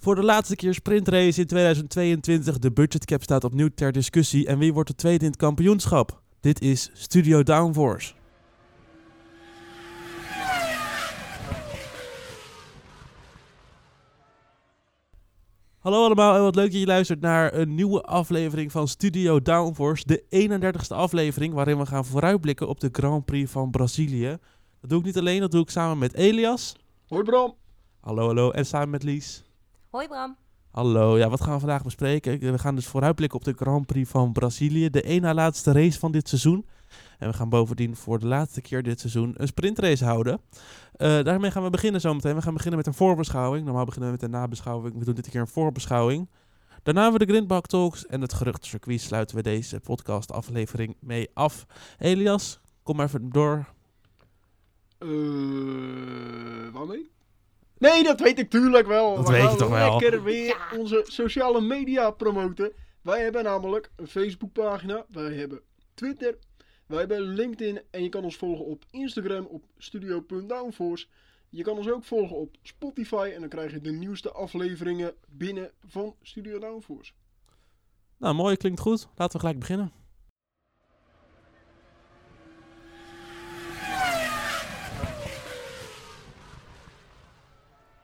Voor 0.00 0.14
de 0.14 0.22
laatste 0.22 0.56
keer 0.56 0.74
sprintrace 0.74 1.40
in 1.40 1.46
2022. 1.46 2.58
De 2.58 2.72
budgetcap 2.72 3.22
staat 3.22 3.44
opnieuw 3.44 3.68
ter 3.74 3.92
discussie. 3.92 4.46
En 4.46 4.58
wie 4.58 4.72
wordt 4.72 4.88
de 4.88 4.94
tweede 4.94 5.24
in 5.24 5.30
het 5.30 5.40
kampioenschap? 5.40 6.22
Dit 6.40 6.60
is 6.60 6.90
Studio 6.92 7.42
Downforce. 7.42 8.12
Hallo 15.78 16.04
allemaal 16.04 16.34
en 16.34 16.42
wat 16.42 16.54
leuk 16.54 16.70
dat 16.70 16.80
je 16.80 16.86
luistert 16.86 17.20
naar 17.20 17.54
een 17.54 17.74
nieuwe 17.74 18.02
aflevering 18.02 18.72
van 18.72 18.88
Studio 18.88 19.42
Downforce. 19.42 20.04
De 20.06 20.24
31ste 20.30 20.96
aflevering 20.96 21.54
waarin 21.54 21.78
we 21.78 21.86
gaan 21.86 22.04
vooruitblikken 22.04 22.68
op 22.68 22.80
de 22.80 22.88
Grand 22.92 23.24
Prix 23.24 23.50
van 23.50 23.70
Brazilië. 23.70 24.38
Dat 24.80 24.90
doe 24.90 24.98
ik 24.98 25.04
niet 25.04 25.18
alleen, 25.18 25.40
dat 25.40 25.50
doe 25.50 25.62
ik 25.62 25.70
samen 25.70 25.98
met 25.98 26.14
Elias. 26.14 26.76
Hoi 27.08 27.22
Bram. 27.22 27.54
Hallo, 28.00 28.26
hallo. 28.26 28.50
En 28.50 28.66
samen 28.66 28.90
met 28.90 29.02
Lies. 29.02 29.47
Hoi 29.90 30.08
Bram. 30.08 30.36
Hallo, 30.70 31.18
ja, 31.18 31.28
wat 31.28 31.40
gaan 31.40 31.52
we 31.52 31.58
vandaag 31.58 31.82
bespreken? 31.82 32.38
We 32.38 32.58
gaan 32.58 32.74
dus 32.74 32.86
vooruitblikken 32.86 33.38
op 33.38 33.44
de 33.44 33.52
Grand 33.52 33.86
Prix 33.86 34.10
van 34.10 34.32
Brazilië, 34.32 34.90
de 34.90 35.02
één 35.02 35.22
na 35.22 35.34
laatste 35.34 35.72
race 35.72 35.98
van 35.98 36.12
dit 36.12 36.28
seizoen. 36.28 36.66
En 37.18 37.28
we 37.28 37.34
gaan 37.34 37.48
bovendien 37.48 37.96
voor 37.96 38.18
de 38.18 38.26
laatste 38.26 38.60
keer 38.60 38.82
dit 38.82 39.00
seizoen 39.00 39.34
een 39.36 39.46
sprintrace 39.46 40.04
houden. 40.04 40.40
Eh, 40.92 41.22
daarmee 41.22 41.50
gaan 41.50 41.62
we 41.62 41.70
beginnen 41.70 42.00
zometeen. 42.00 42.34
We 42.34 42.42
gaan 42.42 42.52
beginnen 42.52 42.78
met 42.78 42.86
een 42.86 42.94
voorbeschouwing. 42.94 43.64
Normaal 43.64 43.84
beginnen 43.84 44.08
we 44.08 44.14
met 44.14 44.24
een 44.24 44.38
nabeschouwing. 44.40 44.98
We 44.98 45.04
doen 45.04 45.14
dit 45.14 45.28
keer 45.28 45.40
een 45.40 45.46
voorbeschouwing. 45.46 46.28
Daarna 46.82 47.02
hebben 47.02 47.20
we 47.20 47.26
de 47.26 47.32
Grindbak 47.32 47.66
Talks 47.66 48.06
en 48.06 48.20
het 48.20 48.32
geruchtencircuit 48.32 49.00
sluiten 49.00 49.36
we 49.36 49.42
deze 49.42 49.80
podcast 49.80 50.32
aflevering 50.32 50.96
mee 51.00 51.30
af. 51.34 51.66
Elias, 51.98 52.60
kom 52.82 52.96
maar 52.96 53.06
even 53.06 53.30
door. 53.30 53.66
Eh, 54.98 55.08
waarmee? 56.72 57.10
Nee, 57.78 58.02
dat 58.02 58.20
weet 58.20 58.38
ik 58.38 58.50
tuurlijk 58.50 58.86
wel. 58.86 59.16
Dat 59.16 59.26
We 59.26 59.32
weet 59.32 59.42
je 59.42 59.48
gaan 59.48 59.56
toch 59.56 59.68
wel. 59.68 59.98
Lekker 59.98 60.22
weer 60.22 60.46
Ja. 60.46 60.78
onze 60.78 61.04
sociale 61.06 61.60
media 61.60 62.10
promoten. 62.10 62.72
Wij 63.02 63.22
hebben 63.22 63.44
namelijk 63.44 63.90
een 63.96 64.06
Facebookpagina. 64.08 65.04
Wij 65.08 65.32
hebben 65.34 65.60
Twitter. 65.94 66.38
Wij 66.86 66.98
hebben 66.98 67.20
LinkedIn. 67.20 67.80
En 67.90 68.02
je 68.02 68.08
kan 68.08 68.24
ons 68.24 68.36
volgen 68.36 68.64
op 68.64 68.84
Instagram 68.90 69.44
op 69.44 69.64
studio.downforce. 69.78 71.06
Je 71.50 71.62
kan 71.62 71.76
ons 71.76 71.90
ook 71.90 72.04
volgen 72.04 72.36
op 72.36 72.56
Spotify. 72.62 73.30
En 73.34 73.40
dan 73.40 73.48
krijg 73.48 73.70
je 73.72 73.80
de 73.80 73.92
nieuwste 73.92 74.32
afleveringen 74.32 75.14
binnen 75.28 75.70
van 75.86 76.14
Studio 76.22 76.58
Downforce. 76.58 77.12
Nou, 78.16 78.34
mooi, 78.34 78.56
klinkt 78.56 78.80
goed. 78.80 79.08
Laten 79.14 79.32
we 79.32 79.38
gelijk 79.38 79.58
beginnen. 79.58 79.92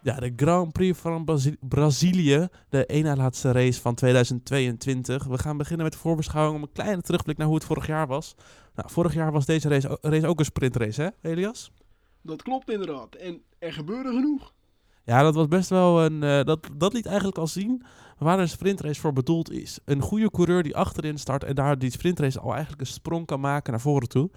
Ja, 0.04 0.14
de 0.16 0.32
Grand 0.36 0.72
Prix 0.72 0.98
van 0.98 1.24
Brazi- 1.24 1.56
Brazilië, 1.60 2.48
de 2.68 3.00
na 3.02 3.16
laatste 3.16 3.52
race 3.52 3.80
van 3.80 3.94
2022. 3.94 5.24
We 5.24 5.38
gaan 5.38 5.56
beginnen 5.56 5.84
met 5.84 5.92
de 5.92 5.98
voorbeschouwing 5.98 6.56
om 6.56 6.62
een 6.62 6.72
kleine 6.72 7.02
terugblik 7.02 7.36
naar 7.36 7.46
hoe 7.46 7.56
het 7.56 7.64
vorig 7.64 7.86
jaar 7.86 8.06
was. 8.06 8.34
Nou, 8.74 8.90
vorig 8.90 9.14
jaar 9.14 9.32
was 9.32 9.46
deze 9.46 9.68
race, 9.68 9.98
race 10.00 10.26
ook 10.26 10.38
een 10.38 10.44
sprintrace, 10.44 11.02
hè, 11.02 11.30
Elias? 11.30 11.70
Dat 12.22 12.42
klopt 12.42 12.70
inderdaad. 12.70 13.14
En 13.14 13.42
er 13.58 13.72
gebeurde 13.72 14.08
genoeg. 14.08 14.52
Ja, 15.04 15.22
dat 15.22 15.34
was 15.34 15.48
best 15.48 15.68
wel 15.68 16.04
een. 16.04 16.22
eh, 16.22 16.42
dat, 16.44 16.68
dat 16.76 16.92
liet 16.92 17.06
eigenlijk 17.06 17.38
al 17.38 17.46
zien 17.46 17.82
waar 18.18 18.38
een 18.38 18.48
sprintrace 18.48 19.00
voor 19.00 19.12
bedoeld 19.12 19.50
is. 19.50 19.78
Een 19.84 20.00
goede 20.00 20.30
coureur 20.30 20.62
die 20.62 20.76
achterin 20.76 21.18
start 21.18 21.44
en 21.44 21.54
daar 21.54 21.78
die 21.78 21.90
sprintrace 21.90 22.40
al 22.40 22.50
eigenlijk 22.52 22.80
een 22.80 22.86
sprong 22.86 23.26
kan 23.26 23.40
maken 23.40 23.70
naar 23.72 23.80
voren 23.80 24.08
toe. 24.08 24.30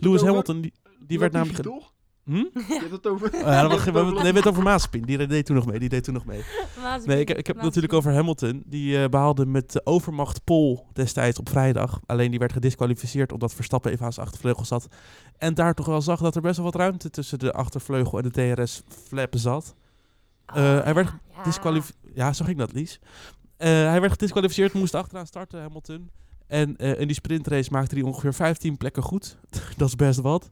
Lewis 0.00 0.22
Hamilton, 0.22 0.60
die, 0.60 0.72
die 1.06 1.18
werd 1.18 1.32
namelijk. 1.32 1.62
toch? 1.62 1.92
Hm? 2.24 2.34
Je 2.54 2.78
hebt 2.80 2.90
het 2.90 3.06
over... 3.06 3.34
Oh, 3.34 3.40
ja, 3.52 3.62
dat 3.62 3.70
was, 3.70 3.84
we, 3.84 4.20
nee, 4.22 4.32
we 4.32 4.38
het 4.38 4.46
over 4.46 4.62
Maaspin. 4.62 5.02
Die 5.02 5.26
deed 5.26 5.46
toen 5.46 5.56
nog 5.56 5.66
mee. 5.66 5.78
Die 5.78 5.88
deed 5.88 6.04
toen 6.04 6.14
nog 6.14 6.24
mee. 6.24 6.44
Nee, 7.04 7.20
ik, 7.20 7.30
ik 7.30 7.46
heb 7.46 7.56
het 7.56 7.64
natuurlijk 7.64 7.92
over 7.92 8.12
Hamilton. 8.12 8.62
Die 8.66 9.02
eh, 9.02 9.08
behaalde 9.08 9.46
met 9.46 9.72
de 9.72 9.86
overmacht 9.86 10.44
Pol 10.44 10.86
destijds 10.92 11.38
op 11.38 11.48
vrijdag. 11.48 12.00
Alleen 12.06 12.30
die 12.30 12.38
werd 12.38 12.52
gedisqualificeerd 12.52 13.32
omdat 13.32 13.54
Verstappen 13.54 13.92
even 13.92 14.04
aan 14.04 14.12
zijn 14.12 14.26
achtervleugel 14.26 14.64
zat. 14.64 14.88
En 15.38 15.54
daar 15.54 15.74
toch 15.74 15.86
wel 15.86 16.02
zag 16.02 16.20
dat 16.20 16.34
er 16.34 16.42
best 16.42 16.56
wel 16.56 16.64
wat 16.64 16.74
ruimte 16.74 17.10
tussen 17.10 17.38
de 17.38 17.52
achtervleugel 17.52 18.18
en 18.18 18.28
de 18.30 18.54
DRS-flap 18.54 19.34
zat. 19.36 19.74
Oh, 20.46 20.56
Eh, 20.56 20.82
hij 20.82 20.94
werd 20.94 21.12
Disqualif 21.44 21.92
ja, 22.14 22.32
zo 22.32 22.44
ging 22.44 22.58
dat, 22.58 22.72
Lies. 22.72 23.00
Eh, 23.56 23.68
hij 23.68 24.00
werd 24.00 24.12
gedisqualificeerd, 24.12 24.72
moest 24.72 24.94
achteraan 24.94 25.26
starten, 25.26 25.60
Hamilton. 25.60 26.10
En 26.46 26.76
eh, 26.76 27.00
in 27.00 27.06
die 27.06 27.16
sprintrace 27.16 27.70
maakte 27.70 27.94
hij 27.94 28.04
ongeveer 28.04 28.34
15 28.34 28.76
plekken 28.76 29.02
goed. 29.02 29.36
dat 29.76 29.88
is 29.88 29.96
best 29.96 30.20
wat. 30.20 30.50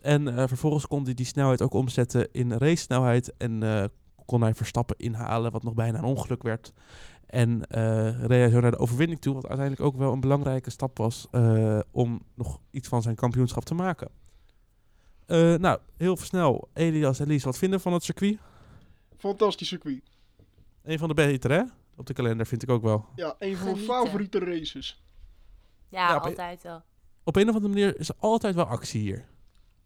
En 0.00 0.36
eh, 0.36 0.46
vervolgens 0.48 0.86
kon 0.86 1.04
hij 1.04 1.14
die 1.14 1.26
snelheid 1.26 1.62
ook 1.62 1.72
omzetten 1.74 2.28
in 2.32 2.52
race-snelheid. 2.52 3.36
En 3.36 3.62
eh, 3.62 3.84
kon 4.26 4.40
hij 4.42 4.54
Verstappen 4.54 4.96
inhalen, 4.98 5.52
wat 5.52 5.62
nog 5.62 5.74
bijna 5.74 5.98
een 5.98 6.04
ongeluk 6.04 6.42
werd. 6.42 6.72
En 7.26 7.66
eh 7.66 8.20
reed 8.20 8.28
hij 8.40 8.50
zo 8.50 8.60
naar 8.60 8.70
de 8.70 8.78
overwinning 8.78 9.20
toe, 9.20 9.34
wat 9.34 9.46
uiteindelijk 9.46 9.86
ook 9.86 9.96
wel 9.96 10.12
een 10.12 10.20
belangrijke 10.20 10.70
stap 10.70 10.98
was 10.98 11.26
eh, 11.30 11.78
om 11.90 12.22
nog 12.34 12.60
iets 12.70 12.88
van 12.88 13.02
zijn 13.02 13.14
kampioenschap 13.14 13.64
te 13.64 13.74
maken. 13.74 14.08
Eh, 15.26 15.54
nou, 15.54 15.78
heel 15.96 16.16
snel, 16.16 16.68
Elias 16.74 17.20
en 17.20 17.26
Lies, 17.26 17.44
wat 17.44 17.58
vinden 17.58 17.80
van 17.80 17.92
het 17.92 18.02
circuit? 18.04 18.38
Fantastisch 19.18 19.68
circuit. 19.68 20.02
Een 20.82 20.98
van 20.98 21.08
de 21.08 21.14
betere, 21.14 21.54
hè? 21.54 21.62
Op 21.96 22.06
de 22.06 22.12
kalender 22.12 22.46
vind 22.46 22.62
ik 22.62 22.70
ook 22.70 22.82
wel. 22.82 23.04
Ja, 23.16 23.34
een 23.38 23.56
van 23.56 23.66
mijn 23.66 23.78
favoriete 23.78 24.38
races. 24.38 25.02
Ja, 25.88 26.08
Ja, 26.08 26.16
op- 26.16 26.22
altijd 26.24 26.62
wel. 26.62 26.82
Op 27.24 27.36
een 27.36 27.48
of 27.48 27.54
andere 27.54 27.72
manier 27.74 27.98
is 27.98 28.08
er 28.08 28.14
altijd 28.18 28.54
wel 28.54 28.64
actie 28.64 29.00
hier. 29.00 29.24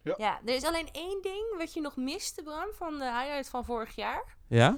Ja, 0.03 0.41
er 0.45 0.55
is 0.55 0.65
alleen 0.65 0.89
één 0.93 1.23
ding 1.23 1.55
wat 1.59 1.73
je 1.75 1.81
nog 1.81 1.97
miste, 1.97 2.43
Bram, 2.43 2.69
van 2.73 2.99
de 2.99 3.05
highlight 3.05 3.49
van 3.49 3.65
vorig 3.65 3.95
jaar. 3.95 4.37
Ja? 4.49 4.77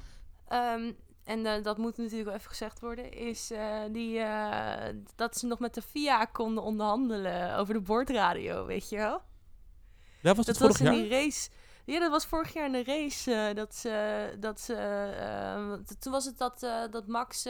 Ehm, 0.49 0.93
en 1.25 1.47
eh, 1.47 1.63
dat 1.63 1.79
moet 1.79 1.97
natuurlijk 1.97 2.25
wel 2.25 2.35
even 2.35 2.49
gezegd 2.49 2.81
worden, 2.81 3.13
is 3.13 3.51
eh, 3.51 3.81
die, 3.91 4.19
eh, 4.19 4.95
dat 5.17 5.39
ze 5.39 5.47
nog 5.47 5.59
met 5.59 5.75
de 5.75 5.83
FIA 5.83 6.25
konden 6.25 6.63
onderhandelen 6.63 7.57
over 7.57 7.75
de 7.75 7.81
bordradio, 7.81 8.67
weet 8.67 8.89
je 8.89 8.97
wel? 8.97 9.23
Ja, 10.21 10.35
was 10.35 10.47
Dat 10.47 10.47
het 10.47 10.59
was 10.59 10.77
vorig 10.77 10.79
in 10.79 10.85
jaar? 10.85 10.95
die 10.95 11.11
race. 11.11 11.51
Ja, 11.85 12.01
dat 12.01 12.11
was 12.11 12.27
vorig 12.27 12.53
jaar 12.53 12.67
in 12.67 12.73
de 12.73 12.85
race. 12.85 13.53
dat 13.55 13.75
ze. 13.75 14.37
Dat 14.41 14.61
ze 14.61 15.97
toen 15.99 16.13
was 16.13 16.25
het 16.25 16.39
dat, 16.39 16.61
dat 16.91 17.07
Max 17.07 17.45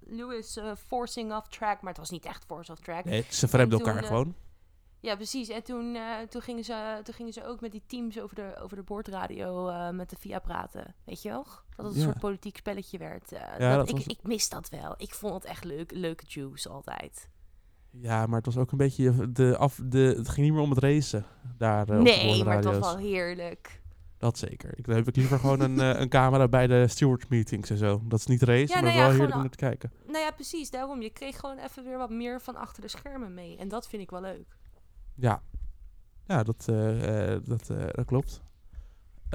Lewis 0.00 0.58
forcing 0.86 1.34
off 1.34 1.48
track. 1.48 1.80
Maar 1.80 1.90
het 1.90 1.98
was 2.00 2.10
niet 2.10 2.24
echt 2.24 2.44
force 2.44 2.72
off 2.72 2.80
track. 2.80 3.04
Nee, 3.04 3.24
ze 3.30 3.48
verremden 3.48 3.78
En 3.78 3.84
toen, 3.84 3.94
elkaar 3.94 4.08
gewoon. 4.08 4.34
Ja, 5.04 5.14
precies. 5.16 5.48
En 5.48 5.62
toen, 5.62 5.94
eh, 5.94 6.02
toen, 6.28 6.42
gingen 6.42 6.64
ze, 6.64 7.00
toen 7.02 7.14
gingen 7.14 7.32
ze 7.32 7.46
ook 7.46 7.60
met 7.60 7.72
die 7.72 7.82
teams 7.86 8.20
over 8.20 8.34
de, 8.36 8.56
over 8.62 8.76
de 8.76 8.82
boordradio 8.82 9.68
eh, 9.68 9.90
met 9.90 10.10
de 10.10 10.16
VIA 10.18 10.38
praten. 10.38 10.94
Weet 11.04 11.22
je 11.22 11.28
wel? 11.28 11.46
Dat 11.76 11.86
het 11.86 11.94
een 11.94 12.00
Ja. 12.00 12.06
soort 12.06 12.18
politiek 12.18 12.56
spelletje 12.56 12.98
werd. 12.98 13.32
eh, 13.32 13.40
Ja, 13.58 13.76
dat, 13.76 13.86
dat 13.86 13.88
ik, 13.88 13.94
was- 14.06 14.16
ik 14.16 14.22
mis 14.22 14.48
dat 14.48 14.68
wel. 14.68 14.94
Ik 14.96 15.14
vond 15.14 15.34
het 15.34 15.44
echt 15.44 15.64
leuk. 15.64 15.92
Leuke 15.92 16.24
juice 16.28 16.68
altijd. 16.68 17.28
Ja, 17.90 18.26
maar 18.26 18.36
het 18.36 18.46
was 18.46 18.56
ook 18.56 18.72
een 18.72 18.78
beetje... 18.78 19.32
De 19.32 19.56
af, 19.56 19.80
de, 19.84 19.98
het 20.16 20.28
ging 20.28 20.46
niet 20.46 20.54
meer 20.54 20.62
om 20.64 20.70
het 20.70 20.78
racen. 20.78 21.24
Daar, 21.58 22.02
nee, 22.02 22.44
maar 22.44 22.56
het 22.56 22.64
was 22.64 22.78
wel 22.78 22.96
heerlijk. 22.96 23.82
Dat 24.18 24.38
zeker. 24.38 24.78
Ik, 24.78 24.86
dan 24.86 24.94
heb 24.96 25.08
ik 25.08 25.16
liever 25.16 25.38
gewoon 25.38 25.60
een, 25.60 25.78
een 26.00 26.08
camera 26.08 26.48
bij 26.48 26.66
de 26.66 26.88
steward 26.88 27.28
meetings 27.28 27.70
en 27.70 27.76
zo. 27.76 28.00
Dat 28.04 28.18
is 28.18 28.26
niet 28.26 28.42
racen, 28.42 28.68
Ja, 28.68 28.74
maar 28.74 28.82
nou 28.82 28.94
ja, 28.94 29.00
wel 29.02 29.10
heerlijk 29.10 29.34
om 29.34 29.40
naar 29.40 29.50
te 29.50 29.56
kijken. 29.56 29.92
Nou 30.06 30.18
ja, 30.18 30.30
precies. 30.30 30.70
Daarom. 30.70 31.02
Je 31.02 31.10
kreeg 31.10 31.36
gewoon 31.40 31.58
even 31.58 31.84
weer 31.84 31.98
wat 31.98 32.10
meer 32.10 32.40
van 32.40 32.56
achter 32.56 32.82
de 32.82 32.88
schermen 32.88 33.34
mee. 33.34 33.56
En 33.56 33.68
dat 33.68 33.88
vind 33.88 34.02
ik 34.02 34.10
wel 34.10 34.20
leuk. 34.20 34.56
Ja. 35.14 35.42
Ja, 36.26 36.42
dat, 36.42 36.64
eh, 36.68 37.32
eh, 37.34 37.40
dat, 37.44 37.70
eh, 37.70 37.84
dat 37.92 38.04
klopt. 38.04 38.42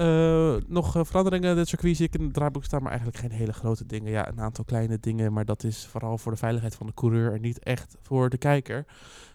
Eh, 0.00 0.54
nog 0.66 0.96
eh, 0.96 1.04
veranderingen 1.04 1.50
in 1.50 1.56
het 1.58 1.68
circuit 1.68 1.96
zie 1.96 2.06
ik 2.06 2.14
in 2.14 2.22
het 2.22 2.34
draaiboek 2.34 2.64
staan, 2.64 2.80
maar 2.82 2.90
eigenlijk 2.90 3.20
geen 3.20 3.30
hele 3.30 3.52
grote 3.52 3.86
dingen. 3.86 4.10
Ja, 4.10 4.28
een 4.28 4.40
aantal 4.40 4.64
kleine 4.64 4.98
dingen, 5.00 5.32
maar 5.32 5.44
dat 5.44 5.64
is 5.64 5.86
vooral 5.90 6.18
voor 6.18 6.32
de 6.32 6.38
veiligheid 6.38 6.74
van 6.74 6.86
de 6.86 6.94
coureur 6.94 7.32
en 7.32 7.40
niet 7.40 7.58
echt 7.58 7.96
voor 8.02 8.28
de 8.28 8.38
kijker. 8.38 8.84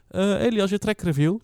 Eh 0.07 0.41
Elias, 0.41 0.69
je 0.69 0.77
track 0.77 1.01
review. 1.01 1.37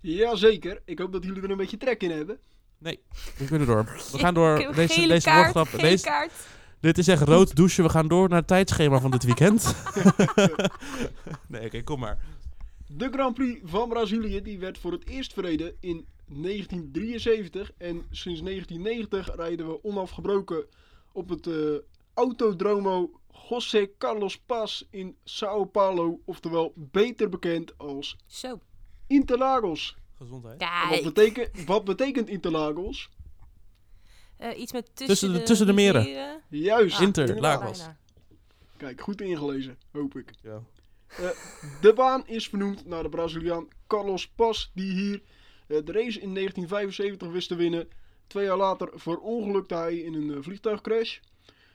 Jazeker. 0.00 0.82
Ik 0.84 0.98
hoop 0.98 1.12
dat 1.12 1.24
jullie 1.24 1.42
er 1.42 1.50
een 1.50 1.56
beetje 1.56 1.76
trek 1.76 2.02
in 2.02 2.10
hebben. 2.10 2.38
We 2.78 3.44
kunnen 3.46 3.66
door. 3.66 3.84
We 4.12 4.18
gaan 4.18 4.34
door. 4.34 4.54
Ik 4.54 4.60
heb 4.60 4.70
een 4.70 4.76
Deze, 4.76 4.92
gele 4.94 5.08
deze 5.08 5.26
kaart, 5.26 5.54
woordgrap. 5.54 5.80
Deze, 5.80 6.04
kaart. 6.04 6.32
dit 6.80 6.98
is 6.98 7.08
echt 7.08 7.22
rood 7.22 7.56
douchen. 7.56 7.84
We 7.84 7.90
gaan 7.90 8.08
door 8.08 8.28
naar 8.28 8.38
het 8.38 8.46
tijdschema 8.46 9.00
van 9.00 9.10
dit 9.10 9.24
weekend. 9.24 9.74
nee, 11.48 11.64
oké, 11.66 11.82
kom 11.82 12.00
maar. 12.00 12.18
De 12.92 13.08
Grand 13.10 13.34
Prix 13.34 13.60
van 13.64 13.88
Brazilië 13.88 14.42
die 14.42 14.58
werd 14.58 14.78
voor 14.78 14.92
het 14.92 15.06
eerst 15.08 15.32
verreden 15.32 15.76
in 15.80 16.06
1973. 16.26 17.72
En 17.76 18.06
sinds 18.10 18.40
1990 18.42 19.34
rijden 19.36 19.66
we 19.68 19.82
onafgebroken 19.84 20.66
op 21.12 21.28
het 21.28 21.46
eh, 21.46 21.54
Autodromo 22.14 23.10
José 23.48 23.90
Carlos 23.98 24.38
Paz 24.38 24.82
in 24.90 25.16
Sao 25.24 25.64
Paulo. 25.64 26.20
Oftewel 26.24 26.72
beter 26.76 27.28
bekend 27.28 27.78
als 27.78 28.16
Zo. 28.26 28.60
Interlagos. 29.06 29.96
Gezondheid. 30.16 30.64
Wat, 30.90 31.02
betekent, 31.02 31.64
wat 31.64 31.84
betekent 31.84 32.28
Interlagos? 32.28 33.10
Eh, 34.36 34.58
iets 34.60 34.72
met 34.72 34.84
tussen, 34.86 35.06
Tussen 35.06 35.32
de- 35.32 35.42
tussen 35.42 35.66
de 35.66 35.72
meren. 35.72 36.06
Juist. 36.48 36.96
Ah, 36.96 37.02
Interlagos. 37.02 37.86
Kijk, 38.76 39.00
goed 39.00 39.20
ingelezen, 39.20 39.78
hoop 39.92 40.16
ik. 40.16 40.30
Ja. 40.42 40.62
De 41.80 41.92
baan 41.94 42.26
is 42.26 42.48
vernoemd 42.48 42.86
naar 42.86 43.02
de 43.02 43.08
Braziliaan 43.08 43.68
Carlos 43.86 44.28
Paz, 44.28 44.70
die 44.74 44.92
hier 44.92 45.22
eh, 45.66 45.78
de 45.84 45.92
race 45.92 46.20
in 46.20 46.34
1975 46.34 47.30
wist 47.30 47.48
te 47.48 47.54
winnen. 47.54 47.88
Twee 48.26 48.44
jaar 48.44 48.56
later 48.56 48.88
verongelukte 48.94 49.74
hij 49.74 49.96
in 49.96 50.14
een 50.14 50.34
eh, 50.34 50.36
vliegtuigcrash. 50.40 51.18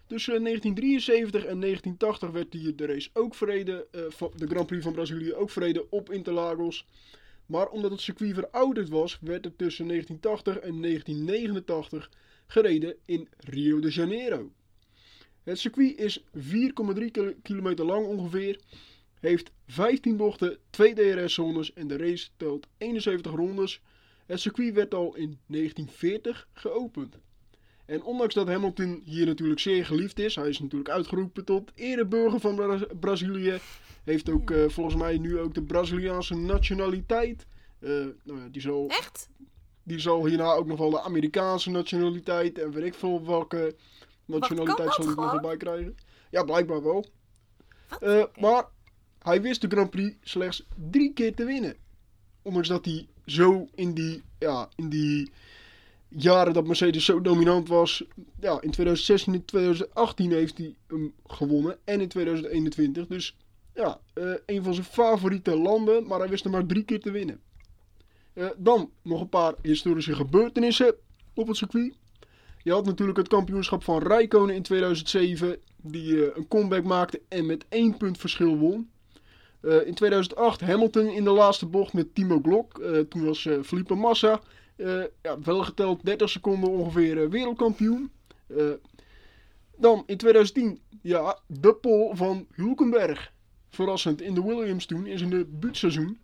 Tussen 0.08 0.44
1973 0.44 1.46
en 1.46 1.60
1980 1.60 2.30
werd 2.30 2.52
die, 2.52 2.76
de 2.76 2.86
race 2.86 3.10
ook 3.14 3.36
verreden, 3.36 3.86
eh, 3.92 4.02
de 4.36 4.48
Grand 4.48 4.68
Prix 4.68 4.84
van 4.84 4.94
Brazilië 4.94 5.34
ook 5.34 5.50
verreden 5.50 5.92
op 5.92 6.12
Interlagos. 6.12 6.88
Maar 7.46 7.68
omdat 7.70 7.92
het 7.92 8.02
circuit 8.02 8.34
verouderd 8.34 8.90
was, 8.90 9.18
werd 9.22 9.46
het 9.46 9.58
tussen 9.58 9.88
1980 9.88 10.70
en 10.70 10.82
1989 10.82 12.12
gereden 12.48 12.96
in 13.06 13.28
Rio 13.38 13.80
de 13.80 13.90
Janeiro. 13.90 14.52
Het 15.44 15.60
circuit 15.60 15.98
is 15.98 16.24
4,3 16.34 17.12
kil- 17.12 17.34
kilometer 17.42 17.86
lang 17.86 18.06
ongeveer, 18.06 18.60
heeft 19.26 19.52
15 19.68 20.18
bochten, 20.18 20.58
2 20.70 20.94
DRS-zones 20.94 21.74
en 21.74 21.88
de 21.88 21.98
race 21.98 22.28
telt 22.38 22.68
71 22.78 23.32
rondes. 23.32 23.82
Het 24.26 24.40
circuit 24.40 24.74
werd 24.74 24.94
al 24.94 25.16
in 25.16 25.40
1940 25.48 26.48
geopend. 26.54 27.18
En 27.86 28.04
ondanks 28.04 28.34
dat 28.34 28.48
Hamilton 28.48 29.02
hier 29.06 29.26
natuurlijk 29.26 29.60
zeer 29.60 29.86
geliefd 29.86 30.20
is, 30.20 30.36
hij 30.36 30.50
is 30.50 30.60
natuurlijk 30.60 30.90
uitgeroepen 30.90 31.46
tot 31.46 31.72
ereburger 31.76 32.40
van 32.40 32.56
Bra- 32.56 32.88
Brazilië, 33.00 33.60
heeft 34.04 34.30
ook 34.30 34.52
eh, 34.52 34.70
volgens 34.70 34.96
mij 34.96 35.18
nu 35.18 35.40
ook 35.40 35.54
de 35.54 35.64
Braziliaanse 35.64 36.36
nationaliteit. 36.36 37.46
Eh, 37.80 37.90
nou 38.24 38.40
ja, 38.40 38.48
die, 38.52 38.62
zal, 38.62 38.88
Echt? 38.88 39.30
die 39.84 40.00
zal 40.00 40.26
hierna 40.26 40.54
ook 40.54 40.68
nog 40.68 40.78
wel 40.78 40.90
de 40.90 41.02
Amerikaanse 41.02 41.70
nationaliteit 41.70 42.60
en 42.60 42.72
weet 42.72 42.86
ik 42.86 42.94
veel 42.94 43.26
welke 43.26 43.76
nationaliteit 44.26 44.94
zal 44.94 45.06
hij 45.06 45.16
nog 45.16 45.34
erbij 45.34 45.58
krijgen. 45.58 45.96
Ja, 46.32 46.44
blijkbaar 46.44 46.84
wel. 46.84 47.06
Eh. 48.00 48.24
Maar 48.40 48.66
hij 49.26 49.42
wist 49.42 49.62
de 49.62 49.68
Grand 49.68 49.90
Prix 49.90 50.16
slechts 50.22 50.64
drie 50.92 51.14
keer 51.14 51.36
te 51.36 51.46
winnen. 51.46 51.76
Ondanks 52.42 52.68
dat 52.68 52.86
hij 52.86 53.08
zo 53.26 53.68
in 53.76 53.94
die, 53.94 54.24
ja, 54.40 54.70
in 54.76 54.90
die 54.90 55.32
jaren 56.08 56.54
dat 56.54 56.68
Mercedes 56.68 57.06
zo 57.06 57.22
dominant 57.22 57.68
was. 57.68 58.04
Ja, 58.40 58.62
in 58.62 58.72
2016 58.72 59.34
en 59.34 59.46
2018 59.46 60.32
heeft 60.32 60.58
hij 60.58 60.76
hem 60.88 61.14
gewonnen. 61.28 61.78
En 61.84 62.02
in 62.02 62.08
2021. 62.08 63.08
Dus 63.08 63.36
ja, 63.74 64.00
eh, 64.14 64.34
een 64.46 64.64
van 64.64 64.74
zijn 64.74 64.86
favoriete 64.86 65.58
landen. 65.58 66.08
Maar 66.08 66.20
hij 66.20 66.30
wist 66.30 66.46
er 66.46 66.52
maar 66.52 66.66
drie 66.66 66.84
keer 66.84 67.00
te 67.00 67.12
winnen. 67.12 67.40
Eh, 68.34 68.48
dan 68.58 68.92
nog 69.02 69.22
een 69.22 69.30
paar 69.30 69.54
historische 69.62 70.16
gebeurtenissen 70.16 70.96
op 71.34 71.48
het 71.48 71.58
circuit. 71.58 71.94
Je 72.64 72.72
had 72.72 72.86
natuurlijk 72.86 73.18
het 73.18 73.28
kampioenschap 73.28 73.84
van 73.84 74.04
Rijkonen 74.04 74.56
in 74.56 74.64
2007. 74.64 75.58
Die 75.82 76.26
eh, 76.26 76.36
een 76.36 76.48
comeback 76.48 76.84
maakte 76.84 77.22
en 77.28 77.46
met 77.46 77.66
één 77.70 77.98
punt 77.98 78.18
verschil 78.18 78.58
won. 78.58 78.90
Eh, 79.66 79.88
in 79.88 79.94
2008 79.94 80.62
Hamilton 80.62 81.08
in 81.08 81.24
de 81.24 81.30
laatste 81.30 81.66
bocht 81.66 81.94
met 81.94 82.16
Timo 82.16 82.40
Glock. 82.44 82.80
Eh, 82.80 83.00
toen 83.00 83.26
was 83.26 83.46
eh, 83.46 83.62
Felipe 83.64 83.96
Massa 83.96 84.42
ja, 85.22 85.40
wel 85.44 85.64
geteld 85.64 86.06
30 86.06 86.30
seconden 86.30 86.70
ongeveer 86.70 87.30
wereldkampioen. 87.30 88.12
Dan 89.78 90.04
in 90.06 90.18
2010 90.18 90.80
ja, 91.02 91.40
de 91.48 91.74
pole 91.74 92.16
van 92.16 92.48
Hulkenberg. 92.52 93.34
Verrassend 93.70 94.22
in 94.22 94.34
de 94.34 94.44
Williams 94.44 94.86
toen 94.86 95.06
in 95.06 95.18
zijn 95.18 95.30
debuutseizoen. 95.30 96.20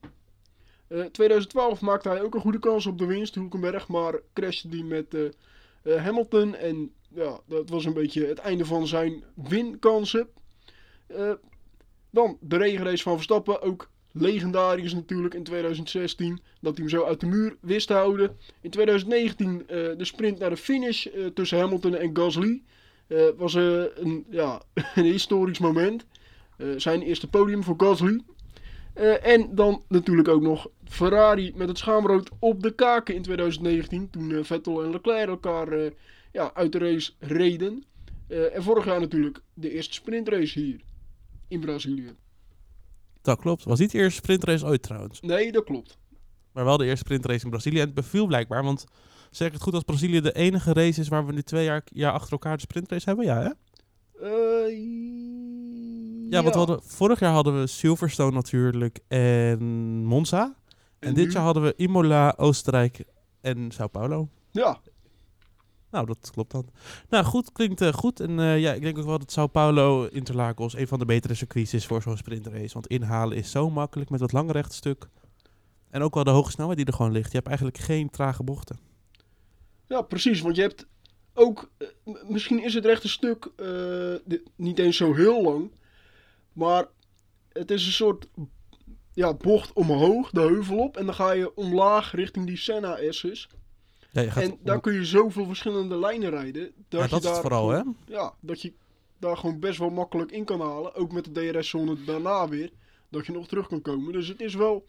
Eh 0.87 1.05
2012 1.05 1.81
maakte 1.81 2.09
hij 2.09 2.21
ook 2.21 2.35
een 2.35 2.41
goede 2.41 2.59
kans 2.59 2.85
op 2.85 2.97
de 2.97 3.05
winst, 3.05 3.35
Hulkenberg. 3.35 3.87
Maar 3.87 4.19
crashte 4.33 4.67
die 4.67 4.83
met 4.83 5.15
Hamilton. 5.83 6.55
En 6.55 6.91
ja, 7.09 7.39
dat 7.45 7.69
was 7.69 7.85
een 7.85 7.93
beetje 7.93 8.25
het 8.25 8.39
einde 8.39 8.65
van 8.65 8.87
zijn 8.87 9.23
winkansen. 9.35 10.27
Dan 12.11 12.37
de 12.39 12.57
regenrace 12.57 13.03
van 13.03 13.13
Verstappen. 13.13 13.61
Ook 13.61 13.89
legendarisch 14.11 14.93
natuurlijk 14.93 15.33
in 15.33 15.43
2016. 15.43 16.39
Dat 16.61 16.77
hij 16.77 16.85
hem 16.85 16.89
zo 16.89 17.05
uit 17.05 17.19
de 17.19 17.25
muur 17.25 17.55
wist 17.59 17.87
te 17.87 17.93
houden. 17.93 18.37
In 18.61 18.69
2019 18.69 19.63
eh, 19.67 19.77
de 19.97 20.05
sprint 20.05 20.39
naar 20.39 20.49
de 20.49 20.57
finish 20.57 21.05
eh, 21.05 21.25
tussen 21.25 21.59
Hamilton 21.59 21.95
en 21.95 22.09
Gasly. 22.17 22.61
Eh, 23.07 23.23
was 23.37 23.53
een, 23.53 24.25
ja, 24.29 24.61
een 24.95 25.03
historisch 25.03 25.59
moment. 25.59 26.05
Zijn 26.77 27.01
eerste 27.01 27.27
podium 27.27 27.63
voor 27.63 27.75
Gasly. 27.77 28.21
En 29.21 29.55
dan 29.55 29.83
natuurlijk 29.87 30.27
ook 30.27 30.41
nog 30.41 30.67
Ferrari 30.85 31.51
met 31.55 31.67
het 31.67 31.77
schaamrood 31.77 32.29
op 32.39 32.63
de 32.63 32.71
kaken 32.71 33.15
in 33.15 33.21
2019. 33.21 34.09
Toen 34.09 34.45
Vettel 34.45 34.83
en 34.83 34.91
Leclerc 34.91 35.27
elkaar 35.27 35.91
ja, 36.31 36.51
uit 36.53 36.71
de 36.71 36.77
race 36.77 37.11
reden. 37.19 37.83
En 38.27 38.63
vorig 38.63 38.85
jaar 38.85 38.99
natuurlijk 38.99 39.39
de 39.53 39.71
eerste 39.71 39.93
sprintrace 39.93 40.59
hier 40.59 40.79
in 41.51 41.59
Brazilië. 41.59 42.15
Dat 43.21 43.39
klopt. 43.39 43.63
Was 43.63 43.79
niet 43.79 43.91
de 43.91 43.97
eerste 43.97 44.15
sprintrace 44.19 44.65
ooit 44.65 44.81
trouwens. 44.81 45.21
Nee, 45.21 45.51
dat 45.51 45.63
klopt. 45.63 45.97
Maar 46.51 46.65
wel 46.65 46.77
de 46.77 46.85
eerste 46.85 47.05
sprintrace 47.05 47.43
in 47.43 47.49
Brazilië. 47.49 47.79
En 47.79 47.85
het 47.85 47.93
beviel 47.93 48.25
blijkbaar, 48.27 48.63
want 48.63 48.85
zeg 49.31 49.47
ik 49.47 49.53
het 49.53 49.61
goed 49.61 49.73
als 49.73 49.83
Brazilië 49.83 50.21
de 50.21 50.31
enige 50.33 50.73
race 50.73 50.99
is 51.01 51.07
waar 51.07 51.25
we 51.25 51.33
nu 51.33 51.41
twee 51.41 51.63
jaar, 51.63 51.81
jaar 51.85 52.11
achter 52.11 52.31
elkaar 52.31 52.55
de 52.55 52.61
sprintrace 52.61 53.05
hebben? 53.05 53.25
Ja, 53.25 53.41
hè? 53.41 53.49
Eh, 54.25 54.77
Ja, 56.29 56.41
want 56.41 56.53
we 56.53 56.59
hadden, 56.59 56.81
vorig 56.83 57.19
jaar 57.19 57.33
hadden 57.33 57.59
we 57.59 57.67
Silverstone 57.67 58.31
natuurlijk 58.31 58.99
en 59.07 59.63
Monza. 60.05 60.55
En, 60.99 61.07
En 61.07 61.13
dit 61.13 61.25
nu? 61.27 61.31
jaar 61.31 61.43
hadden 61.43 61.63
we 61.63 61.73
Imola, 61.77 62.33
Oostenrijk 62.37 63.03
en 63.41 63.71
Sao 63.71 63.87
Paulo. 63.87 64.29
Ja, 64.51 64.79
Nou, 65.91 66.05
dat 66.05 66.29
klopt 66.31 66.51
dan. 66.51 66.69
Nou, 67.09 67.25
goed, 67.25 67.51
klinkt 67.51 67.81
eh, 67.81 67.93
goed. 67.93 68.19
En 68.19 68.39
eh, 68.39 68.59
ja, 68.59 68.73
ik 68.73 68.81
denk 68.81 68.97
ook 68.97 69.05
wel 69.05 69.19
dat 69.19 69.31
Sao 69.31 69.47
Paulo 69.47 70.05
Interlagos 70.05 70.75
een 70.75 70.87
van 70.87 70.99
de 70.99 71.05
betere 71.05 71.33
circuits 71.33 71.73
is 71.73 71.85
voor 71.85 72.01
zo'n 72.01 72.17
sprintrace. 72.17 72.73
Want 72.73 72.87
inhalen 72.87 73.37
is 73.37 73.51
zo 73.51 73.69
makkelijk 73.69 74.09
met 74.09 74.19
dat 74.19 74.31
lange 74.31 74.51
rechtstuk. 74.51 75.07
En 75.89 76.01
ook 76.01 76.13
wel 76.13 76.23
de 76.23 76.29
hoge 76.29 76.51
snelheid 76.51 76.77
die 76.77 76.85
er 76.85 76.93
gewoon 76.93 77.11
ligt. 77.11 77.31
Je 77.31 77.35
hebt 77.35 77.47
eigenlijk 77.47 77.77
geen 77.77 78.09
trage 78.09 78.43
bochten. 78.43 78.79
ja, 79.87 80.01
precies. 80.01 80.41
Want 80.41 80.55
je 80.55 80.61
hebt 80.61 80.87
ook, 81.33 81.71
eh, 81.77 81.87
misschien 82.27 82.63
is 82.63 82.73
het 82.73 82.85
rechte 82.85 83.09
stuk 83.09 83.51
niet 84.55 84.79
eens 84.79 84.97
zo 84.97 85.13
heel 85.13 85.41
lang. 85.41 85.71
Maar 86.53 86.87
het 87.49 87.71
is 87.71 87.85
een 87.85 87.91
soort 87.91 88.27
ja, 89.13 89.33
bocht 89.33 89.73
omhoog, 89.73 90.29
de 90.29 90.39
heuvel 90.39 90.77
op. 90.77 90.97
En 90.97 91.05
dan 91.05 91.15
ga 91.15 91.31
je 91.31 91.55
omlaag 91.55 92.11
richting 92.11 92.45
die 92.45 92.57
Senna-S's. 92.57 93.49
Ja, 94.11 94.21
je 94.21 94.31
gaat 94.31 94.43
En 94.43 94.57
daar 94.63 94.79
kun 94.79 94.93
je 94.93 95.05
zoveel 95.05 95.45
verschillende 95.45 95.97
lijnen 95.97 96.29
rijden. 96.29 96.71
Dat, 96.89 96.99
ja, 96.99 97.03
je 97.03 97.09
dat 97.09 97.23
is 97.23 97.29
daar 97.29 97.41
vooral, 97.41 97.69
hè? 97.69 97.81
Ja, 98.05 98.33
dat 98.39 98.61
je 98.61 98.73
daar 99.19 99.37
gewoon 99.37 99.59
best 99.59 99.79
wel 99.79 99.89
makkelijk 99.89 100.31
in 100.31 100.45
kan 100.45 100.61
halen. 100.61 100.95
Ook 100.95 101.11
met 101.11 101.35
de 101.35 101.51
DRS-zone 101.51 102.03
daarna 102.03 102.47
weer. 102.47 102.71
Dat 103.09 103.25
je 103.25 103.31
nog 103.31 103.47
terug 103.47 103.67
kan 103.67 103.81
komen. 103.81 104.13
Dus 104.13 104.27
het 104.27 104.41
is 104.41 104.55
wel 104.55 104.85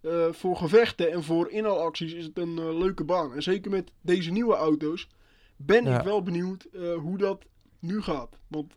eh, 0.00 0.26
voor 0.30 0.56
gevechten 0.56 1.12
en 1.12 1.22
voor 1.22 1.50
inhaalacties 1.50 2.12
is 2.12 2.24
het 2.24 2.38
een 2.38 2.58
eh, 2.58 2.78
leuke 2.78 3.04
baan. 3.04 3.34
En 3.34 3.42
zeker 3.42 3.70
met 3.70 3.92
deze 4.00 4.30
nieuwe 4.30 4.54
auto's 4.54 5.08
ben 5.56 5.84
Ja. 5.84 5.98
ik 5.98 6.04
wel 6.04 6.22
benieuwd 6.22 6.64
eh, 6.72 6.94
hoe 6.94 7.18
dat 7.18 7.44
nu 7.78 8.02
gaat. 8.02 8.38
Want 8.48 8.72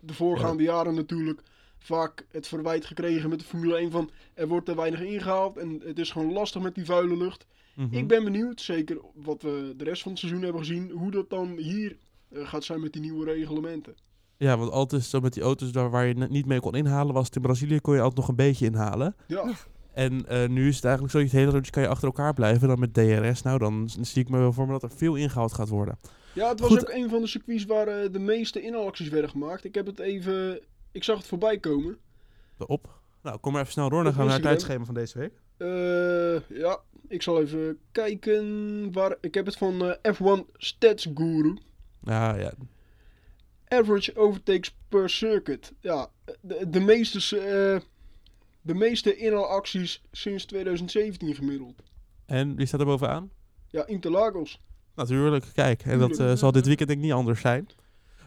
de 0.00 0.14
voorgaande 0.14 0.62
jaren 0.62 0.94
natuurlijk 0.94 1.42
vaak 1.78 2.26
het 2.30 2.46
verwijt 2.46 2.86
gekregen 2.86 3.28
met 3.28 3.38
de 3.38 3.44
Formule 3.44 3.76
1 3.76 3.90
van 3.90 4.10
er 4.34 4.48
wordt 4.48 4.66
te 4.66 4.76
weinig 4.76 5.00
ingehaald 5.00 5.56
en 5.56 5.80
het 5.84 5.98
is 5.98 6.10
gewoon 6.10 6.32
lastig 6.32 6.62
met 6.62 6.74
die 6.74 6.84
vuile 6.84 7.16
lucht. 7.16 7.46
Mhm. 7.78 7.94
Ik 7.96 8.08
ben 8.08 8.24
benieuwd, 8.24 8.60
zeker 8.60 8.98
wat 9.14 9.42
we 9.42 9.74
de 9.76 9.84
rest 9.84 10.02
van 10.02 10.10
het 10.10 10.20
seizoen 10.20 10.42
hebben 10.42 10.60
gezien, 10.60 10.90
hoe 10.90 11.10
dat 11.10 11.30
dan 11.30 11.56
hier 11.56 11.96
eh, 12.28 12.48
gaat 12.48 12.64
zijn 12.64 12.80
met 12.80 12.92
die 12.92 13.02
nieuwe 13.02 13.24
reglementen. 13.24 13.94
Ja, 14.36 14.58
want 14.58 14.70
altijd 14.70 15.02
zo 15.04 15.20
met 15.20 15.32
die 15.32 15.42
auto's 15.42 15.72
daar 15.72 15.90
waar 15.90 16.06
je 16.06 16.14
niet 16.14 16.46
mee 16.46 16.60
kon 16.60 16.74
inhalen, 16.74 17.14
was 17.14 17.26
het 17.26 17.36
in 17.36 17.42
Brazilië 17.42 17.80
kon 17.80 17.94
je 17.94 18.00
altijd 18.00 18.18
nog 18.18 18.28
een 18.28 18.34
beetje 18.34 18.66
inhalen. 18.66 19.16
Ja, 19.26 19.52
En 19.92 20.26
eh, 20.28 20.48
nu 20.48 20.68
is 20.68 20.74
het 20.74 20.84
eigenlijk 20.84 21.14
zo, 21.14 21.18
je 21.18 21.24
het 21.24 21.34
hele 21.34 21.50
rondje 21.50 21.72
kan 21.72 21.82
je 21.82 21.88
achter 21.88 22.06
elkaar 22.06 22.34
blijven. 22.34 22.68
Dan 22.68 22.78
met 22.78 22.94
DRS, 22.94 23.42
nou 23.42 23.58
dan 23.58 23.88
zie 24.00 24.22
ik 24.22 24.28
me 24.28 24.38
wel 24.38 24.52
voor 24.52 24.66
me 24.66 24.72
dat 24.72 24.82
er 24.82 24.90
veel 24.96 25.14
ingehaald 25.14 25.52
gaat 25.52 25.68
worden. 25.68 25.98
ja 26.32 26.48
het 26.48 26.60
was 26.60 26.68
Goed. 26.68 26.80
ook 26.80 26.94
een 26.94 27.08
van 27.08 27.20
de 27.20 27.26
circuits 27.26 27.64
waar 27.64 27.86
eh, 27.88 28.12
de 28.12 28.18
meeste 28.18 28.62
inhaalacties 28.62 29.08
werden 29.08 29.30
gemaakt. 29.30 29.64
Ik 29.64 29.74
heb 29.74 29.86
het 29.86 29.98
even, 29.98 30.60
ik 30.92 31.04
zag 31.04 31.16
het 31.16 31.26
voorbij 31.26 31.58
komen. 31.58 31.98
Op. 32.66 33.00
Nou, 33.22 33.38
kom 33.38 33.52
maar 33.52 33.60
even 33.60 33.72
snel 33.72 33.88
door. 33.88 34.04
Dan 34.04 34.12
gaan 34.12 34.22
we 34.22 34.26
naar 34.26 34.38
het 34.38 34.46
tijdschema 34.48 34.84
van 34.84 34.94
deze 34.94 35.18
week. 35.18 35.32
Eh, 35.56 36.58
ja, 36.58 36.80
ik 37.08 37.22
zal 37.22 37.40
even 37.40 37.78
kijken 37.92 38.92
waar. 38.92 39.16
Ik 39.20 39.34
heb 39.34 39.46
het 39.46 39.56
van 39.56 39.84
eh, 39.84 40.14
F1 40.14 40.44
Stats 40.52 41.08
Guru. 41.14 41.56
Ja, 42.02 42.34
ja. 42.34 42.52
Average 43.68 44.16
overtakes 44.16 44.76
per 44.88 45.10
circuit. 45.10 45.72
Ja, 45.80 46.10
de, 46.40 46.68
de 46.70 46.80
meeste, 46.80 47.38
eh, 47.38 47.80
de 48.60 48.74
meeste 48.74 49.16
inhaalacties 49.16 50.02
sinds 50.12 50.44
2017 50.44 51.34
gemiddeld. 51.34 51.82
En 52.26 52.56
wie 52.56 52.66
staat 52.66 52.80
er 52.80 52.86
bovenaan? 52.86 53.30
Ja, 53.68 53.86
Interlagos. 53.86 54.60
Natuurlijk, 54.94 55.44
kijk. 55.54 55.82
En 55.82 55.98
dat 55.98 56.18
eh, 56.18 56.32
zal 56.34 56.52
dit 56.52 56.66
weekend 56.66 56.88
denk 56.88 57.00
ik 57.00 57.06
niet 57.06 57.14
anders 57.14 57.40
zijn. 57.40 57.66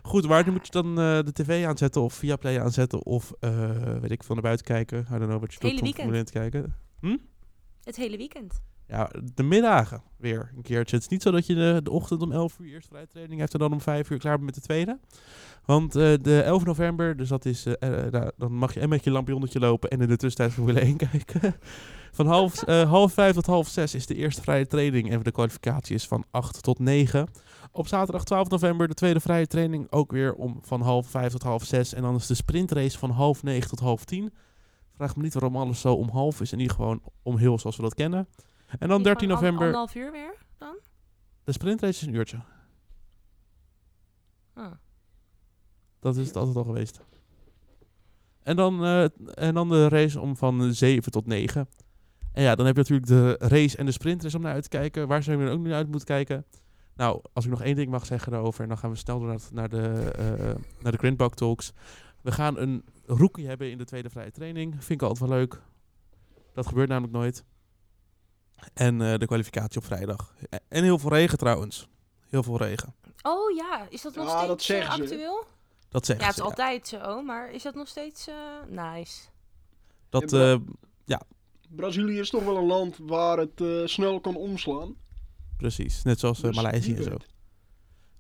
Goed, 0.02 0.26
waar 0.26 0.52
moet 0.52 0.66
je 0.66 0.72
dan 0.72 1.00
eh, 1.00 1.20
de 1.24 1.32
tv 1.34 1.66
aanzetten 1.66 2.02
of 2.02 2.14
via 2.14 2.36
Play 2.36 2.60
aanzetten 2.60 3.06
of 3.06 3.34
eh, 3.40 4.00
weet 4.00 4.12
ik 4.12 4.24
veel 4.24 4.36
naar 4.36 4.44
buiten 4.44 4.66
kijken? 4.66 5.00
I 5.00 5.04
don't 5.10 5.26
know 5.26 5.40
wat 5.40 5.54
je 5.54 5.60
Hele 5.60 5.72
doet 5.72 5.80
om 5.80 5.86
weekend. 5.86 5.96
Formule 5.96 6.18
1 6.18 6.26
te 6.26 6.32
kijken. 6.32 6.76
Het 7.84 7.96
hele 7.96 8.18
weekend. 8.18 8.62
Ja, 8.92 9.10
de 9.34 9.44
middagen 9.44 10.02
weer 10.18 10.52
een 10.56 10.62
keertje. 10.62 10.96
Het 10.96 11.06
is 11.06 11.12
niet 11.12 11.22
zo 11.22 11.32
dat 11.32 11.46
je 11.46 11.82
de, 11.84 11.92
ochtend 11.92 12.22
om 12.22 12.32
11 12.32 12.60
uur 12.60 12.74
eerst 12.74 12.88
vrije 12.88 13.08
training 13.08 13.40
heeft 13.40 13.54
en 13.54 13.60
dan 13.60 13.72
om 13.72 13.82
5 13.82 14.10
uur 14.10 14.20
klaar 14.20 14.34
bent 14.34 14.46
met 14.46 14.56
de 14.56 14.62
tweede. 14.62 15.00
Want 15.66 15.96
eh, 15.96 16.14
de 16.22 16.42
11 16.42 16.66
november, 16.66 17.18
dus 17.18 17.30
dat 17.30 17.46
is, 17.46 17.66
eh, 17.66 17.90
nou, 17.90 18.32
dan 18.38 18.54
mag 18.54 18.74
je 18.74 18.80
en 18.80 18.90
met 18.90 19.04
je 19.04 19.12
lampionnetje 19.12 19.60
lopen 19.60 19.90
en 19.90 20.02
in 20.02 20.08
de 20.08 20.18
tussentijd 20.18 20.54
Formule 20.54 20.80
1 20.80 20.98
kijken. 21.10 21.56
Van 22.12 22.28
half, 22.28 22.66
half 22.66 23.14
vijf 23.14 23.34
tot 23.34 23.46
half 23.46 23.68
zes 23.68 23.96
is 23.96 24.06
de 24.06 24.16
eerste 24.16 24.42
vrije 24.42 24.68
training 24.68 25.12
en 25.12 25.24
de 25.24 25.32
kwalificatie 25.32 25.96
is 25.96 26.08
van 26.08 26.24
8 26.32 26.64
tot 26.64 26.80
9. 26.80 27.28
Op 27.72 27.88
zaterdag 27.88 28.24
12 28.24 28.50
november 28.50 28.88
de 28.88 28.94
tweede 28.94 29.20
vrije 29.20 29.48
training 29.48 29.92
ook 29.92 30.12
weer 30.12 30.34
om 30.34 30.60
van 30.62 30.82
half 30.82 31.08
vijf 31.08 31.32
tot 31.32 31.44
half 31.44 31.64
zes. 31.64 31.94
En 31.94 32.02
dan 32.02 32.16
is 32.16 32.28
de 32.28 32.36
sprintrace 32.36 32.98
van 32.98 33.10
half 33.10 33.44
negen 33.44 33.70
tot 33.70 33.80
half 33.80 34.06
tien. 34.06 34.34
Vraag 34.96 35.16
me 35.16 35.24
niet 35.24 35.34
waarom 35.34 35.56
alles 35.56 35.82
zo 35.82 35.94
om 35.94 36.10
half 36.10 36.42
is 36.42 36.52
en 36.52 36.58
niet 36.58 36.72
gewoon 36.72 37.02
om 37.24 37.38
heel 37.38 37.60
zoals 37.60 37.76
we 37.76 37.82
dat 37.82 37.94
kennen. 37.94 38.28
En 38.80 38.88
dan 38.88 38.98
Niet 38.98 39.06
13 39.06 39.30
gewoon 39.30 39.38
an- 39.38 39.44
november, 39.44 39.66
Anderhalf 39.66 39.96
uur 39.96 40.12
weer 40.12 40.38
dan? 40.58 40.76
de 41.44 41.52
sprintrace 41.52 42.02
is 42.02 42.08
een 42.08 42.14
uurtje. 42.14 42.40
Ah. 44.54 44.72
Dat 46.00 46.16
is 46.18 46.28
het 46.28 46.36
altijd 46.36 46.56
al 46.56 46.64
geweest. 46.64 47.02
En 48.44 48.56
dan, 48.56 48.84
eh, 48.84 49.04
en 49.34 49.54
dan 49.54 49.70
de 49.70 49.88
race 49.88 50.20
om 50.20 50.38
van 50.38 50.74
7 50.74 51.12
tot 51.12 51.26
9. 51.26 51.70
En 52.34 52.44
ja, 52.44 52.56
dan 52.56 52.66
heb 52.66 52.76
je 52.76 52.82
natuurlijk 52.82 53.08
de 53.40 53.48
race 53.48 53.78
en 53.78 53.86
de 53.86 53.92
sprintrace 53.92 54.36
om 54.38 54.44
naar 54.44 54.54
uit 54.54 54.64
te 54.64 54.70
kijken. 54.70 55.08
Waar 55.08 55.24
zou 55.24 55.40
je 55.40 55.46
er 55.46 55.52
ook 55.52 55.60
naar 55.60 55.74
uit 55.74 55.88
moeten 55.88 56.08
kijken? 56.08 56.46
Nou, 56.96 57.22
als 57.34 57.46
ik 57.46 57.52
nog 57.52 57.62
één 57.62 57.76
ding 57.76 57.90
mag 57.90 58.06
zeggen 58.06 58.32
daarover, 58.32 58.62
en 58.62 58.68
dan 58.68 58.78
gaan 58.78 58.90
we 58.90 58.96
snel 58.96 59.18
door 59.20 59.28
naar, 59.28 59.38
het- 59.38 59.52
naar 59.52 59.70
de, 59.70 60.12
eh 60.18 60.56
naar 60.82 60.92
de 60.92 60.98
Grindbug 60.98 61.34
Talks. 61.34 61.74
We 62.22 62.32
gaan 62.32 62.58
een 62.58 62.84
rookie 63.06 63.48
hebben 63.48 63.72
in 63.72 63.78
de 63.78 63.86
tweede 63.86 64.10
vrije 64.10 64.32
training. 64.32 64.72
Vind 64.84 65.02
ik 65.02 65.08
altijd 65.08 65.30
wel 65.30 65.38
leuk. 65.38 65.62
Dat 66.54 66.68
gebeurt 66.68 66.90
namelijk 66.90 67.14
nooit. 67.14 67.46
En 68.74 69.02
eh, 69.02 69.18
de 69.20 69.26
kwalificatie 69.26 69.80
op 69.80 69.86
vrijdag. 69.86 70.34
En 70.68 70.84
heel 70.84 70.98
veel 71.00 71.10
regen 71.10 71.38
trouwens. 71.38 71.88
Heel 72.30 72.44
veel 72.44 72.58
regen. 72.58 72.94
Oh 73.22 73.56
ja, 73.56 73.88
is 73.90 74.02
dat 74.02 74.16
nog 74.16 74.26
Ja, 74.26 74.32
steeds 74.38 74.68
dat 74.68 74.78
eh, 74.78 74.94
ze. 74.94 75.02
actueel? 75.02 75.44
Dat 75.90 76.06
zeggen 76.06 76.26
Ja, 76.26 76.32
het 76.32 76.40
is 76.40 76.44
ze, 76.44 76.50
altijd 76.50 76.88
zo, 76.88 77.22
maar 77.22 77.52
is 77.52 77.64
dat 77.64 77.76
nog 77.76 77.88
steeds 77.88 78.28
eh, 78.28 78.36
nice? 78.68 79.22
Dat, 80.10 80.32
Ja, 81.06 81.22
Brazilië 81.70 82.20
is 82.20 82.30
toch 82.30 82.44
wel 82.44 82.58
een 82.58 82.66
land 82.66 82.98
waar 83.02 83.38
het 83.38 83.62
eh, 83.62 83.82
snel 83.86 84.20
kan 84.20 84.36
omslaan. 84.36 84.96
precies. 85.58 86.04
Net 86.04 86.20
zoals 86.20 86.40
Dus 86.40 86.56
Maleisië 86.56 86.96
en 86.96 87.04
zo. 87.04 87.18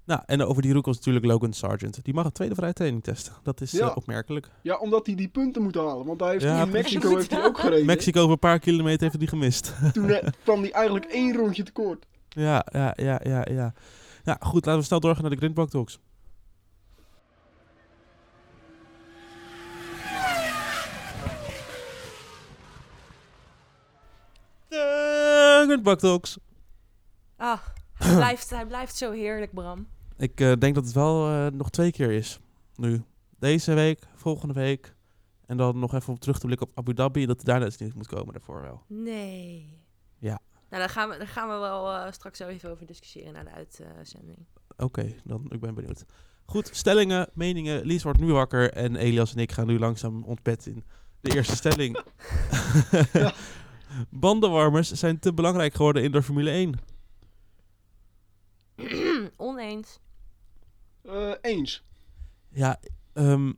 Nou, 0.05 0.22
en 0.25 0.43
over 0.43 0.62
die 0.62 0.74
rookies 0.74 0.96
natuurlijk 0.96 1.25
Logan 1.25 1.53
Sargent. 1.53 2.03
Die 2.03 2.13
mag 2.13 2.25
een 2.25 2.31
tweede 2.31 2.55
vrije 2.55 2.74
training 2.74 3.03
testen. 3.03 3.34
Dat 3.43 3.62
is 3.62 3.72
Ja. 3.72 3.89
eh, 3.89 3.96
opmerkelijk. 3.98 4.50
Ja, 4.62 4.77
omdat 4.77 5.05
hij 5.05 5.15
die 5.15 5.27
punten 5.27 5.62
moet 5.62 5.75
halen. 5.75 6.05
Want 6.05 6.20
hij 6.20 6.29
heeft 6.31 6.43
Ja, 6.43 6.62
in. 6.62 6.70
Mexico 6.70 7.15
heeft 7.15 7.31
hij 7.31 7.46
ook 7.46 7.60
gereden. 7.60 7.86
Mexico 7.86 8.20
over 8.20 8.31
een 8.31 8.39
paar 8.39 8.60
kilometer 8.60 9.00
heeft 9.00 9.12
hij 9.12 9.20
die 9.20 9.27
gemist. 9.27 9.74
Toen 9.93 10.10
eh, 10.10 10.27
kwam 10.43 10.62
hij 10.62 10.72
eigenlijk 10.72 11.05
één 11.05 11.36
rondje 11.36 11.63
tekort. 11.63 12.05
ja, 12.29 12.65
ja, 12.72 12.93
ja, 12.96 13.20
ja, 13.24 13.46
ja. 13.51 13.74
Ja, 14.24 14.38
goed. 14.39 14.65
Laten 14.65 14.79
we 14.81 14.86
snel 14.86 15.00
doorgaan 15.00 15.22
naar 15.22 15.31
de 15.31 15.38
Grindbug 15.38 15.70
Talks. 15.70 16.00
De 24.70 25.96
Talks. 25.98 26.38
Ah, 27.38 27.60
hij 28.03 28.15
blijft, 28.24 28.50
hij 28.50 28.65
blijft 28.65 28.96
zo 28.96 29.12
heerlijk, 29.12 29.53
Bram. 29.53 29.88
Ik 30.17 30.39
eh, 30.39 30.53
denk 30.60 30.75
dat 30.75 30.84
het 30.84 30.93
wel 30.93 31.27
eh, 31.27 31.48
nog 31.48 31.70
twee 31.70 31.91
keer 31.91 32.12
is. 32.12 32.39
Nu. 32.75 33.03
Deze 33.39 33.74
week, 33.74 34.08
volgende 34.15 34.53
week. 34.53 34.96
En 35.46 35.58
dan 35.58 35.79
nog 35.79 35.93
even 35.93 36.13
om 36.13 36.20
terug 36.20 36.39
te 36.39 36.46
blikken 36.46 36.67
op 36.67 36.77
Abu 36.77 36.93
Dhabi. 36.93 37.25
Dat 37.25 37.43
daarna 37.43 37.65
iets 37.65 37.77
nieuws 37.77 37.93
moet 37.93 38.08
komen 38.08 38.34
daarvoor 38.34 38.62
wel. 38.62 38.84
Nee. 38.88 39.79
Ja. 40.17 40.39
Nou, 40.70 40.84
daar 40.84 40.89
gaan 40.89 41.10
we, 41.10 41.17
daar 41.17 41.27
gaan 41.27 41.50
we 41.50 41.55
wel 41.55 41.93
eh, 41.93 42.12
straks 42.12 42.38
zo 42.38 42.48
even 42.48 42.70
over 42.70 42.86
discussiëren 42.86 43.34
na 43.34 43.43
de 43.43 43.51
uitzending. 43.98 44.38
Oké, 44.77 45.15
dan 45.24 45.46
ik 45.50 45.60
ben 45.60 45.74
benieuwd. 45.74 46.05
Goed, 46.46 46.70
stellingen, 46.74 47.29
meningen. 47.34 47.86
Lies 47.86 48.03
wordt 48.03 48.20
nu 48.20 48.31
wakker 48.31 48.74
en 48.74 48.96
Elias 48.96 49.34
en 49.34 49.41
ik 49.41 49.51
gaan 49.51 49.67
nu 49.67 49.79
langzaam 49.79 50.24
ons 50.24 50.41
bed 50.41 50.65
in. 50.65 50.84
De 51.22 51.36
eerste 51.36 51.55
stelling. 51.55 52.00
Bandenwarmers 54.10 54.91
zijn 54.91 55.20
te 55.20 55.34
belangrijk 55.34 55.74
geworden 55.74 56.03
in 56.03 56.12
de 56.12 56.24
Formule 56.24 56.50
1. 56.50 56.79
Oneens. 59.38 60.00
Eh, 61.01 61.31
eens. 61.41 61.83
Ja, 62.50 62.79
ehm, 63.13 63.53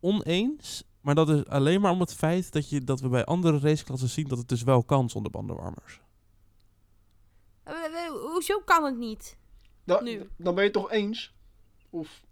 oneens. 0.00 0.84
Maar 1.00 1.14
dat 1.14 1.28
is 1.28 1.46
alleen 1.46 1.80
maar 1.80 1.92
om 1.92 2.00
het 2.00 2.14
feit 2.14 2.52
dat, 2.52 2.68
je, 2.68 2.80
dat 2.84 3.00
we 3.00 3.08
bij 3.08 3.24
andere 3.24 3.58
raceklassen 3.58 4.08
zien 4.08 4.28
dat 4.28 4.38
het 4.38 4.48
dus 4.48 4.62
wel 4.62 4.82
kan 4.84 5.10
zonder 5.10 5.30
bandenwarmers. 5.30 6.00
Eh, 7.62 7.74
hoezo 8.32 8.60
kan 8.64 8.84
het 8.84 8.96
niet? 8.98 9.36
Da- 9.84 10.00
Nu. 10.02 10.28
Dan 10.36 10.54
ben 10.54 10.64
je 10.64 10.70
toch 10.70 10.90
eens? 10.90 11.34
Of, 11.90 12.24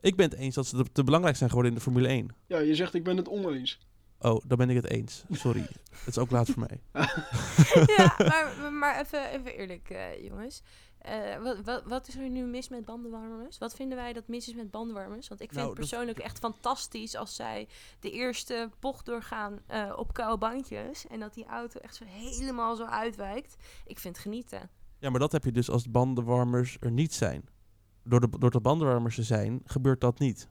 Ik 0.00 0.16
ben 0.16 0.30
het 0.30 0.38
eens 0.38 0.54
dat 0.54 0.66
ze 0.66 0.76
te- 0.76 0.92
te 0.92 1.04
belangrijk 1.04 1.36
zijn 1.36 1.48
geworden 1.48 1.72
in 1.72 1.78
de 1.78 1.84
Formule 1.84 2.08
1. 2.08 2.34
ja, 2.46 2.58
je 2.58 2.74
zegt 2.74 2.94
ik 2.94 3.04
ben 3.04 3.16
het 3.16 3.28
oneens. 3.28 3.78
Oh, 4.18 4.40
dan 4.46 4.58
ben 4.58 4.70
ik 4.70 4.76
het 4.76 4.90
eens. 4.90 5.24
Sorry. 5.30 5.66
het 5.90 6.06
is 6.06 6.18
ook 6.18 6.30
laat 6.30 6.50
voor 6.50 6.66
mij. 6.68 6.80
ja, 7.96 8.14
maar, 8.30 8.72
maar 8.72 9.00
even, 9.00 9.30
even 9.30 9.56
eerlijk, 9.56 9.90
eh, 9.90 10.24
jongens. 10.24 10.62
Eh, 10.98 11.42
wat, 11.42 11.60
wat, 11.64 11.82
wat 11.84 12.08
is 12.08 12.16
er 12.16 12.28
nu 12.28 12.44
mis 12.44 12.68
met 12.68 12.84
bandenwarmers? 12.84 13.58
Wat 13.58 13.74
vinden 13.74 13.96
wij 13.96 14.12
dat 14.12 14.28
mis 14.28 14.48
is 14.48 14.54
met 14.54 14.70
bandenwarmers? 14.70 15.28
Want 15.28 15.40
ik 15.40 15.46
vind 15.46 15.60
Nou, 15.60 15.68
het 15.68 15.78
persoonlijk 15.78 16.18
echt 16.18 16.38
fantastisch 16.38 17.16
als 17.16 17.34
zij 17.34 17.68
de 18.00 18.10
eerste 18.10 18.70
bocht 18.80 19.06
doorgaan 19.06 19.58
eh, 19.66 19.92
op 19.96 20.12
koude 20.12 20.38
bandjes. 20.38 21.06
En 21.06 21.20
dat 21.20 21.34
die 21.34 21.46
auto 21.46 21.80
echt 21.80 21.94
zo 21.94 22.04
helemaal 22.04 22.76
zo 22.76 22.84
uitwijkt. 22.84 23.56
Ik 23.86 23.98
vind 23.98 24.14
het 24.14 24.24
genieten. 24.24 24.70
Ja, 24.98 25.10
maar 25.10 25.20
dat 25.20 25.32
heb 25.32 25.44
je 25.44 25.52
dus 25.52 25.70
als 25.70 25.82
de 25.82 25.90
bandenwarmers 25.90 26.76
er 26.80 26.90
niet 26.90 27.14
zijn. 27.14 27.48
Door 28.04 28.20
de, 28.20 28.28
door 28.38 28.50
de 28.50 28.60
bandenwarmers 28.60 29.14
te 29.14 29.22
zijn, 29.22 29.60
gebeurt 29.64 30.00
dat 30.00 30.18
niet. 30.18 30.48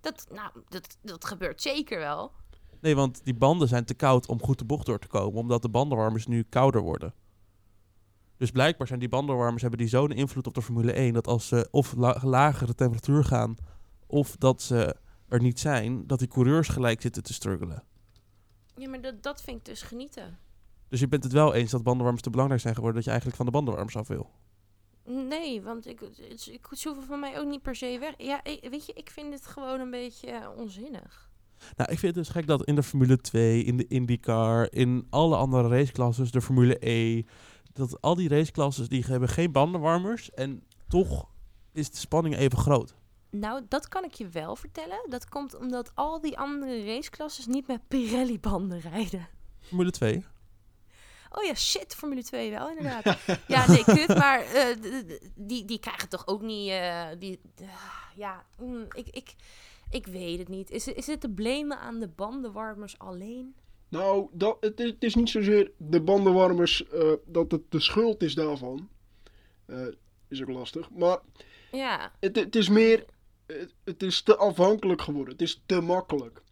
Dat, 0.00 0.26
nou, 0.32 0.50
dat, 0.68 0.96
dat 1.02 1.24
gebeurt 1.24 1.62
zeker 1.62 1.98
wel. 1.98 2.32
Nee, 2.80 2.94
want 2.96 3.24
die 3.24 3.34
banden 3.34 3.68
zijn 3.68 3.84
te 3.84 3.94
koud 3.94 4.26
om 4.28 4.42
goed 4.42 4.58
de 4.58 4.64
bocht 4.64 4.86
door 4.86 4.98
te 4.98 5.06
komen, 5.06 5.40
omdat 5.40 5.62
de 5.62 5.68
bandenwarmers 5.68 6.26
nu 6.26 6.42
kouder 6.48 6.80
worden. 6.80 7.14
Dus 8.36 8.50
blijkbaar 8.50 8.86
zijn 8.86 8.98
die 8.98 9.08
bandenwarmers 9.08 9.62
hebben 9.62 9.80
die 9.80 9.88
zo'n 9.88 10.10
invloed 10.12 10.46
op 10.46 10.54
de 10.54 10.62
Formule 10.62 10.92
1 10.92 11.12
dat 11.12 11.26
als 11.26 11.46
ze 11.48 11.68
of 11.70 11.94
la- 11.96 12.20
lagere 12.22 12.74
temperatuur 12.74 13.24
gaan, 13.24 13.56
of 14.06 14.36
dat 14.36 14.62
ze 14.62 14.96
er 15.28 15.40
niet 15.40 15.60
zijn, 15.60 16.06
dat 16.06 16.18
die 16.18 16.28
coureurs 16.28 16.68
gelijk 16.68 17.00
zitten 17.00 17.22
te 17.22 17.32
struggelen. 17.32 17.82
Ja, 18.76 18.88
maar 18.88 19.00
dat, 19.00 19.22
dat 19.22 19.42
vind 19.42 19.58
ik 19.58 19.64
dus 19.64 19.82
genieten. 19.82 20.38
Dus 20.88 21.00
je 21.00 21.08
bent 21.08 21.24
het 21.24 21.32
wel 21.32 21.54
eens 21.54 21.70
dat 21.70 21.82
bandenwarmers 21.82 22.22
te 22.22 22.30
belangrijk 22.30 22.60
zijn 22.60 22.74
geworden, 22.74 22.96
dat 22.96 23.04
je 23.04 23.10
eigenlijk 23.10 23.42
van 23.42 23.46
de 23.52 23.56
bandenwarmers 23.56 23.96
af 23.96 24.08
wil. 24.08 24.30
Nee, 25.08 25.62
want 25.62 25.86
ik, 25.86 26.00
het, 26.00 26.18
ik, 26.52 26.66
ze 26.72 26.88
hoeven 26.88 27.06
van 27.06 27.20
mij 27.20 27.38
ook 27.40 27.46
niet 27.46 27.62
per 27.62 27.76
se 27.76 27.96
weg. 28.00 28.14
Ja, 28.18 28.44
ik- 28.44 28.68
weet 28.70 28.86
je, 28.86 28.92
ik 28.92 29.10
vind 29.10 29.32
het 29.32 29.46
gewoon 29.46 29.80
een 29.80 29.90
beetje 29.90 30.30
eh, 30.30 30.48
onzinnig. 30.56 31.30
Nou, 31.76 31.92
ik 31.92 31.98
vind 31.98 32.14
het 32.14 32.24
dus 32.24 32.28
gek 32.34 32.46
dat 32.46 32.64
in 32.64 32.74
de 32.74 32.82
Formule 32.82 33.16
2, 33.16 33.62
in 33.62 33.76
de 33.76 33.86
IndyCar, 33.86 34.72
in 34.72 35.06
alle 35.10 35.36
andere 35.36 35.68
raceklasses, 35.68 36.30
de 36.30 36.40
Formule 36.40 36.76
E, 36.88 37.22
dat 37.72 38.00
al 38.00 38.14
die 38.14 38.28
raceklasses 38.28 38.88
die 38.88 39.04
hebben 39.06 39.28
geen 39.28 39.52
bandenwarmers 39.52 40.30
en 40.30 40.62
toch 40.88 41.28
is 41.72 41.90
de 41.90 41.96
spanning 41.96 42.36
even 42.36 42.58
groot. 42.58 42.94
Nou, 43.30 43.62
dat 43.68 43.88
kan 43.88 44.04
ik 44.04 44.14
je 44.14 44.28
wel 44.28 44.56
vertellen. 44.56 45.06
Dat 45.08 45.28
komt 45.28 45.58
omdat 45.58 45.90
al 45.94 46.20
die 46.20 46.38
andere 46.38 46.84
raceklasses 46.84 47.46
niet 47.46 47.66
met 47.66 47.88
Pirelli-banden 47.88 48.80
rijden. 48.80 49.28
Formule 49.60 49.90
2. 49.90 50.24
Oh 51.30 51.44
ja, 51.44 51.54
shit, 51.54 51.94
Formule 51.94 52.22
2 52.22 52.50
wel, 52.50 52.68
inderdaad. 52.68 53.04
ja, 53.46 53.68
nee, 53.68 53.84
kut, 53.84 54.08
maar 54.08 54.40
eh, 54.40 54.76
die, 55.34 55.64
die 55.64 55.78
krijgen 55.78 56.08
toch 56.08 56.26
ook 56.26 56.42
niet... 56.42 56.68
eh, 56.70 57.06
die, 57.18 57.40
ah, 57.62 58.16
ja, 58.16 58.44
mm, 58.58 58.86
ik, 58.92 59.06
ik, 59.10 59.34
ik 59.90 60.06
weet 60.06 60.38
het 60.38 60.48
niet. 60.48 60.70
Is, 60.70 60.86
is 60.88 61.06
het 61.06 61.20
te 61.20 61.28
blamen 61.30 61.78
aan 61.78 62.00
de 62.00 62.08
bandenwarmers 62.08 62.98
alleen? 62.98 63.54
Nou, 63.88 64.28
dat, 64.32 64.56
het, 64.60 64.80
is, 64.80 64.86
het 64.90 65.04
is 65.04 65.14
niet 65.14 65.30
zozeer 65.30 65.70
de 65.76 66.00
bandenwarmers 66.00 66.86
eh, 66.88 67.12
dat 67.24 67.50
het 67.50 67.62
de 67.68 67.80
schuld 67.80 68.22
is 68.22 68.34
daarvan. 68.34 68.88
Is 70.28 70.42
ook 70.42 70.48
lastig. 70.48 70.90
Maar 70.90 71.18
Ja, 71.72 72.12
het, 72.20 72.36
het 72.36 72.56
is 72.56 72.68
meer, 72.68 73.04
het, 73.46 73.74
het 73.84 74.02
is 74.02 74.22
te 74.22 74.36
afhankelijk 74.36 75.02
geworden. 75.02 75.32
Het 75.32 75.42
is 75.42 75.62
te 75.66 75.80
makkelijk. 75.80 76.42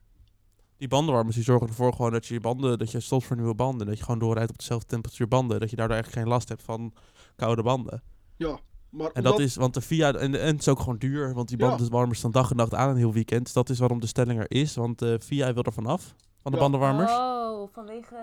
Die 0.78 0.88
bandenwarmers 0.88 1.34
die 1.34 1.44
zorgen 1.44 1.68
ervoor 1.68 1.92
gewoon 1.92 2.12
dat 2.12 2.26
je 2.26 2.34
je 2.34 2.40
banden, 2.40 2.78
dat 2.78 2.90
je 2.90 3.00
stopt 3.00 3.24
voor 3.24 3.36
nieuwe 3.36 3.54
banden, 3.54 3.86
dat 3.86 3.98
je 3.98 4.04
gewoon 4.04 4.18
doorrijdt 4.18 4.50
op 4.50 4.58
dezelfde 4.58 4.86
temperatuur 4.86 5.28
banden, 5.28 5.60
dat 5.60 5.70
je 5.70 5.76
daardoor 5.76 5.94
eigenlijk 5.94 6.24
geen 6.24 6.32
last 6.34 6.48
hebt 6.48 6.62
van 6.62 6.92
koude 7.36 7.62
banden. 7.62 8.02
Ja, 8.36 8.58
maar 8.90 9.10
En 9.12 9.22
dat 9.22 9.32
omdat- 9.32 9.46
is, 9.46 9.56
want 9.56 9.74
de 9.74 9.80
VIA, 9.80 10.12
en, 10.14 10.40
en 10.40 10.46
het 10.46 10.60
is 10.60 10.68
ook 10.68 10.78
gewoon 10.78 10.98
duur, 10.98 11.34
want 11.34 11.48
die 11.48 11.58
Ja. 11.58 11.68
bandenwarmers 11.68 12.18
staan 12.18 12.30
dag 12.30 12.50
en 12.50 12.56
nacht 12.56 12.74
aan 12.74 12.90
een 12.90 12.96
heel 12.96 13.12
weekend. 13.12 13.44
Dus 13.44 13.52
dat 13.52 13.68
is 13.70 13.78
waarom 13.78 14.00
de 14.00 14.06
stelling 14.06 14.40
er 14.40 14.50
is, 14.50 14.74
want 14.74 14.98
de 14.98 15.18
VIA 15.20 15.52
wil 15.52 15.62
er 15.62 15.72
vanaf, 15.72 16.14
van 16.42 16.50
de 16.52 16.56
Ja. 16.56 16.62
bandenwarmers. 16.62 17.12
Oh, 17.12 17.68
vanwege 17.72 18.14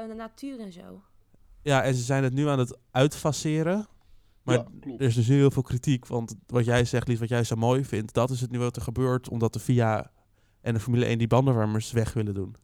eh, 0.00 0.08
de 0.08 0.14
natuur 0.14 0.60
en 0.60 0.72
zo. 0.72 1.02
Ja, 1.62 1.82
en 1.82 1.94
ze 1.94 2.02
zijn 2.02 2.22
het 2.24 2.32
nu 2.32 2.48
aan 2.48 2.58
het 2.58 2.78
uitfaceren. 2.90 3.86
Maar 4.42 4.54
ja, 4.54 4.66
er 4.96 5.00
is 5.00 5.14
dus 5.14 5.26
heel 5.28 5.50
veel 5.50 5.62
kritiek. 5.62 6.06
Want 6.06 6.34
wat 6.46 6.64
jij 6.64 6.84
zegt, 6.84 7.08
Lies, 7.08 7.18
wat 7.18 7.28
jij 7.28 7.44
zo 7.44 7.56
mooi 7.56 7.84
vindt, 7.84 8.14
dat 8.14 8.30
is 8.30 8.40
het 8.40 8.50
nu 8.50 8.58
wat 8.58 8.76
er 8.76 8.82
gebeurt. 8.82 9.28
Omdat 9.28 9.52
de 9.52 9.58
VIA 9.58 10.10
en 10.66 10.74
de 10.74 10.80
Formule 10.80 11.04
1 11.04 11.18
die 11.18 11.26
bandenwarmers 11.26 11.92
weg 11.92 12.12
willen 12.12 12.34
doen. 12.34 12.54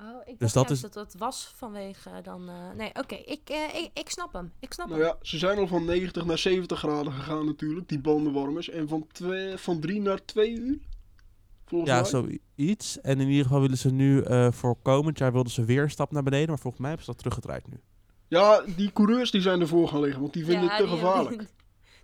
Oh, 0.00 0.06
ik, 0.24 0.38
Dus 0.38 0.52
dacht 0.52 0.68
dat 0.68 0.76
is... 0.76 0.82
dat 0.82 0.92
dat 0.92 1.14
was 1.18 1.52
vanwege 1.56 2.10
dan... 2.22 2.48
eh, 2.48 2.54
nee, 2.76 2.88
oké, 2.94 3.14
ik, 3.14 3.40
eh, 3.44 3.74
ik, 3.82 3.90
ik 3.94 4.08
snap 4.10 4.32
hem. 4.32 4.52
Ik 4.60 4.72
snap 4.72 4.88
Nou 4.88 5.00
hem. 5.00 5.08
ja, 5.10 5.16
ze 5.22 5.38
zijn 5.38 5.58
al 5.58 5.66
van 5.66 5.84
90 5.84 6.24
naar 6.24 6.38
70 6.38 6.78
graden 6.78 7.12
gegaan 7.12 7.46
natuurlijk, 7.46 7.88
die 7.88 7.98
bandenwarmers. 8.00 8.68
En 8.70 8.88
van, 8.88 9.06
twee, 9.12 9.56
van 9.56 9.80
3 9.80 10.00
naar 10.00 10.24
2 10.24 10.50
uur? 10.52 10.78
Volgens 11.66 11.90
Ja, 11.90 12.04
zoiets. 12.04 13.00
En 13.00 13.20
in 13.20 13.28
ieder 13.28 13.42
geval 13.44 13.60
willen 13.60 13.78
ze 13.78 13.92
nu 13.92 14.20
eh, 14.22 14.52
voor 14.52 14.76
komend 14.82 15.18
jaar 15.18 15.32
wilden 15.32 15.52
ze 15.52 15.64
weer 15.64 15.82
een 15.82 15.90
stap 15.90 16.12
naar 16.12 16.22
beneden. 16.22 16.48
Maar 16.48 16.58
volgens 16.58 16.80
mij 16.82 16.88
hebben 16.90 17.06
ze 17.06 17.12
dat 17.12 17.20
teruggedraaid 17.22 17.68
nu. 17.68 17.80
Ja, 18.28 18.62
die 18.76 18.92
coureurs 18.92 19.30
die 19.30 19.40
zijn 19.40 19.60
ervoor 19.60 19.88
gaan 19.88 20.00
liggen, 20.00 20.20
want 20.20 20.32
die 20.32 20.44
vinden 20.44 20.64
Ja, 20.64 20.68
het 20.68 20.78
te 20.78 20.84
die- 20.86 20.94
gevaarlijk. 20.94 21.38
die- 21.38 21.48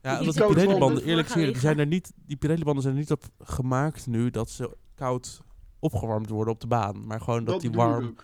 Ja, 0.03 0.19
omdat 0.21 0.35
die 0.35 0.43
banden 0.45 0.57
Pirelli-banden, 0.65 1.05
eerlijk 1.05 1.29
gezegd, 1.29 1.53
die, 1.53 1.61
zijn 1.61 1.79
er 1.79 1.87
niet, 1.87 2.13
die 2.27 2.37
Pirelli-banden 2.37 2.83
zijn 2.83 2.95
er 2.95 3.01
niet 3.01 3.11
op 3.11 3.25
gemaakt 3.39 4.07
nu 4.07 4.31
dat 4.31 4.51
ze 4.51 4.77
koud 4.97 5.41
opgewarmd 5.79 6.29
worden 6.31 6.53
op 6.55 6.61
de 6.61 6.67
baan. 6.67 7.07
Maar 7.07 7.21
gewoon 7.21 7.45
dat, 7.45 7.53
dat 7.55 7.61
die 7.61 7.71
warm, 7.71 8.15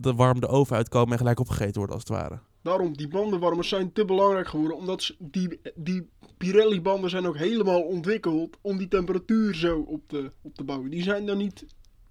de 0.00 0.14
warm 0.14 0.40
de 0.40 0.46
oven 0.48 0.76
uitkomen 0.76 1.12
en 1.12 1.18
gelijk 1.18 1.40
opgegeten 1.40 1.74
worden 1.76 1.94
als 1.96 2.04
het 2.08 2.16
ware. 2.18 2.38
Daarom, 2.62 2.96
die 2.96 3.08
bandenwarmers 3.08 3.68
zijn 3.68 3.92
te 3.92 4.04
belangrijk 4.04 4.48
geworden, 4.48 4.76
omdat 4.76 5.02
ze- 5.02 5.16
die, 5.18 5.60
die 5.74 6.08
Pirelli-banden 6.36 7.10
zijn 7.10 7.26
ook 7.26 7.36
helemaal 7.36 7.82
ontwikkeld 7.82 8.56
om 8.60 8.76
die 8.78 8.88
temperatuur 8.88 9.54
zo 9.54 9.78
op 9.78 10.00
te, 10.06 10.32
op 10.42 10.54
te 10.54 10.64
bouwen. 10.64 10.90
Die 10.90 11.02
zijn, 11.02 11.26
daar 11.26 11.36
niet, 11.36 11.66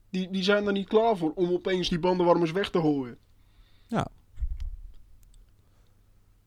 die, 0.10 0.30
die 0.32 0.44
zijn 0.44 0.64
daar 0.64 0.74
niet 0.74 0.88
klaar 0.88 1.18
voor 1.18 1.32
om 1.36 1.52
opeens 1.52 1.90
die 1.90 2.00
bandenwarmers 2.00 2.52
weg 2.52 2.70
te 2.70 2.80
gooien. 2.80 3.18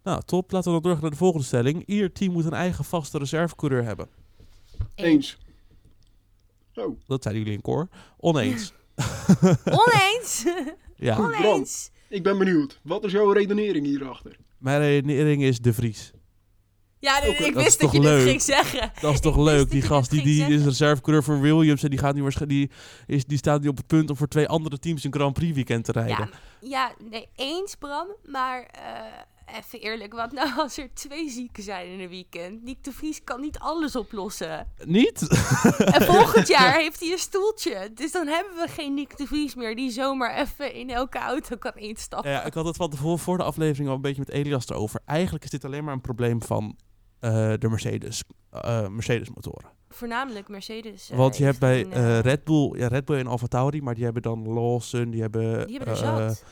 Nou, 0.02 0.22
top. 0.24 0.50
Laten 0.52 0.66
we 0.68 0.72
dan 0.72 0.82
doorgaan 0.82 1.02
naar 1.02 1.10
de 1.10 1.16
volgende 1.16 1.46
stelling. 1.46 1.86
Ieder 1.86 2.12
team 2.12 2.32
moet 2.32 2.44
een 2.44 2.52
eigen 2.52 2.84
vaste 2.84 3.18
reservecoureur 3.18 3.84
hebben. 3.84 4.08
Eens. 4.94 5.38
Oh, 6.74 7.00
Dat 7.06 7.22
zeiden 7.22 7.42
jullie 7.42 7.58
in 7.58 7.62
koor. 7.64 7.88
Oneens. 8.16 8.72
Oneens! 9.64 10.44
ja, 10.96 11.14
Goed. 11.14 11.36
Oneens! 11.36 11.90
ik 12.08 12.22
ben 12.22 12.38
benieuwd. 12.38 12.80
Wat 12.82 13.04
is 13.04 13.12
jouw 13.12 13.30
redenering 13.32 13.86
hierachter? 13.86 14.36
mijn 14.58 14.80
redenering 14.80 15.42
is 15.42 15.60
De 15.60 15.72
Vries. 15.72 16.12
Ja, 16.98 17.20
nee, 17.20 17.36
ik 17.36 17.54
wist 17.54 17.66
is 17.66 17.76
dat 17.76 17.80
je 17.80 17.80
toch 17.80 17.92
dit 17.92 18.02
leuk? 18.02 18.28
ging 18.28 18.42
zeggen. 18.42 18.92
Dat 19.00 19.12
is 19.12 19.20
toch 19.20 19.36
leuk? 19.36 19.70
Die 19.70 19.82
gast 19.82 20.10
die, 20.10 20.22
die 20.22 20.44
is 20.44 20.64
reservecoureur 20.64 21.22
voor 21.22 21.40
Williams 21.40 21.82
en 21.82 21.90
die, 21.90 21.98
gaat 21.98 22.14
nu 22.14 22.22
waarschijnlijk, 22.22 22.60
die, 22.60 23.16
is, 23.16 23.24
die 23.24 23.38
staat 23.38 23.62
nu 23.62 23.68
op 23.68 23.76
het 23.76 23.86
punt 23.86 24.10
om 24.10 24.16
voor 24.16 24.28
twee 24.28 24.48
andere 24.48 24.78
teams 24.78 25.04
een 25.04 25.12
Grand 25.12 25.32
Prix 25.34 25.54
weekend 25.54 25.84
te 25.84 25.92
rijden. 25.92 26.16
Ja, 26.16 26.28
ja, 26.60 26.94
nee, 27.10 27.28
eens 27.34 27.74
Bram, 27.74 28.06
maar 28.24 28.62
eh, 28.62 28.82
even 29.52 29.80
eerlijk, 29.80 30.12
wat 30.12 30.32
nou 30.32 30.50
als 30.62 30.78
er 30.78 30.94
twee 30.94 31.30
zieken 31.30 31.62
zijn 31.62 31.88
in 31.88 32.00
een 32.00 32.08
weekend? 32.08 32.62
Nick 32.62 32.84
de 32.84 32.92
Vries 32.92 33.24
kan 33.24 33.40
niet 33.40 33.58
alles 33.58 33.96
oplossen. 33.96 34.66
Niet? 34.84 35.28
En 35.78 36.02
volgend 36.14 36.48
jaar 36.48 36.74
heeft 36.74 37.00
hij 37.00 37.12
een 37.12 37.18
stoeltje, 37.18 37.90
dus 37.94 38.12
dan 38.12 38.26
hebben 38.26 38.54
we 38.56 38.68
geen 38.68 38.94
Nick 38.94 39.16
de 39.16 39.26
Vries 39.26 39.54
meer 39.54 39.76
die 39.76 39.90
zomaar 39.90 40.36
even 40.36 40.74
in 40.74 40.90
elke 40.90 41.18
auto 41.18 41.56
kan 41.56 41.72
instappen. 41.74 42.30
Ja, 42.30 42.44
ik 42.44 42.54
had 42.54 42.64
het 42.64 42.76
van 42.76 42.90
tevoren 42.90 43.18
voor 43.18 43.36
de 43.38 43.44
aflevering 43.44 43.88
al 43.88 43.94
een 43.94 44.00
beetje 44.00 44.22
met 44.26 44.30
Elias 44.30 44.68
erover. 44.68 45.00
Eigenlijk 45.04 45.44
is 45.44 45.50
dit 45.50 45.64
alleen 45.64 45.84
maar 45.84 45.94
een 45.94 46.00
probleem 46.00 46.42
van 46.42 46.76
eh, 47.18 47.52
de 47.58 47.68
Mercedes, 47.68 48.22
eh, 48.50 48.88
Mercedes 48.88 49.28
motoren. 49.28 49.70
Voornamelijk 49.88 50.48
Mercedes. 50.48 51.10
eh, 51.10 51.16
Want 51.16 51.36
je 51.36 51.44
hebt 51.44 51.58
bij 51.58 51.86
een, 51.90 52.20
Red 52.20 52.44
Bull, 52.44 52.78
ja, 52.78 52.88
Red 52.88 53.04
Bull 53.04 53.18
en 53.18 53.26
Alfa 53.26 53.46
Tauri, 53.46 53.82
maar 53.82 53.94
die 53.94 54.04
hebben 54.04 54.22
dan 54.22 54.48
Lawson, 54.52 55.10
die 55.10 55.20
hebben, 55.20 55.66
Die 55.66 55.76
hebben 55.76 55.94
er 55.94 56.00
zat. 56.28 56.44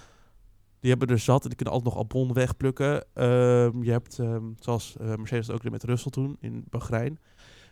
Die 0.81 0.91
hebben 0.91 1.09
er 1.09 1.19
zat 1.19 1.43
en 1.43 1.49
die 1.49 1.57
kunnen 1.57 1.75
altijd 1.75 1.95
nog 1.95 2.03
Albon 2.03 2.33
wegplukken. 2.33 3.05
Ehm, 3.15 3.83
je 3.83 3.91
hebt, 3.91 4.19
ehm, 4.19 4.45
zoals 4.59 4.97
eh, 4.97 5.15
Mercedes 5.15 5.51
ook 5.51 5.63
deed 5.63 5.73
met 5.73 5.85
Russell 5.85 6.11
toen 6.11 6.37
in 6.41 6.65
Bahrein. 6.69 7.19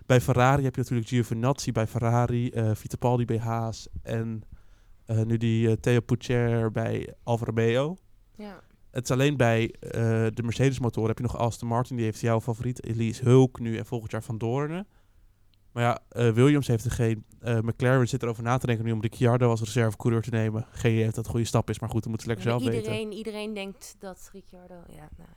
Bij 0.06 0.20
Ferrari 0.20 0.64
heb 0.64 0.74
je 0.74 0.80
natuurlijk 0.80 1.08
Giovinazzi 1.08 1.72
bij 1.72 1.86
Ferrari, 1.86 2.50
eh 2.50 2.74
Fittipaldi 2.74 3.24
bij 3.24 3.38
Haas 3.38 3.88
en 4.02 4.42
eh, 5.06 5.22
nu 5.22 5.36
die 5.36 5.80
Theo 5.80 6.00
Pourchaire 6.00 6.70
bij 6.70 7.14
Alfa 7.22 7.44
Romeo. 7.44 7.96
ja. 8.36 8.60
Het 8.90 9.04
is 9.04 9.10
alleen 9.10 9.36
bij 9.36 9.74
de 10.34 10.42
Mercedes 10.42 10.78
motor 10.78 11.06
heb 11.06 11.16
je 11.16 11.22
nog 11.22 11.36
Aston 11.36 11.68
Martin, 11.68 11.96
die 11.96 12.04
heeft 12.04 12.20
jouw 12.20 12.40
favoriet 12.40 12.84
Elise 12.84 13.24
Hulk 13.24 13.60
nu 13.60 13.76
en 13.76 13.86
volgend 13.86 14.10
jaar 14.10 14.22
Van 14.22 14.38
Doornen. 14.38 14.86
Maar 15.78 15.86
ja, 15.86 15.98
eh, 16.08 16.30
Williams 16.32 16.66
heeft 16.66 16.84
er 16.84 16.90
geen. 16.90 17.24
eh, 17.40 17.58
McLaren 17.58 18.08
zit 18.08 18.22
erover 18.22 18.42
na 18.42 18.58
te 18.58 18.66
denken 18.66 18.84
nu 18.84 18.92
om 18.92 19.00
Ricciardo 19.00 19.50
als 19.50 19.60
reservecoureur 19.60 20.22
te 20.22 20.30
nemen. 20.30 20.66
Geen 20.70 20.92
idee 20.92 21.06
of 21.08 21.12
dat 21.14 21.24
een 21.24 21.30
goede 21.30 21.46
stap 21.46 21.70
is, 21.70 21.78
maar 21.78 21.88
goed, 21.90 22.02
dan 22.02 22.10
moeten 22.10 22.28
ze 22.28 22.34
lekker 22.34 22.50
zelf 22.52 22.62
weten. 22.72 22.92
iedereen, 22.92 23.12
iedereen 23.12 23.54
denkt 23.54 23.96
dat 23.98 24.30
Ricciardo... 24.32 24.74
Ja, 24.88 25.08
nou, 25.16 25.28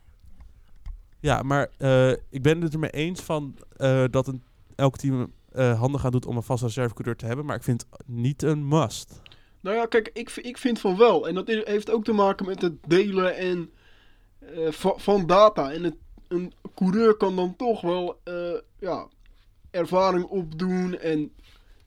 Ja, 1.20 1.42
maar 1.42 1.68
eh, 1.78 2.10
ik 2.10 2.42
ben 2.42 2.60
het 2.60 2.72
ermee 2.72 2.90
eens 2.90 3.20
van 3.20 3.56
eh, 3.76 4.04
dat 4.10 4.26
een, 4.26 4.42
elk 4.74 4.96
team 4.96 5.32
eh 5.52 5.78
handig 5.80 6.04
aan 6.04 6.10
doet 6.10 6.26
om 6.26 6.36
een 6.36 6.42
vaste 6.42 6.66
reservecoureur 6.66 7.16
te 7.16 7.26
hebben, 7.26 7.44
maar 7.44 7.56
ik 7.56 7.62
vind 7.62 7.86
het 7.90 8.02
niet 8.08 8.42
een 8.42 8.68
must. 8.68 9.20
Nou 9.60 9.76
ja, 9.76 9.86
kijk, 9.86 10.10
ik, 10.12 10.30
ik 10.36 10.58
vind 10.58 10.80
van 10.80 10.96
wel. 10.96 11.28
En 11.28 11.34
dat 11.34 11.48
is, 11.48 11.64
heeft 11.64 11.90
ook 11.90 12.04
te 12.04 12.12
maken 12.12 12.46
met 12.46 12.62
het 12.62 12.74
delen 12.86 13.36
en, 13.36 13.70
eh, 14.38 14.72
va- 14.72 14.96
van 14.98 15.26
data. 15.26 15.72
En 15.72 15.82
het, 15.84 15.96
een 16.28 16.52
coureur 16.74 17.14
kan 17.16 17.36
dan 17.36 17.56
toch 17.56 17.80
wel 17.80 18.20
eh, 18.24 18.60
ja, 18.78 19.08
ervaring 19.72 20.24
opdoen 20.24 20.98
en 20.98 21.32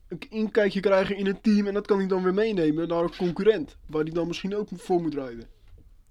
een 0.08 0.20
inkijkje 0.30 0.80
krijgen 0.80 1.18
in 1.18 1.26
het 1.26 1.44
team. 1.44 1.68
En 1.68 1.74
dat 1.74 1.88
kan 1.88 1.98
hij 1.98 2.08
dan 2.08 2.24
weer 2.24 2.34
meenemen 2.34 2.88
naar 2.88 3.04
een 3.04 3.16
concurrent. 3.16 3.78
Waar 3.86 4.04
hij 4.04 4.14
dan 4.14 4.28
misschien 4.28 4.56
ook 4.56 4.68
voor 4.76 5.02
moet 5.02 5.14
rijden. 5.14 5.48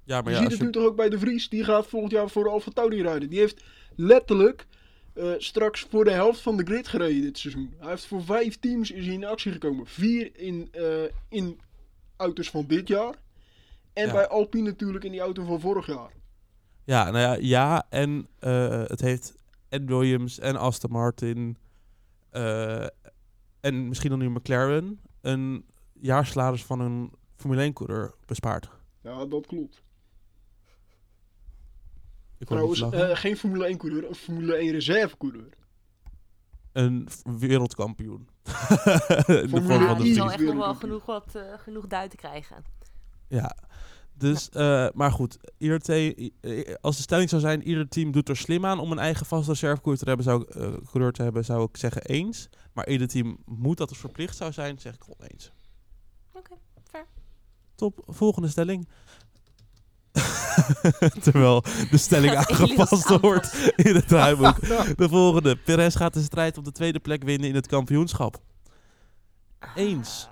Ja, 0.04 0.20
maar 0.20 0.32
je 0.32 0.38
ja, 0.38 0.42
ziet 0.42 0.44
als 0.44 0.52
het 0.52 0.58
je, 0.58 0.64
nu 0.64 0.70
toch 0.70 0.84
ook 0.84 0.96
bij 0.96 1.08
de 1.08 1.18
Vries. 1.18 1.48
Die 1.48 1.64
gaat 1.64 1.86
volgend 1.86 2.12
jaar 2.12 2.28
voor 2.30 2.44
de 2.44 2.50
Alfa 2.50 2.70
Tauri 2.70 3.02
rijden. 3.02 3.30
Die 3.30 3.38
heeft 3.38 3.64
letterlijk 3.96 4.66
eh, 5.14 5.30
straks 5.38 5.86
voor 5.90 6.04
de 6.04 6.10
helft 6.10 6.40
van 6.40 6.56
de 6.56 6.64
grid 6.64 6.88
gereden 6.88 7.22
dit 7.22 7.38
seizoen. 7.38 7.74
Hij 7.78 7.88
heeft 7.88 8.06
voor 8.06 8.24
vijf 8.24 8.58
teams 8.58 8.90
is 8.90 9.04
hij 9.04 9.14
in 9.14 9.24
actie 9.24 9.52
gekomen. 9.52 9.86
Vier 9.86 10.30
in, 10.36 10.68
eh, 10.72 10.84
in 11.28 11.60
auto's 12.16 12.50
van 12.50 12.64
dit 12.66 12.88
jaar. 12.88 13.14
En 13.92 14.06
Ja. 14.06 14.12
bij 14.12 14.28
Alpine 14.28 14.64
natuurlijk 14.64 15.04
in 15.04 15.10
die 15.10 15.20
auto 15.20 15.44
van 15.44 15.60
vorig 15.60 15.86
jaar. 15.86 16.10
ja, 16.84 17.10
nou 17.10 17.18
ja, 17.18 17.36
ja 17.40 17.86
en 17.90 18.28
eh, 18.38 18.82
het 18.86 19.00
heeft 19.00 19.34
en 19.68 19.86
Williams 19.86 20.38
en 20.38 20.56
Aston 20.56 20.90
Martin 20.90 21.56
en 23.60 23.88
misschien 23.88 24.10
dan 24.10 24.18
nu 24.18 24.30
McLaren 24.30 25.00
een 25.20 25.66
jaarsalaris 25.92 26.64
van 26.64 26.80
een 26.80 27.12
Formule 27.36 27.70
1-coureur 27.72 28.14
bespaard. 28.26 28.68
Ja, 29.02 29.24
dat 29.26 29.46
klopt. 29.46 29.82
Ik 32.38 32.46
Trouwens, 32.46 32.80
eh, 32.80 33.10
geen 33.16 33.36
Formule 33.36 33.66
1 33.68 33.76
coureur, 33.78 34.08
een 34.08 34.14
Formule 34.14 34.56
1 34.60 34.70
reservecoureur. 34.72 35.48
een 36.72 37.06
v- 37.10 37.20
wereldkampioen. 37.38 38.28
In 38.46 38.52
de 39.26 39.46
vorm 39.48 39.64
Formule 39.64 39.86
van 39.86 39.96
de 39.96 40.02
die 40.02 40.14
zal 40.14 40.28
Vries. 40.28 40.40
echt 40.40 40.54
nog 40.54 40.64
wel 40.64 40.74
genoeg, 40.74 41.06
wat, 41.06 41.34
eh, 41.34 41.42
genoeg 41.58 41.86
duit 41.86 42.10
te 42.10 42.16
krijgen. 42.16 42.64
Ja. 43.28 43.56
Dus, 44.16 44.48
eh, 44.48 44.86
maar 44.94 45.12
goed, 45.12 45.36
ieder 45.58 45.78
te- 45.80 46.32
als 46.80 46.96
de 46.96 47.02
stelling 47.02 47.28
zou 47.28 47.40
zijn, 47.40 47.62
ieder 47.68 47.88
team 47.88 48.12
doet 48.12 48.28
er 48.28 48.36
slim 48.36 48.66
aan 48.66 48.78
om 48.78 48.92
een 48.92 48.98
eigen 48.98 49.26
vaste 49.26 49.50
reservecoureur 49.50 49.98
te 49.98 50.04
hebben, 50.08 50.24
zou, 50.24 50.42
ik, 50.42 50.48
eh, 50.48 50.72
coureur 50.90 51.12
te 51.12 51.22
hebben, 51.22 51.44
zou 51.44 51.62
ik 51.64 51.76
zeggen 51.76 52.02
eens. 52.02 52.48
Maar 52.72 52.88
ieder 52.88 53.08
team 53.08 53.36
moet 53.44 53.76
dat 53.76 53.88
dus 53.88 53.98
verplicht 53.98 54.36
zou 54.36 54.52
zijn, 54.52 54.78
zeg 54.78 54.94
ik 54.94 55.02
oneens. 55.18 55.52
Oké, 56.32 56.54
fair. 56.90 57.06
Top, 57.74 58.02
volgende 58.06 58.48
stelling. 58.48 58.88
Terwijl 61.22 61.60
de 61.90 61.96
stelling 61.96 62.34
aangepast 62.44 63.20
wordt 63.20 63.72
in 63.76 63.94
het 63.94 64.08
draaiboek. 64.08 64.60
De 64.96 65.08
volgende. 65.08 65.56
Perez 65.56 65.96
gaat 65.96 66.14
de 66.14 66.22
strijd 66.22 66.58
om 66.58 66.64
de 66.64 66.72
tweede 66.72 67.00
plek 67.00 67.22
winnen 67.24 67.48
in 67.48 67.54
het 67.54 67.66
kampioenschap. 67.66 68.42
Eens. 69.74 70.28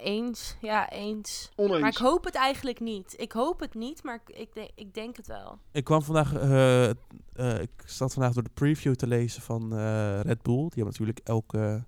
Eens, 0.00 0.56
ja, 0.60 0.90
eens. 0.90 1.50
Oneens. 1.56 1.80
Maar 1.80 1.90
ik 1.90 1.96
hoop 1.96 2.24
het 2.24 2.34
eigenlijk 2.34 2.80
niet. 2.80 3.14
Ik 3.16 3.32
hoop 3.32 3.60
het 3.60 3.74
niet, 3.74 4.02
maar 4.02 4.22
ik, 4.26 4.36
ik, 4.36 4.54
denk, 4.54 4.70
ik 4.74 4.94
denk 4.94 5.16
het 5.16 5.26
wel. 5.26 5.58
Ik 5.72 5.84
kwam 5.84 6.02
vandaag, 6.02 6.34
eh, 6.34 6.90
eh, 6.90 7.60
ik 7.60 7.70
zat 7.84 8.12
vandaag 8.12 8.32
door 8.32 8.42
de 8.42 8.50
preview 8.54 8.94
te 8.94 9.06
lezen 9.06 9.42
van 9.42 9.72
eh, 9.72 10.20
Red 10.20 10.42
Bull. 10.42 10.56
Die 10.56 10.82
hebben 10.82 10.84
natuurlijk 10.84 11.20
elke, 11.24 11.84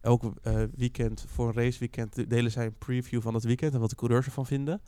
elke 0.00 0.32
eh, 0.42 0.62
weekend, 0.76 1.24
voor 1.28 1.48
een 1.48 1.54
raceweekend, 1.54 2.30
delen 2.30 2.50
zij 2.50 2.66
een 2.66 2.78
preview 2.78 3.22
van 3.22 3.34
het 3.34 3.44
weekend 3.44 3.74
en 3.74 3.80
wat 3.80 3.90
de 3.90 3.96
coureurs 3.96 4.26
ervan 4.26 4.46
vinden. 4.46 4.82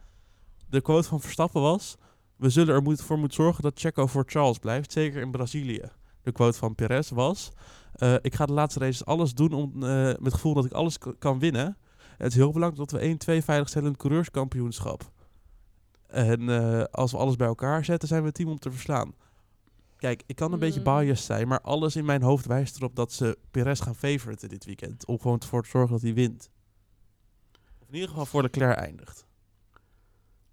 De 0.68 0.80
quote 0.80 1.08
van 1.08 1.20
Verstappen 1.20 1.60
was, 1.60 1.96
we 2.36 2.50
zullen 2.50 2.74
er 2.74 2.82
moet, 2.82 3.02
voor 3.02 3.18
moeten 3.18 3.36
zorgen 3.36 3.62
dat 3.62 3.80
Checo 3.80 4.06
voor 4.06 4.24
Charles 4.26 4.58
blijft, 4.58 4.92
zeker 4.92 5.20
in 5.20 5.30
Brazilië. 5.30 5.90
De 6.22 6.32
quote 6.32 6.58
van 6.58 6.74
Perez 6.74 7.10
was, 7.10 7.52
eh, 7.92 8.14
ik 8.20 8.34
ga 8.34 8.46
de 8.46 8.52
laatste 8.52 8.80
races 8.80 9.04
alles 9.04 9.34
doen 9.34 9.52
om, 9.52 9.82
eh, 9.82 9.90
met 9.90 10.24
het 10.24 10.34
gevoel 10.34 10.54
dat 10.54 10.64
ik 10.64 10.72
alles 10.72 10.98
kan 11.18 11.38
winnen. 11.38 11.76
Het 12.18 12.30
is 12.32 12.34
heel 12.36 12.52
belangrijk 12.52 12.90
dat 12.90 13.00
we 13.00 13.40
1-2 13.40 13.44
veiligstellen 13.44 13.86
in 13.86 13.92
het 13.92 14.02
coureurskampioenschap. 14.02 15.10
En 16.06 16.48
eh, 16.48 16.84
als 16.84 17.12
we 17.12 17.18
alles 17.18 17.36
bij 17.36 17.46
elkaar 17.46 17.84
zetten, 17.84 18.08
zijn 18.08 18.20
we 18.20 18.26
het 18.26 18.36
team 18.36 18.48
om 18.48 18.58
te 18.58 18.70
verslaan. 18.70 19.14
Kijk, 19.96 20.22
ik 20.26 20.36
kan 20.36 20.52
een 20.52 20.58
beetje 20.58 20.78
Mm. 20.80 20.84
biased 20.84 21.24
zijn, 21.26 21.48
maar 21.48 21.60
alles 21.60 21.96
in 21.96 22.04
mijn 22.04 22.22
hoofd 22.22 22.46
wijst 22.46 22.76
erop 22.76 22.96
dat 22.96 23.12
ze 23.12 23.38
Perez 23.50 23.82
gaan 23.82 23.94
favoriten 23.94 24.48
dit 24.48 24.64
weekend. 24.64 25.06
Om 25.06 25.20
gewoon 25.20 25.38
ervoor 25.38 25.62
te 25.62 25.68
zorgen 25.68 25.92
dat 25.92 26.02
hij 26.02 26.14
wint. 26.14 26.50
Of 27.80 27.88
in 27.88 27.94
ieder 27.94 28.08
geval 28.08 28.26
voor 28.26 28.42
de 28.42 28.48
Leclerc 28.52 28.76
eindigt. 28.78 29.26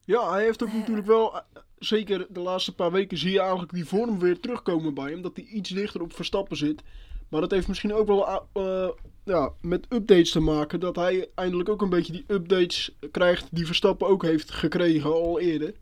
Ja, 0.06 0.32
hij 0.32 0.44
heeft 0.44 0.64
ook 0.64 0.74
natuurlijk 0.74 1.08
wel... 1.08 1.36
eh, 1.36 1.42
zeker 1.78 2.28
de 2.30 2.40
laatste 2.40 2.76
paar 2.76 2.92
weken 2.92 3.18
zie 3.18 3.32
je 3.32 3.40
eigenlijk 3.40 3.72
die 3.74 3.86
vorm 3.86 4.20
weer 4.20 4.40
terugkomen 4.40 4.94
bij 4.94 5.12
hem. 5.12 5.22
Dat 5.22 5.36
hij 5.36 5.46
iets 5.46 5.70
dichter 5.70 6.02
op 6.02 6.14
Verstappen 6.14 6.58
zit. 6.58 6.84
Maar 7.30 7.42
dat 7.42 7.52
heeft 7.52 7.68
misschien 7.68 7.94
ook 7.94 8.08
wel 8.08 8.28
eh, 8.54 8.90
ja, 9.26 9.52
met 9.62 9.86
updates 9.90 10.32
te 10.32 10.40
maken. 10.40 10.80
Dat 10.80 10.96
hij 10.96 11.30
eindelijk 11.36 11.70
ook 11.70 11.82
een 11.82 11.90
beetje 11.90 12.12
die 12.12 12.24
updates 12.28 12.96
krijgt 13.12 13.48
die 13.52 13.66
Verstappen 13.66 14.08
ook 14.08 14.24
heeft 14.24 14.52
gekregen 14.52 15.12
al 15.14 15.40
eerder. 15.40 15.74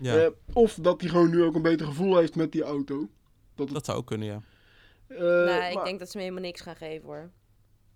Ja, 0.00 0.16
Eh, 0.16 0.30
of 0.52 0.78
dat 0.82 1.00
hij 1.00 1.10
gewoon 1.10 1.30
nu 1.30 1.42
ook 1.42 1.54
een 1.54 1.62
beter 1.62 1.86
gevoel 1.86 2.16
heeft 2.16 2.36
met 2.36 2.52
die 2.52 2.62
auto. 2.62 3.08
Dat 3.54 3.64
het, 3.66 3.74
dat 3.74 3.84
zou 3.84 3.98
ook 3.98 4.06
kunnen, 4.06 4.26
ja. 4.26 4.40
eh, 5.06 5.18
nee, 5.18 5.68
ik 5.68 5.74
maar- 5.74 5.84
denk 5.84 5.98
dat 5.98 6.10
ze 6.10 6.16
me 6.16 6.22
helemaal 6.22 6.44
niks 6.44 6.60
gaan 6.60 6.76
geven 6.76 7.06
hoor. 7.06 7.30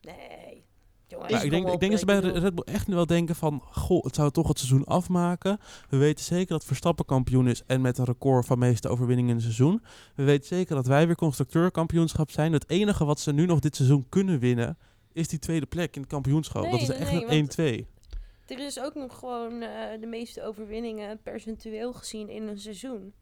Nee. 0.01 0.65
Jongens, 1.07 1.33
Maar 1.33 1.45
ik, 1.45 1.51
denk, 1.51 1.69
ik 1.69 1.81
denk 1.81 1.91
dat 1.91 2.01
ze 2.01 2.07
bij 2.07 2.19
Red 2.21 2.55
Bull 2.55 2.75
echt 2.75 2.87
wel 2.87 3.07
denken 3.07 3.35
van... 3.35 3.63
Goh, 3.71 4.05
het 4.05 4.15
zou 4.15 4.31
toch 4.31 4.49
het 4.49 4.59
seizoen 4.59 4.85
afmaken. 4.85 5.59
We 5.89 5.97
weten 5.97 6.25
zeker 6.25 6.47
dat 6.49 6.65
Verstappen 6.65 7.05
kampioen 7.05 7.49
is 7.49 7.63
en 7.67 7.81
met 7.81 7.99
een 7.99 8.05
record 8.05 8.47
van 8.47 8.59
meeste 8.59 8.89
overwinningen 8.89 9.31
in 9.31 9.37
een 9.37 9.43
seizoen. 9.43 9.83
We 10.15 10.25
weten 10.25 10.47
zeker 10.47 10.75
dat 10.75 10.87
wij 10.87 11.07
weer 11.07 11.17
constructeurkampioenschap 11.17 12.31
zijn. 12.31 12.53
Het 12.53 12.69
enige 12.71 13.05
wat 13.05 13.21
ze 13.21 13.33
nu 13.33 13.47
nog 13.47 13.59
dit 13.59 13.77
seizoen 13.77 14.07
kunnen 14.09 14.39
winnen... 14.39 14.79
is 15.15 15.29
die 15.29 15.39
tweede 15.39 15.67
plek 15.67 15.95
in 15.95 16.01
het 16.01 16.11
kampioenschap. 16.11 16.63
Nee, 16.63 16.71
dat 16.71 16.81
is 16.81 16.89
echt 16.89 17.13
nee, 17.13 17.25
een 17.29 17.47
want- 17.47 17.57
1-2. 17.59 17.87
Er 18.47 18.59
is 18.59 18.81
ook 18.81 18.95
nog 18.95 19.19
gewoon 19.19 19.63
eh, 19.63 20.01
de 20.01 20.07
meeste 20.07 20.43
overwinningen 20.43 21.21
percentueel 21.23 21.93
gezien 21.93 22.29
in 22.29 22.43
een 22.49 22.59
seizoen. 22.59 23.13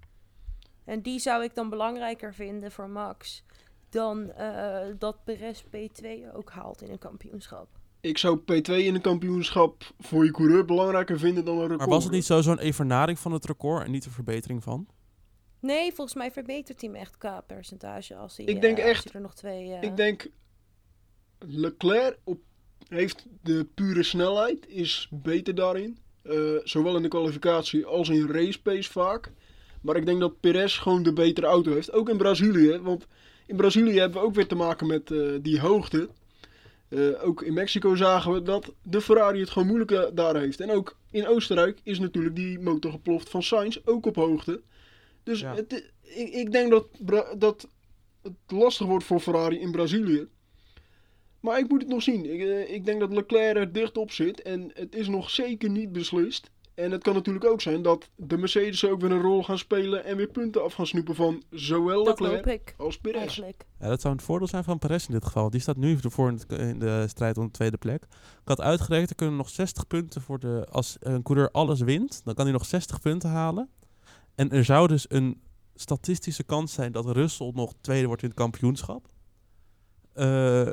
En 0.85 1.03
die 1.03 1.19
zou 1.19 1.45
ik 1.45 1.55
dan 1.55 1.69
belangrijker 1.71 2.35
vinden 2.35 2.73
voor 2.73 2.89
Max 2.89 3.45
dan 3.89 4.31
eh, 4.33 4.87
dat 4.99 5.25
Perez 5.25 5.63
P2 5.63 6.07
ook 6.35 6.51
haalt 6.51 6.83
in 6.83 6.91
een 6.91 6.99
kampioenschap. 6.99 7.69
Ik 8.01 8.19
zou 8.19 8.39
P2 8.41 8.63
in 8.73 8.95
een 8.95 9.01
kampioenschap 9.01 9.83
voor 9.99 10.25
je 10.25 10.31
coureur 10.31 10.65
belangrijker 10.65 11.19
vinden 11.19 11.45
dan 11.45 11.55
een 11.55 11.61
record. 11.63 11.79
Maar 11.79 11.89
was 11.89 12.05
het 12.05 12.13
niet 12.13 12.25
zo 12.25 12.41
zo'n 12.41 12.59
evenaring 12.59 13.19
van 13.19 13.33
het 13.33 13.45
record 13.45 13.85
en 13.85 13.91
niet 13.91 14.05
een 14.05 14.11
verbetering 14.11 14.63
van? 14.63 14.87
Nee, 15.61 15.93
volgens 15.93 16.17
mij 16.17 16.31
verbetert 16.31 16.81
hij 16.81 16.91
hem 16.91 17.01
echt 17.01 17.19
qua 17.19 17.41
percentage 17.41 18.17
als 18.17 18.37
hij, 18.37 18.47
Ik 18.47 18.61
denk 18.61 18.79
eh, 18.79 18.83
als 18.85 18.93
echt- 18.93 19.05
hij 19.05 19.13
er 19.13 19.21
nog 19.21 19.35
twee... 19.35 19.73
eh, 19.73 19.83
Ik 19.83 19.97
denk, 19.97 20.27
Leclerc 21.47 22.19
op, 22.25 22.41
heeft 22.89 23.27
de 23.43 23.67
pure 23.75 24.03
snelheid, 24.03 24.69
is 24.69 25.09
beter 25.11 25.55
daarin. 25.55 25.99
Eh, 26.23 26.39
zowel 26.65 26.97
in 26.97 27.03
de 27.03 27.09
kwalificatie 27.09 27.87
als 27.87 28.09
in 28.09 28.27
race 28.31 28.63
pace 28.63 28.91
vaak. 28.91 29.33
Maar 29.81 29.97
ik 29.97 30.07
denk 30.07 30.21
dat 30.21 30.41
Perez 30.41 30.79
gewoon 30.81 31.03
de 31.03 31.13
betere 31.13 31.47
auto 31.47 31.73
heeft. 31.73 31.93
Ook 31.93 32.09
in 32.09 32.17
Brazilië. 32.17 32.79
Want 32.79 33.07
in 33.47 33.57
Brazilië 33.57 33.99
hebben 33.99 34.21
we 34.21 34.27
ook 34.27 34.35
weer 34.35 34.47
te 34.47 34.55
maken 34.55 34.87
met 34.87 35.11
eh, 35.11 35.19
die 35.41 35.61
hoogte. 35.61 36.09
Eh, 36.89 37.25
ook 37.25 37.43
in 37.43 37.55
Mexico 37.55 37.95
zagen 37.95 38.33
we 38.33 38.43
dat 38.43 38.73
de 38.83 39.01
Ferrari 39.01 39.41
het 39.41 39.51
gewoon 39.51 39.69
moeilijk 39.69 39.91
eh, 39.91 40.03
daar 40.13 40.37
heeft. 40.37 40.61
En 40.61 40.71
ook 40.71 40.97
in 41.11 41.27
Oostenrijk 41.27 41.81
is 41.83 41.99
natuurlijk 41.99 42.37
die 42.37 42.59
motor 42.61 42.91
geploft 42.91 43.29
van 43.31 43.43
Sainz, 43.43 43.79
ook 43.85 44.07
op 44.07 44.17
hoogte. 44.17 44.61
Dus 45.23 45.41
Ja. 45.41 45.55
het, 45.55 45.91
ik, 46.03 46.33
ik 46.33 46.53
denk 46.53 46.71
dat, 46.71 46.87
dat 47.39 47.69
het 48.23 48.33
lastig 48.47 48.87
wordt 48.87 49.05
voor 49.05 49.21
Ferrari 49.21 49.59
in 49.61 49.71
Brazilië. 49.71 50.27
Maar 51.43 51.59
ik 51.59 51.69
moet 51.69 51.81
het 51.81 51.91
nog 51.91 52.03
zien. 52.03 52.33
Ik, 52.35 52.41
eh, 52.41 52.75
ik 52.75 52.85
denk 52.85 53.01
dat 53.01 53.13
Leclerc 53.13 53.57
er 53.57 53.73
dicht 53.73 53.97
op 53.97 54.11
zit. 54.11 54.43
En 54.43 54.71
het 54.75 54.95
is 54.95 55.09
nog 55.09 55.31
zeker 55.31 55.71
niet 55.71 55.93
beslist. 55.93 56.51
En 56.75 56.91
het 56.91 57.03
kan 57.03 57.15
natuurlijk 57.15 57.45
ook 57.45 57.61
zijn 57.61 57.83
dat 57.83 58.09
de 58.17 58.37
Mercedes 58.37 58.85
ook 58.87 59.01
weer 59.01 59.11
een 59.11 59.21
rol 59.21 59.43
gaan 59.43 59.59
spelen. 59.59 60.05
En 60.05 60.17
weer 60.17 60.27
punten 60.31 60.65
af 60.65 60.73
gaan 60.75 60.87
snoepen 60.87 61.15
van 61.15 61.43
zowel 61.51 62.05
dat 62.05 62.21
Leclerc 62.21 62.75
als 62.77 62.99
Perez. 62.99 63.19
eigenlijk. 63.21 63.65
Ja, 63.81 63.89
dat 63.89 64.01
zou 64.01 64.15
een 64.15 64.21
voordeel 64.21 64.49
zijn 64.49 64.65
van 64.65 64.79
Perez 64.79 65.07
in 65.07 65.13
dit 65.15 65.25
geval. 65.25 65.51
Die 65.51 65.61
staat 65.61 65.77
nu 65.77 65.99
ervoor 66.03 66.29
in, 66.29 66.35
het- 66.35 66.59
in 66.61 66.79
de 66.79 67.05
strijd 67.09 67.39
om 67.39 67.45
de 67.47 67.51
tweede 67.51 67.77
plek. 67.77 68.03
Ik 68.03 68.09
had 68.49 68.61
uitgerekend, 68.61 69.11
er 69.11 69.17
kunnen 69.17 69.37
nog 69.37 69.49
60 69.49 69.87
punten 69.87 70.23
voor 70.23 70.39
de... 70.39 70.67
Als 70.71 70.97
een 71.01 71.23
coureur 71.23 71.51
alles 71.51 71.81
wint, 71.81 72.21
dan 72.25 72.35
kan 72.35 72.45
hij 72.45 72.53
nog 72.53 72.65
60 72.65 73.01
punten 73.01 73.31
halen. 73.31 73.69
En 74.35 74.51
er 74.51 74.65
zou 74.65 74.89
dus 74.89 75.05
een 75.09 75.41
statistische 75.75 76.45
kans 76.45 76.73
zijn 76.73 76.93
dat 76.93 77.07
Russell 77.11 77.51
nog 77.55 77.73
tweede 77.81 78.07
wordt 78.07 78.23
in 78.23 78.29
het 78.29 78.39
kampioenschap. 78.39 79.07
Eh, 80.13 80.69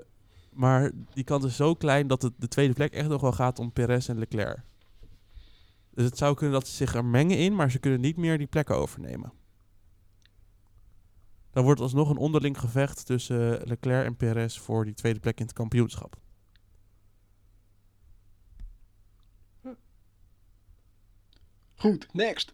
maar 0.60 0.92
die 1.14 1.24
kans 1.24 1.46
is 1.46 1.56
zo 1.56 1.76
klein 1.76 2.08
dat 2.08 2.22
het 2.22 2.34
de 2.38 2.48
tweede 2.48 2.74
plek 2.74 2.94
echt 2.94 3.08
nog 3.08 3.22
wel 3.22 3.32
gaat 3.32 3.60
om 3.60 3.72
Perez 3.72 4.10
en 4.10 4.18
Leclerc. 4.18 4.60
Dus 5.90 6.06
het 6.06 6.18
zou 6.18 6.36
kunnen 6.36 6.60
dat 6.60 6.68
ze 6.68 6.76
zich 6.76 6.96
er 6.96 7.06
mengen 7.06 7.38
in, 7.38 7.56
maar 7.56 7.72
ze 7.72 7.80
kunnen 7.80 8.02
niet 8.02 8.18
meer 8.18 8.38
die 8.38 8.48
plekken 8.48 8.76
overnemen. 8.76 9.32
Dan 11.52 11.64
wordt 11.64 11.82
alsnog 11.82 12.10
een 12.10 12.18
onderling 12.18 12.60
gevecht 12.60 13.06
tussen 13.06 13.62
Leclerc 13.68 14.06
en 14.06 14.16
Perez 14.16 14.58
voor 14.58 14.86
die 14.86 14.94
tweede 14.94 15.20
plek 15.20 15.40
in 15.40 15.46
het 15.46 15.54
kampioenschap. 15.54 16.16
Goed, 21.76 22.14
next. 22.14 22.52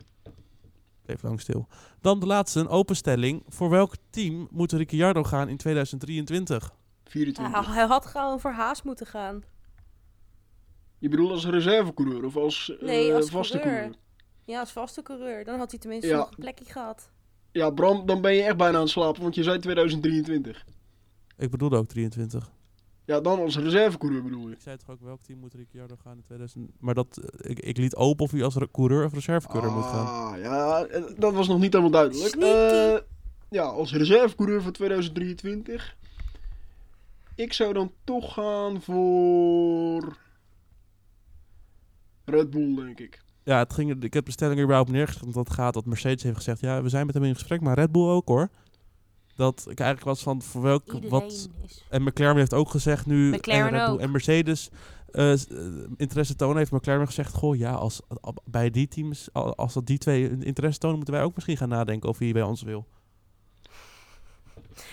Even 1.05 1.27
lang 1.27 1.41
stil. 1.41 1.67
Dan 2.01 2.19
de 2.19 2.25
laatste, 2.25 2.59
een 2.59 2.67
openstelling. 2.67 3.43
Voor 3.47 3.69
welk 3.69 3.95
team 4.09 4.47
moet 4.51 4.71
Ricciardo 4.71 5.23
gaan 5.23 5.49
in 5.49 5.57
2023? 5.57 6.74
24. 7.09 7.65
Hij, 7.65 7.75
hij 7.75 7.85
had 7.85 8.05
gewoon 8.05 8.39
voor 8.39 8.51
Haas 8.51 8.83
moeten 8.83 9.05
gaan. 9.05 9.43
Je 10.97 11.09
bedoelt 11.09 11.31
als 11.31 11.45
reservecoureur 11.45 12.23
of 12.25 12.35
als, 12.35 12.75
eh, 12.79 12.85
Nee, 12.85 13.13
als 13.13 13.29
vaste 13.29 13.57
coureur. 13.59 13.79
coureur? 13.79 13.99
Ja, 14.45 14.59
als 14.59 14.71
vaste 14.71 15.01
coureur. 15.01 15.43
Dan 15.43 15.57
had 15.59 15.71
hij 15.71 15.79
tenminste 15.79 16.07
Ja. 16.09 16.17
nog 16.17 16.29
een 16.29 16.35
plekje 16.39 16.65
gehad. 16.65 17.09
Ja, 17.51 17.69
Bram, 17.69 18.05
dan 18.05 18.21
ben 18.21 18.33
je 18.33 18.43
echt 18.43 18.57
bijna 18.57 18.75
aan 18.75 18.81
het 18.83 18.91
slapen, 18.91 19.21
want 19.21 19.35
je 19.35 19.43
zei 19.43 19.59
2023. 19.59 20.65
Ik 21.37 21.49
bedoelde 21.51 21.77
ook 21.77 21.87
23. 21.87 22.51
Ja, 23.05 23.19
dan 23.21 23.39
als 23.39 23.57
reservecoureur 23.57 24.23
bedoel 24.23 24.47
je. 24.47 24.53
Ik 24.53 24.61
zei 24.61 24.77
toch 24.77 24.89
ook 24.89 25.01
welk 25.01 25.21
team 25.21 25.39
moet 25.39 25.53
Ricciardo 25.53 25.95
gaan 26.03 26.15
in 26.17 26.23
2000... 26.23 26.71
Maar 26.79 26.93
dat, 26.93 27.17
eh, 27.17 27.49
ik, 27.49 27.59
ik 27.59 27.77
liet 27.77 27.95
open 27.95 28.25
of 28.25 28.31
hij 28.31 28.43
als 28.43 28.55
re- 28.55 28.71
coureur 28.71 29.05
of 29.05 29.13
reservecoureur 29.13 29.71
moet 29.71 29.83
gaan. 29.85 30.05
Ah, 30.33 30.37
ja, 30.41 30.83
eh, 30.85 31.03
dat 31.17 31.33
was 31.33 31.47
nog 31.47 31.59
niet 31.59 31.73
helemaal 31.73 31.91
duidelijk. 31.91 32.29
Sneaky. 32.33 33.03
Ja, 33.49 33.63
als 33.63 33.93
reservecoureur 33.93 34.61
voor 34.61 34.71
2023. 34.71 35.95
Ik 37.35 37.53
zou 37.53 37.73
dan 37.73 37.91
toch 38.03 38.33
gaan 38.33 38.81
voor 38.81 40.17
Red 42.25 42.49
Bull, 42.49 42.75
denk 42.75 42.99
ik. 42.99 43.23
Ja, 43.43 43.57
het 43.57 43.73
ging, 43.73 44.03
ik 44.03 44.13
heb 44.13 44.25
de 44.25 44.31
stelling 44.31 44.57
er 44.57 44.63
überhaupt 44.63 44.91
neergezet. 44.91 45.21
Want 45.21 45.33
dat 45.33 45.49
gaat 45.49 45.73
dat 45.73 45.85
Mercedes 45.85 46.23
heeft 46.23 46.35
gezegd... 46.35 46.59
Ja, 46.59 46.81
we 46.81 46.89
zijn 46.89 47.05
met 47.05 47.15
hem 47.15 47.23
in 47.23 47.33
gesprek, 47.33 47.61
maar 47.61 47.75
Red 47.75 47.91
Bull 47.91 48.07
ook 48.09 48.27
hoor. 48.27 48.49
Dat 49.35 49.59
ik 49.69 49.79
eigenlijk 49.79 50.09
was 50.09 50.23
van 50.23 50.41
voor 50.41 50.61
welk... 50.61 50.85
Iedereen 50.85 51.09
Wat, 51.09 51.31
is... 51.31 51.47
En 51.89 52.03
McLaren 52.03 52.37
heeft 52.37 52.53
ook 52.53 52.69
gezegd 52.69 53.05
nu. 53.05 53.31
McLaren 53.31 53.65
en, 53.65 53.71
Red 53.71 53.85
Bull- 53.85 53.93
ook. 53.93 53.99
en 53.99 54.11
Mercedes 54.11 54.69
eh, 55.11 55.31
eh, 55.33 55.39
interesse 55.97 56.35
tonen, 56.35 56.57
heeft 56.57 56.71
McLaren 56.71 57.05
gezegd: 57.05 57.33
Goh, 57.33 57.55
ja, 57.57 57.73
als, 57.73 58.01
al- 58.21 58.35
bij 58.45 58.69
die 58.69 58.87
teams, 58.87 59.29
al- 59.31 59.55
als 59.55 59.73
dat 59.73 59.85
die 59.85 59.97
twee 59.97 60.29
een 60.29 60.43
interesse 60.43 60.79
tonen, 60.79 60.95
moeten 60.95 61.13
wij 61.13 61.23
ook 61.23 61.35
misschien 61.35 61.57
gaan 61.57 61.69
nadenken 61.69 62.09
of 62.09 62.17
wie 62.17 62.33
bij 62.33 62.41
ons 62.41 62.61
wil. 62.61 62.85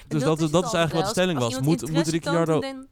Dus 0.09 0.23
dat, 0.23 0.41
is 0.41 0.51
dat, 0.51 0.65
is 0.65 0.73
eigenlijk 0.73 0.93
wat 1.07 1.15
de 1.15 1.21
stelling 1.21 1.39
was. 1.39 1.61
Moet, 1.61 1.91
moet, 1.91 2.07
Ricciardo, 2.09 2.61
dan- 2.61 2.87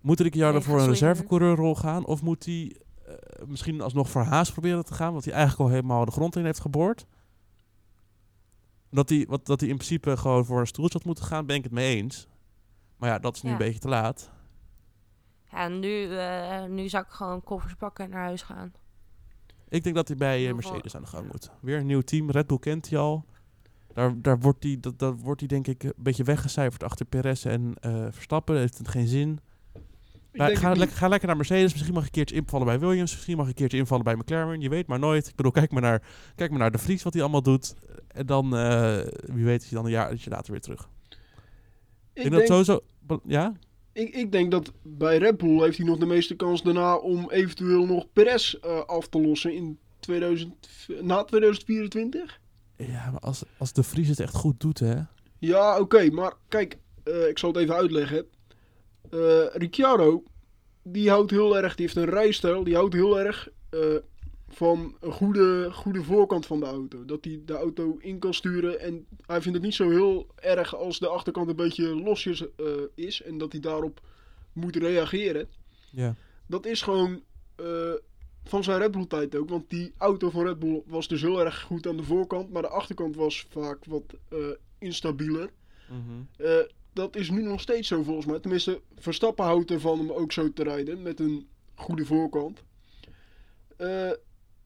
moet 0.00 0.20
Ricciardo 0.20 0.60
voor 0.60 0.74
een 0.80 0.86
ga 0.88 0.94
swingen. 0.94 1.12
reservecoureur 1.14 1.76
gaan? 1.76 2.04
Of 2.06 2.22
moet 2.22 2.44
hij 2.44 2.76
eh, 3.06 3.14
misschien 3.46 3.80
alsnog 3.80 4.10
voor 4.10 4.22
Haas 4.22 4.52
proberen 4.52 4.84
te 4.84 4.94
gaan? 4.94 5.12
Want 5.12 5.24
hij 5.24 5.34
eigenlijk 5.34 5.62
al 5.68 5.74
helemaal 5.76 6.04
de 6.04 6.10
grond 6.10 6.36
in 6.36 6.44
heeft 6.44 6.60
geboord. 6.60 7.06
Dat 8.90 9.08
hij, 9.08 9.26
wat, 9.28 9.46
dat 9.46 9.60
hij 9.60 9.68
in 9.68 9.76
principe 9.76 10.16
gewoon 10.16 10.44
voor 10.44 10.60
een 10.60 10.66
stoeltje 10.66 10.98
had 10.98 11.06
moeten 11.06 11.24
gaan, 11.24 11.46
ben 11.46 11.56
ik 11.56 11.62
het 11.62 11.72
mee 11.72 11.96
eens. 11.96 12.26
Maar 12.96 13.08
ja, 13.10 13.18
dat 13.18 13.36
is 13.36 13.42
nu 13.42 13.48
Ja. 13.50 13.54
een 13.56 13.62
beetje 13.64 13.80
te 13.80 13.88
laat. 13.88 14.30
Ja, 15.50 15.68
nu, 15.68 16.16
eh, 16.16 16.64
nu 16.64 16.88
zou 16.88 17.04
ik 17.04 17.10
gewoon 17.10 17.42
koffers 17.42 17.74
pakken 17.74 18.04
en 18.04 18.10
naar 18.10 18.24
huis 18.24 18.42
gaan. 18.42 18.72
Ik 19.68 19.82
denk 19.82 19.94
dat 19.96 20.08
hij 20.08 20.16
bij 20.16 20.48
eh, 20.48 20.54
Mercedes 20.54 20.94
aan 20.96 21.02
de 21.02 21.08
gang 21.08 21.26
moet. 21.32 21.50
Weer 21.60 21.78
een 21.78 21.86
nieuw 21.86 22.00
team. 22.00 22.30
Red 22.30 22.46
Bull 22.46 22.58
kent 22.58 22.88
hij 22.90 22.98
al. 22.98 23.24
Daar, 23.94 24.22
daar 24.22 24.38
wordt 24.38 24.62
hij, 24.62 24.76
dat, 24.80 24.98
dat 24.98 25.20
wordt 25.20 25.40
hij 25.40 25.48
denk 25.48 25.66
ik 25.66 25.82
een 25.82 25.92
beetje 25.96 26.24
weggecijferd 26.24 26.82
achter 26.82 27.06
Perez 27.06 27.44
en 27.46 27.74
eh, 27.80 28.06
Verstappen. 28.10 28.58
heeft 28.58 28.78
het 28.78 28.88
geen 28.88 29.06
zin. 29.06 29.40
Ik 30.32 30.58
ga, 30.58 30.74
ga 30.74 31.08
lekker 31.08 31.26
naar 31.26 31.36
Mercedes. 31.36 31.72
Misschien 31.72 31.94
mag 31.94 32.02
je 32.02 32.08
een 32.08 32.14
keertje 32.14 32.36
invallen 32.36 32.66
bij 32.66 32.78
Williams. 32.78 33.12
Misschien 33.12 33.36
mag 33.36 33.44
je 33.44 33.50
een 33.50 33.56
keertje 33.56 33.78
invallen 33.78 34.04
bij 34.04 34.16
McLaren. 34.16 34.60
Je 34.60 34.68
weet 34.68 34.86
maar 34.86 34.98
nooit. 34.98 35.28
Ik 35.28 35.34
bedoel, 35.34 35.52
kijk 35.52 35.70
maar 35.70 35.82
naar, 35.82 36.02
kijk 36.34 36.50
maar 36.50 36.58
naar 36.58 36.70
de 36.70 36.78
Vries 36.78 37.02
wat 37.02 37.12
hij 37.12 37.22
allemaal 37.22 37.42
doet. 37.42 37.74
En 38.08 38.26
dan, 38.26 38.56
eh, 38.56 38.98
wie 39.24 39.44
weet, 39.44 39.62
is 39.62 39.68
hij 39.68 39.76
dan 39.76 39.84
een 39.86 39.92
jaartje 39.92 40.30
later 40.30 40.52
weer 40.52 40.60
terug. 40.60 40.80
Ik 40.80 41.16
Ik 42.12 42.22
denk 42.22 42.30
denk, 42.30 42.48
dat 42.48 42.66
sowieso... 42.66 42.80
Ja? 43.24 43.54
ik, 43.92 44.14
ik 44.14 44.32
denk 44.32 44.50
dat 44.50 44.72
bij 44.82 45.18
Red 45.18 45.36
Bull 45.36 45.62
heeft 45.62 45.76
hij 45.76 45.86
nog 45.86 45.98
de 45.98 46.06
meeste 46.06 46.36
kans 46.36 46.62
daarna 46.62 46.96
om 46.96 47.30
eventueel 47.30 47.86
nog 47.86 48.06
Perez 48.12 48.54
eh, 48.54 48.80
af 48.84 49.08
te 49.08 49.20
lossen 49.20 49.54
in 49.54 49.78
2000, 50.00 50.68
na 51.02 51.24
2024. 51.24 52.40
Ja, 52.86 53.10
maar 53.10 53.20
als, 53.20 53.42
als 53.56 53.72
de 53.72 53.82
Vries 53.82 54.08
het 54.08 54.20
echt 54.20 54.34
goed 54.34 54.60
doet, 54.60 54.78
hè. 54.78 54.94
Ja, 55.38 55.80
oké, 55.80 56.10
maar 56.10 56.32
kijk, 56.48 56.78
eh, 57.04 57.28
ik 57.28 57.38
zal 57.38 57.52
het 57.52 57.58
even 57.58 57.74
uitleggen. 57.74 58.26
Eh 59.10 59.46
Ricciardo, 59.52 60.22
die 60.82 61.10
houdt 61.10 61.30
heel 61.30 61.56
erg, 61.56 61.74
die 61.74 61.86
heeft 61.86 61.98
een 61.98 62.14
rijstijl, 62.14 62.64
die 62.64 62.74
houdt 62.74 62.94
heel 62.94 63.20
erg 63.20 63.48
eh, 63.70 63.80
van 64.48 64.96
een 65.00 65.12
goede, 65.12 65.68
goede 65.72 66.02
voorkant 66.02 66.46
van 66.46 66.60
de 66.60 66.66
auto. 66.66 67.04
Dat 67.04 67.24
hij 67.24 67.42
de 67.44 67.52
auto 67.52 67.96
in 68.00 68.18
kan 68.18 68.34
sturen 68.34 68.80
en 68.80 69.06
hij 69.26 69.42
vindt 69.42 69.56
het 69.56 69.66
niet 69.66 69.74
zo 69.74 69.90
heel 69.90 70.26
erg 70.34 70.76
als 70.76 70.98
de 70.98 71.08
achterkant 71.08 71.48
een 71.48 71.56
beetje 71.56 72.02
losjes 72.02 72.44
is 72.94 73.22
en 73.22 73.38
dat 73.38 73.52
hij 73.52 73.60
daarop 73.60 74.00
moet 74.52 74.76
reageren. 74.76 75.48
Ja. 75.90 76.14
Dat 76.46 76.66
is 76.66 76.82
gewoon 76.82 77.22
van 78.48 78.64
zijn 78.64 78.78
Red 78.78 78.90
Bull 78.90 79.06
tijd 79.06 79.36
ook. 79.36 79.48
Want 79.48 79.70
die 79.70 79.92
auto 79.98 80.30
van 80.30 80.44
Red 80.44 80.58
Bull 80.58 80.82
was 80.86 81.08
dus 81.08 81.20
heel 81.20 81.44
erg 81.44 81.60
goed 81.60 81.86
aan 81.86 81.96
de 81.96 82.02
voorkant. 82.02 82.50
Maar 82.50 82.62
de 82.62 82.68
achterkant 82.68 83.16
was 83.16 83.46
vaak 83.50 83.84
wat 83.84 84.14
eh, 84.28 84.38
instabieler. 84.78 85.50
Mhm. 85.88 86.46
Eh, 86.46 86.56
dat 86.92 87.16
is 87.16 87.30
nu 87.30 87.42
nog 87.42 87.60
steeds 87.60 87.88
zo 87.88 88.02
volgens 88.02 88.26
mij. 88.26 88.38
Tenminste, 88.38 88.80
Verstappen 88.96 89.44
houdt 89.44 89.70
ervan 89.70 90.00
om 90.00 90.10
ook 90.10 90.32
zo 90.32 90.52
te 90.52 90.62
rijden. 90.62 91.02
Met 91.02 91.20
een 91.20 91.48
goede 91.74 92.04
voorkant. 92.04 92.62
Eh, 93.76 94.10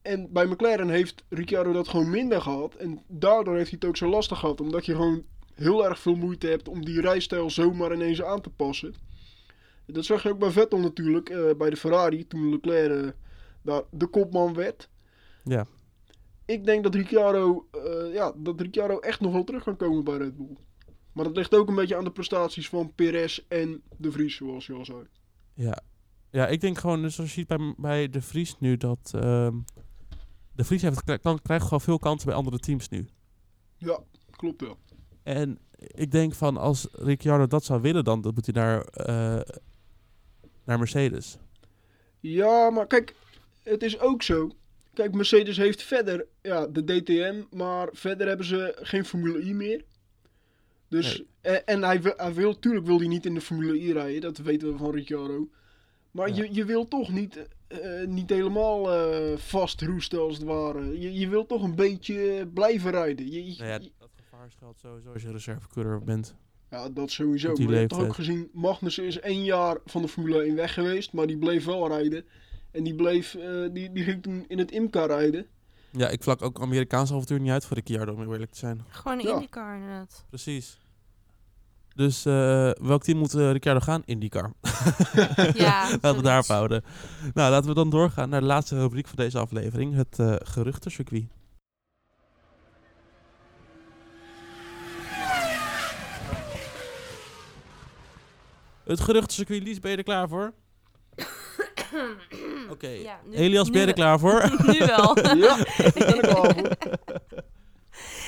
en 0.01 0.31
bij 0.31 0.45
McLaren 0.45 0.89
heeft 0.89 1.23
Ricciardo 1.29 1.71
dat 1.71 1.87
gewoon 1.87 2.09
minder 2.09 2.41
gehad. 2.41 2.75
En 2.75 3.01
daardoor 3.07 3.55
heeft 3.55 3.69
hij 3.69 3.79
het 3.81 3.89
ook 3.89 3.97
zo 3.97 4.09
lastig 4.09 4.39
gehad. 4.39 4.61
Omdat 4.61 4.85
je 4.85 4.95
gewoon 4.95 5.23
heel 5.53 5.85
erg 5.85 5.99
veel 5.99 6.15
moeite 6.15 6.47
hebt 6.47 6.67
om 6.67 6.85
die 6.85 7.01
rijstijl 7.01 7.49
zomaar 7.49 7.93
ineens 7.93 8.23
aan 8.23 8.41
te 8.41 8.49
passen. 8.49 8.93
Dat 9.85 10.05
zag 10.05 10.23
je 10.23 10.29
ook 10.29 10.39
bij 10.39 10.51
Vettel 10.51 10.79
natuurlijk. 10.79 11.55
bij 11.57 11.69
de 11.69 11.77
Ferrari 11.77 12.27
toen 12.27 12.49
Leclerc 12.49 13.15
daar 13.63 13.81
de 13.91 14.07
kopman 14.07 14.53
werd. 14.53 14.89
Ja. 15.43 15.65
Ik 16.45 16.65
denk 16.65 16.83
dat 16.83 16.95
Ricciardo, 16.95 17.67
eh, 17.71 18.13
ja, 18.13 18.33
dat 18.37 18.61
Ricciardo 18.61 18.99
echt 18.99 19.19
nog 19.19 19.31
wel 19.33 19.43
terug 19.43 19.63
kan 19.63 19.75
komen 19.75 20.03
bij 20.03 20.17
Red 20.17 20.37
Bull. 20.37 20.57
Maar 21.13 21.25
dat 21.25 21.35
ligt 21.35 21.55
ook 21.55 21.67
een 21.67 21.75
beetje 21.75 21.95
aan 21.95 22.03
de 22.03 22.11
prestaties 22.11 22.69
van 22.69 22.93
Perez 22.95 23.39
en 23.47 23.81
De 23.97 24.11
Vries, 24.11 24.35
zoals 24.35 24.65
je 24.65 24.73
al 24.73 24.85
zei. 24.85 25.07
Ja. 25.53 25.81
ja, 26.29 26.47
ik 26.47 26.61
denk 26.61 26.77
gewoon, 26.77 27.01
dus 27.01 27.19
als 27.19 27.27
je 27.27 27.33
ziet 27.33 27.47
bij, 27.47 27.73
bij 27.77 28.09
De 28.09 28.21
Vries 28.21 28.59
nu, 28.59 28.77
dat... 28.77 29.11
ehm, 29.15 29.57
de 30.55 30.63
Vries 30.63 30.81
heeft, 30.81 31.19
kan, 31.21 31.41
krijgt 31.41 31.63
gewoon 31.63 31.81
veel 31.81 31.99
kansen 31.99 32.27
bij 32.27 32.37
andere 32.37 32.59
teams 32.59 32.89
nu. 32.89 33.07
Ja, 33.77 33.99
klopt 34.31 34.61
wel. 34.61 34.77
En 35.23 35.59
ik 35.77 36.11
denk 36.11 36.33
van, 36.33 36.57
als 36.57 36.87
Ricciardo 36.91 37.47
dat 37.47 37.63
zou 37.63 37.81
willen, 37.81 38.03
dan 38.03 38.21
dan 38.21 38.33
moet 38.33 38.45
hij 38.45 38.63
naar, 38.63 38.81
eh, 38.81 39.55
naar 40.65 40.77
Mercedes. 40.77 41.37
Ja, 42.19 42.69
maar 42.69 42.87
kijk, 42.87 43.15
het 43.63 43.83
is 43.83 43.99
ook 43.99 44.23
zo. 44.23 44.51
Kijk, 44.93 45.13
Mercedes 45.13 45.57
heeft 45.57 45.81
verder 45.83 46.25
ja, 46.41 46.67
de 46.67 46.83
DTM, 46.83 47.41
maar 47.51 47.89
verder 47.91 48.27
hebben 48.27 48.45
ze 48.45 48.75
geen 48.81 49.05
Formule 49.05 49.41
I 49.43 49.53
meer. 49.53 49.83
Dus, 50.87 51.17
Nee. 51.17 51.27
en, 51.55 51.65
en 51.65 51.83
hij, 51.83 52.01
wil, 52.01 52.13
hij 52.17 52.33
wil, 52.33 52.59
tuurlijk 52.59 52.85
wil 52.85 52.97
hij 52.97 53.07
niet 53.07 53.25
in 53.25 53.33
de 53.33 53.41
Formule 53.41 53.79
I 53.79 53.93
rijden, 53.93 54.21
dat 54.21 54.37
weten 54.37 54.71
we 54.71 54.77
van 54.77 54.91
Ricciardo. 54.91 55.49
Maar 56.11 56.29
Ja. 56.29 56.35
je, 56.35 56.53
je 56.53 56.65
wil 56.65 56.87
toch 56.87 57.11
niet, 57.11 57.47
eh, 57.67 58.03
niet 58.07 58.29
helemaal 58.29 58.91
eh 58.93 59.37
vastroesten 59.37 60.19
als 60.19 60.37
het 60.37 60.43
ware. 60.45 60.99
Je, 60.99 61.13
je 61.13 61.27
wil 61.29 61.45
toch 61.45 61.63
een 61.63 61.75
beetje 61.75 62.47
blijven 62.53 62.91
rijden. 62.91 63.31
Je, 63.31 63.45
je- 63.45 63.55
Nou 63.57 63.69
ja, 63.69 63.79
dat 63.99 64.09
gevaar 64.15 64.51
schuilt 64.51 64.79
sowieso 64.79 65.09
als 65.13 65.21
je 65.21 65.31
reservecoureur 65.31 66.03
bent. 66.03 66.35
Ja, 66.69 66.89
dat 66.89 67.11
sowieso. 67.11 67.53
Maar 67.53 67.69
je 67.71 67.75
hebt 67.75 67.89
toch 67.89 67.99
ook 68.03 68.13
gezien, 68.13 68.49
Magnussen 68.53 69.03
is 69.05 69.19
één 69.19 69.43
jaar 69.43 69.77
van 69.85 70.01
de 70.01 70.07
Formule 70.07 70.41
1 70.43 70.55
weg 70.55 70.73
geweest, 70.73 71.13
maar 71.13 71.27
die 71.27 71.37
bleef 71.37 71.65
wel 71.65 71.87
rijden. 71.87 72.25
En 72.73 72.83
die, 72.83 72.95
bleef, 72.95 73.35
eh, 73.35 73.49
die, 73.71 73.91
die 73.91 74.03
ging 74.03 74.21
toen 74.23 74.45
in 74.47 74.57
het 74.57 74.71
IMCA 74.71 75.05
rijden. 75.05 75.45
Ja, 75.91 76.07
ik 76.09 76.23
vlak 76.23 76.41
ook 76.41 76.61
Amerikaans 76.61 77.11
avontuur 77.11 77.39
niet 77.39 77.51
uit 77.51 77.65
voor 77.65 77.77
Ricciardo, 77.77 78.13
om 78.13 78.31
eerlijk 78.31 78.51
te 78.51 78.57
zijn. 78.57 78.81
Gewoon 78.89 79.19
een 79.19 79.25
Ja. 79.25 79.33
IndyCar 79.33 79.75
inderdaad. 79.75 80.25
Precies. 80.29 80.77
Dus 81.95 82.25
eh, 82.25 82.69
welk 82.71 83.03
team 83.03 83.17
moet 83.17 83.33
eh, 83.33 83.51
Ricciardo 83.51 83.79
gaan? 83.79 84.01
IndyCar. 84.05 84.53
Ja, 85.53 85.89
Laten 86.01 86.15
we 86.15 86.21
daarop 86.21 86.45
houden. 86.45 86.83
Nou, 87.33 87.51
laten 87.51 87.69
we 87.69 87.75
dan 87.75 87.89
doorgaan 87.89 88.29
naar 88.29 88.39
de 88.39 88.45
laatste 88.45 88.79
rubriek 88.79 89.07
van 89.07 89.15
deze 89.15 89.39
aflevering. 89.39 89.95
Het 89.95 90.19
eh 90.19 90.35
geruchtencircuit. 90.39 91.25
Het 98.83 98.99
geruchtencircuit. 98.99 99.63
Lies, 99.63 99.79
ben 99.79 99.91
je 99.91 99.97
er 99.97 100.03
klaar 100.03 100.27
voor? 100.29 100.53
Oké. 102.69 102.87
Ja, 102.87 103.19
nu- 103.25 103.35
Elias, 103.35 103.69
ben 103.69 103.81
je 103.81 103.87
er 103.87 103.93
klaar 103.93 104.19
voor? 104.19 104.51
Nu 104.71 104.79
wel. 104.79 105.17
Ja, 105.37 105.57
ik 105.77 105.93
ben 105.93 106.21
er 106.21 106.35
voor. 106.35 106.55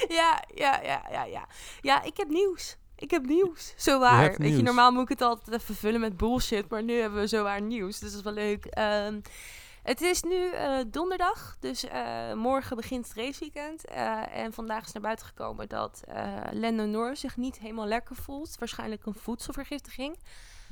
Ja, 0.08 0.44
ja, 0.56 0.80
ja, 0.84 1.02
ja, 1.12 1.24
ja. 1.24 1.48
Ja, 1.82 2.04
ik 2.04 2.18
heb 2.18 2.30
nieuws. 2.30 2.78
Ik 2.96 3.12
heb 3.12 3.26
nieuws. 3.26 3.74
Zo 3.78 4.00
waar. 4.00 4.36
Weet 4.38 4.56
je, 4.58 4.62
normaal 4.64 4.92
moet 4.92 5.02
ik 5.04 5.10
het 5.10 5.22
altijd 5.22 5.62
even 5.62 5.76
vullen 5.76 6.00
met 6.00 6.18
bullshit, 6.18 6.70
maar 6.70 6.84
nu 6.84 7.00
hebben 7.00 7.20
we 7.20 7.28
zo 7.28 7.44
waar 7.44 7.62
nieuws. 7.62 8.00
Dus 8.00 8.10
dat 8.10 8.18
is 8.20 8.24
wel 8.24 8.34
leuk. 8.34 8.66
Ehm, 8.66 9.20
het 9.84 10.02
is 10.02 10.24
nu 10.24 10.52
eh, 10.52 10.78
donderdag, 10.88 11.58
dus 11.60 11.84
eh, 11.88 12.34
morgen 12.34 12.76
begint 12.76 13.08
het 13.08 13.18
raceweekend. 13.18 13.86
Eh, 13.86 14.36
en 14.38 14.54
vandaag 14.54 14.86
is 14.86 14.92
naar 14.92 15.02
buiten 15.04 15.26
gekomen 15.26 15.68
dat 15.70 16.04
Lando 16.52 16.86
Norris 16.86 17.20
zich 17.20 17.38
niet 17.38 17.60
helemaal 17.60 17.88
lekker 17.88 18.16
voelt. 18.16 18.56
Waarschijnlijk 18.60 19.06
een 19.06 19.16
voedselvergiftiging. 19.22 20.18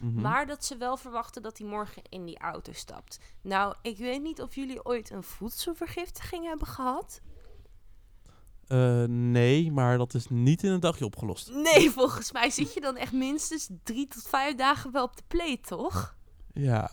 Mhm. 0.03 0.21
Maar 0.21 0.47
dat 0.47 0.65
ze 0.65 0.77
wel 0.77 0.97
verwachten 0.97 1.41
dat 1.41 1.57
hij 1.57 1.67
morgen 1.67 2.01
in 2.09 2.25
die 2.25 2.37
auto 2.39 2.71
stapt. 2.71 3.19
Nou, 3.41 3.75
ik 3.81 3.97
weet 3.97 4.21
niet 4.21 4.41
of 4.41 4.55
jullie 4.55 4.85
ooit 4.85 5.09
een 5.09 5.23
voedselvergiftiging 5.23 6.45
hebben 6.45 6.67
gehad. 6.67 7.21
Eh, 8.67 9.03
nee, 9.07 9.71
maar 9.71 9.97
dat 9.97 10.13
is 10.13 10.27
niet 10.29 10.63
in 10.63 10.71
een 10.71 10.79
dagje 10.79 11.05
opgelost. 11.05 11.51
Nee, 11.51 11.91
volgens 11.91 12.31
mij 12.31 12.49
zit 12.49 12.73
je 12.73 12.81
dan 12.81 12.97
echt 12.97 13.11
minstens 13.11 13.69
drie 13.83 14.07
tot 14.07 14.27
vijf 14.27 14.55
dagen 14.55 14.91
wel 14.91 15.03
op 15.03 15.17
de 15.17 15.23
plate, 15.27 15.61
toch? 15.61 16.15
Ja. 16.53 16.91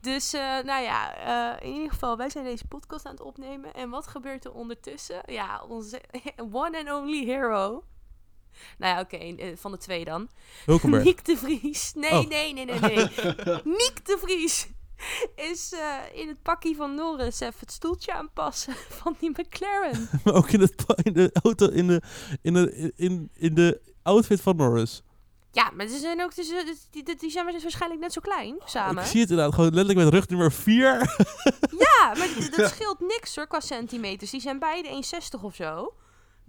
Dus, 0.00 0.32
eh, 0.32 0.40
nou 0.40 0.82
ja, 0.82 1.14
eh, 1.14 1.66
in 1.68 1.74
ieder 1.74 1.90
geval, 1.90 2.16
wij 2.16 2.30
zijn 2.30 2.44
deze 2.44 2.66
podcast 2.66 3.06
aan 3.06 3.12
het 3.12 3.20
opnemen. 3.20 3.74
En 3.74 3.90
wat 3.90 4.06
gebeurt 4.06 4.44
er 4.44 4.52
ondertussen? 4.52 5.22
Ja, 5.26 5.64
onze 5.68 6.00
one 6.52 6.78
and 6.78 6.90
only 7.02 7.24
hero. 7.24 7.84
Nou 8.78 8.94
ja, 8.94 9.00
oké, 9.00 9.16
eh, 9.16 9.52
van 9.56 9.70
de 9.70 9.78
twee 9.78 10.04
dan. 10.04 10.28
Hulkenberg. 10.64 11.04
Nick 11.10 11.24
de 11.24 11.36
Vries. 11.36 11.92
Nee, 11.94 12.10
Oh. 12.12 12.26
nee, 12.28 12.52
nee, 12.52 12.64
nee, 12.64 12.78
nee. 12.80 12.94
Nick 13.80 14.00
de 14.06 14.18
Vries 14.20 14.66
is 15.34 15.72
eh, 15.72 16.20
in 16.20 16.28
het 16.28 16.42
pakje 16.42 16.74
van 16.74 16.94
Norris 16.94 17.40
even 17.40 17.54
het 17.60 17.72
stoeltje 17.72 18.12
aanpassen 18.12 18.74
van 18.88 19.16
die 19.20 19.30
McLaren. 19.30 20.08
maar 20.24 20.34
ook 20.34 20.50
in, 20.50 20.60
het, 20.60 20.74
in 21.02 21.12
de 21.12 21.30
auto, 21.42 21.68
in 21.68 21.86
de, 21.86 22.02
in 22.42 22.52
de, 22.54 22.92
in, 22.96 23.30
in 23.34 23.54
de 23.54 23.80
outfit 24.02 24.40
van 24.40 24.56
Norris. 24.56 25.02
Ja, 25.52 25.70
maar 25.74 25.86
ze 25.86 25.98
zijn 25.98 26.22
ook, 26.22 26.34
dus, 26.34 26.50
eh, 26.50 26.58
die, 26.90 27.02
die- 27.02 27.16
die 27.16 27.30
zijn 27.30 27.44
waarschijnlijk 27.44 28.00
net 28.00 28.12
zo 28.12 28.20
klein 28.20 28.56
samen. 28.64 29.02
Ik 29.02 29.08
zie 29.08 29.20
het 29.20 29.30
inderdaad 29.30 29.54
gewoon 29.54 29.74
letterlijk 29.74 30.04
met 30.04 30.14
rug 30.14 30.28
nummer 30.28 30.52
4. 30.52 30.84
Ja, 31.78 32.14
maar 32.18 32.28
dat 32.56 32.70
scheelt 32.70 33.00
niks 33.00 33.36
hoor 33.36 33.46
qua 33.46 33.60
centimeters. 33.60 34.30
Die 34.30 34.40
zijn 34.40 34.58
beide 34.58 34.88
1,60 35.38 35.40
of 35.42 35.54
zo. 35.54 35.92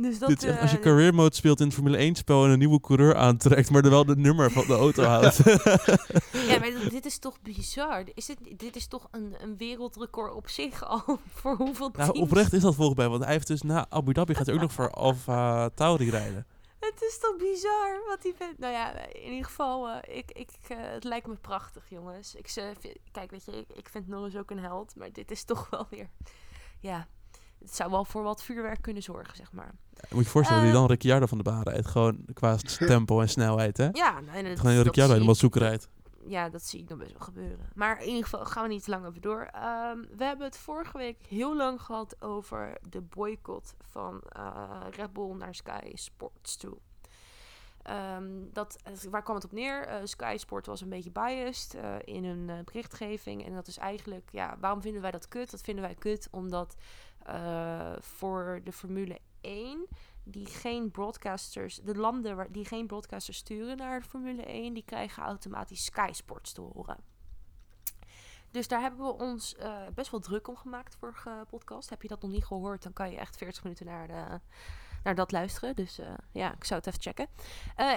Dus 0.02 0.20
dat... 0.20 0.30
Dit 0.30 0.44
is 0.44 0.50
echt 0.50 0.62
als 0.62 0.72
je 0.72 0.78
eh, 0.78 0.84
career 0.84 1.14
mode 1.14 1.36
speelt 1.36 1.60
in 1.60 1.66
het 1.66 1.76
Formule 1.76 1.98
1 1.98 2.16
spel 2.16 2.44
en 2.46 2.50
een 2.50 2.60
nieuwe 2.60 2.80
coureur 2.80 3.16
aantrekt, 3.16 3.70
maar 3.70 3.84
er 3.84 3.90
wel 3.90 4.06
de 4.06 4.16
nummer 4.16 4.52
van 4.52 4.66
de 4.68 4.74
auto 4.74 5.04
houdt. 5.14 5.38
Ja, 6.32 6.60
maar 6.60 6.72
dit- 6.90 7.06
is 7.06 7.18
toch 7.18 7.42
bizar. 7.42 8.04
Is 8.14 8.26
dit, 8.26 8.38
dit 8.60 8.76
is 8.76 8.88
toch 8.88 9.08
een, 9.12 9.36
een 9.42 9.58
wereldrecord 9.58 10.34
op 10.34 10.50
zich 10.50 10.84
al 10.94 11.20
voor 11.34 11.56
hoeveel 11.56 11.92
teams? 11.92 12.08
nou, 12.08 12.20
oprecht 12.20 12.54
is 12.54 12.62
dat 12.62 12.76
volgens 12.76 12.98
mij, 12.98 13.08
want 13.10 13.24
hij 13.24 13.32
heeft 13.34 13.48
dus 13.48 13.62
na 13.62 13.86
Abu 13.90 14.14
Dhabi 14.14 14.34
gaat 14.36 14.46
hij 14.46 14.56
ook 14.56 14.62
nog 14.62 14.74
voor 14.74 14.92
Alfa 14.92 15.70
Tauri 15.70 16.10
rijden. 16.10 16.46
Het 16.80 17.02
is 17.02 17.20
toch 17.20 17.36
bizar 17.38 18.00
wat 18.08 18.22
die 18.22 18.34
vindt. 18.38 18.60
Nou 18.60 18.74
ja, 18.74 19.08
in 19.08 19.30
ieder 19.32 19.46
geval, 19.46 19.90
eh, 19.90 20.18
ik, 20.18 20.32
ik, 20.32 20.50
eh, 20.68 20.78
het 20.80 21.04
lijkt 21.04 21.28
me 21.28 21.36
prachtig, 21.36 21.84
jongens. 21.90 22.36
Ik, 22.36 22.50
vind- 22.50 22.98
kijk, 23.12 23.32
weet 23.32 23.46
je, 23.46 23.52
ik, 23.52 23.66
ik 23.78 23.90
vind 23.90 24.08
Norris 24.08 24.36
ook 24.36 24.52
een 24.52 24.60
held, 24.60 24.96
maar 24.96 25.12
dit 25.12 25.32
is 25.32 25.44
toch 25.44 25.68
wel 25.70 25.88
weer... 25.90 26.10
Ja, 26.80 27.08
het 27.60 27.76
zou 27.76 27.92
wel 27.92 28.06
voor 28.06 28.24
wat 28.24 28.44
vuurwerk 28.44 28.82
kunnen 28.82 29.04
zorgen, 29.04 29.36
zeg 29.36 29.52
maar. 29.52 29.72
Moet 30.10 30.24
je 30.24 30.30
voorstellen 30.30 30.62
dat 30.64 30.72
Eh. 30.72 30.78
hij 30.80 30.88
dan 30.88 30.96
Ricciardo 30.98 31.26
van 31.26 31.38
de 31.38 31.44
baan 31.44 31.62
rijdt, 31.64 31.88
gewoon 31.88 32.26
qua 32.34 32.56
tempo 32.88 33.22
en 33.22 33.30
snelheid, 33.30 33.78
hè? 33.78 33.88
Ja, 33.92 34.20
nee, 34.20 34.44
dat, 34.44 34.60
Gewoon 34.60 34.82
Ricciardo 34.82 35.14
helemaal 35.14 35.36
zoek 35.36 35.56
rijdt. 35.56 35.90
ja, 36.28 36.50
dat 36.50 36.64
zie 36.64 36.80
ik 36.82 36.90
nog 36.90 36.98
best 36.98 37.12
wel 37.12 37.22
gebeuren. 37.22 37.70
Maar 37.76 38.02
in 38.02 38.08
ieder 38.08 38.24
geval 38.24 38.46
gaan 38.46 38.64
we 38.64 38.70
niet 38.70 38.84
te 38.84 38.90
lang 38.90 39.06
over 39.06 39.22
door. 39.22 39.42
Ehm, 39.52 39.98
we 40.18 40.24
hebben 40.24 40.46
het 40.46 40.58
vorige 40.58 40.98
week 40.98 41.18
heel 41.28 41.56
lang 41.56 41.82
gehad 41.82 42.22
over 42.22 42.78
de 42.90 43.02
boycott 43.02 43.76
van 43.82 44.22
eh, 44.30 44.82
Red 44.96 45.14
Bull 45.14 45.36
naar 45.36 45.56
Sky 45.56 45.92
Sports 45.94 46.56
toe. 46.58 46.78
Ehm, 47.84 48.24
dat, 48.54 48.76
waar 49.10 49.24
kwam 49.24 49.36
het 49.36 49.46
op 49.46 49.52
neer? 49.52 49.86
Eh, 49.88 49.96
Sky 50.04 50.36
Sport 50.40 50.66
was 50.66 50.82
een 50.82 50.90
beetje 50.90 51.12
biased 51.12 51.74
eh, 51.74 51.96
in 52.04 52.26
hun 52.26 52.64
berichtgeving. 52.66 53.46
En 53.46 53.54
dat 53.54 53.68
is 53.68 53.78
eigenlijk, 53.78 54.30
ja, 54.32 54.58
waarom 54.60 54.82
vinden 54.82 55.02
wij 55.02 55.12
dat 55.12 55.28
kut? 55.28 55.52
Dat 55.52 55.62
vinden 55.62 55.84
wij 55.84 55.96
kut 55.96 56.28
omdat 56.32 56.76
eh, 57.26 57.94
voor 58.00 58.62
de 58.64 58.72
Formule 58.72 59.20
1 59.42 59.88
die 60.24 60.46
geen 60.46 60.92
broadcasters, 60.92 61.76
de 61.76 61.96
landen 61.96 62.52
die 62.52 62.66
geen 62.66 62.88
broadcasters 62.88 63.38
sturen 63.38 63.78
naar 63.78 64.00
de 64.00 64.08
Formule 64.08 64.46
1, 64.46 64.74
die 64.74 64.84
krijgen 64.86 65.24
automatisch 65.24 65.86
Sky 65.86 66.10
Sports 66.12 66.54
te 66.54 66.62
horen. 66.62 66.98
Dus 68.52 68.68
daar 68.68 68.82
hebben 68.82 69.06
we 69.06 69.14
ons 69.14 69.56
eh, 69.56 69.88
best 69.94 70.12
wel 70.12 70.20
druk 70.20 70.48
om 70.48 70.56
gemaakt, 70.56 70.96
vorige 70.96 71.46
podcast. 71.50 71.90
Heb 71.90 72.02
je 72.02 72.08
dat 72.08 72.22
nog 72.22 72.32
niet 72.32 72.46
gehoord, 72.46 72.84
dan 72.84 72.94
kan 72.94 73.12
je 73.12 73.18
echt 73.18 73.38
40 73.38 73.64
minuten 73.64 73.86
naar, 73.86 74.08
de, 74.08 74.40
naar 75.04 75.16
dat 75.16 75.32
luisteren. 75.32 75.76
Dus 75.76 76.00
eh, 76.00 76.14
ja, 76.32 76.54
ik 76.54 76.64
zou 76.64 76.80
het 76.80 76.90
even 76.90 77.02
checken. 77.02 77.28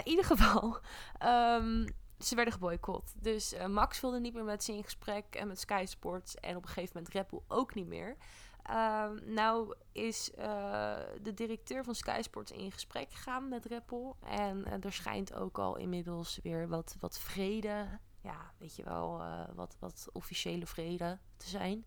In 0.04 0.08
ieder 0.08 0.24
geval, 0.24 0.78
ehm, 1.18 1.86
ze 2.18 2.34
werden 2.34 2.52
geboycott. 2.52 3.14
Dus 3.22 3.54
Max 3.68 4.00
wilde 4.00 4.20
niet 4.20 4.34
meer 4.34 4.44
met 4.44 4.64
ze 4.64 4.72
in 4.72 4.84
gesprek 4.84 5.24
en 5.34 5.48
met 5.48 5.60
Sky 5.60 5.84
Sports. 5.86 6.34
En 6.34 6.56
op 6.56 6.62
een 6.62 6.68
gegeven 6.68 7.02
moment 7.02 7.28
Bull 7.30 7.40
ook 7.48 7.74
niet 7.74 7.86
meer. 7.86 8.16
Ehm, 8.62 9.34
nou 9.34 9.74
is 9.92 10.30
eh, 10.34 10.96
de 11.22 11.34
directeur 11.34 11.84
van 11.84 11.94
Sky 11.94 12.18
Sports 12.22 12.50
in 12.50 12.72
gesprek 12.72 13.12
gegaan 13.12 13.48
met 13.48 13.86
Bull. 13.86 14.12
En 14.20 14.64
eh, 14.64 14.84
er 14.84 14.92
schijnt 14.92 15.34
ook 15.34 15.58
al 15.58 15.76
inmiddels 15.76 16.38
weer 16.42 16.68
wat, 16.68 16.96
wat 17.00 17.18
vrede, 17.18 17.98
ja, 18.20 18.52
weet 18.58 18.76
je 18.76 18.84
wel, 18.84 19.20
eh, 19.20 19.44
wat, 19.54 19.76
wat 19.78 20.08
officiële 20.12 20.66
vrede 20.66 21.18
te 21.36 21.48
zijn. 21.48 21.84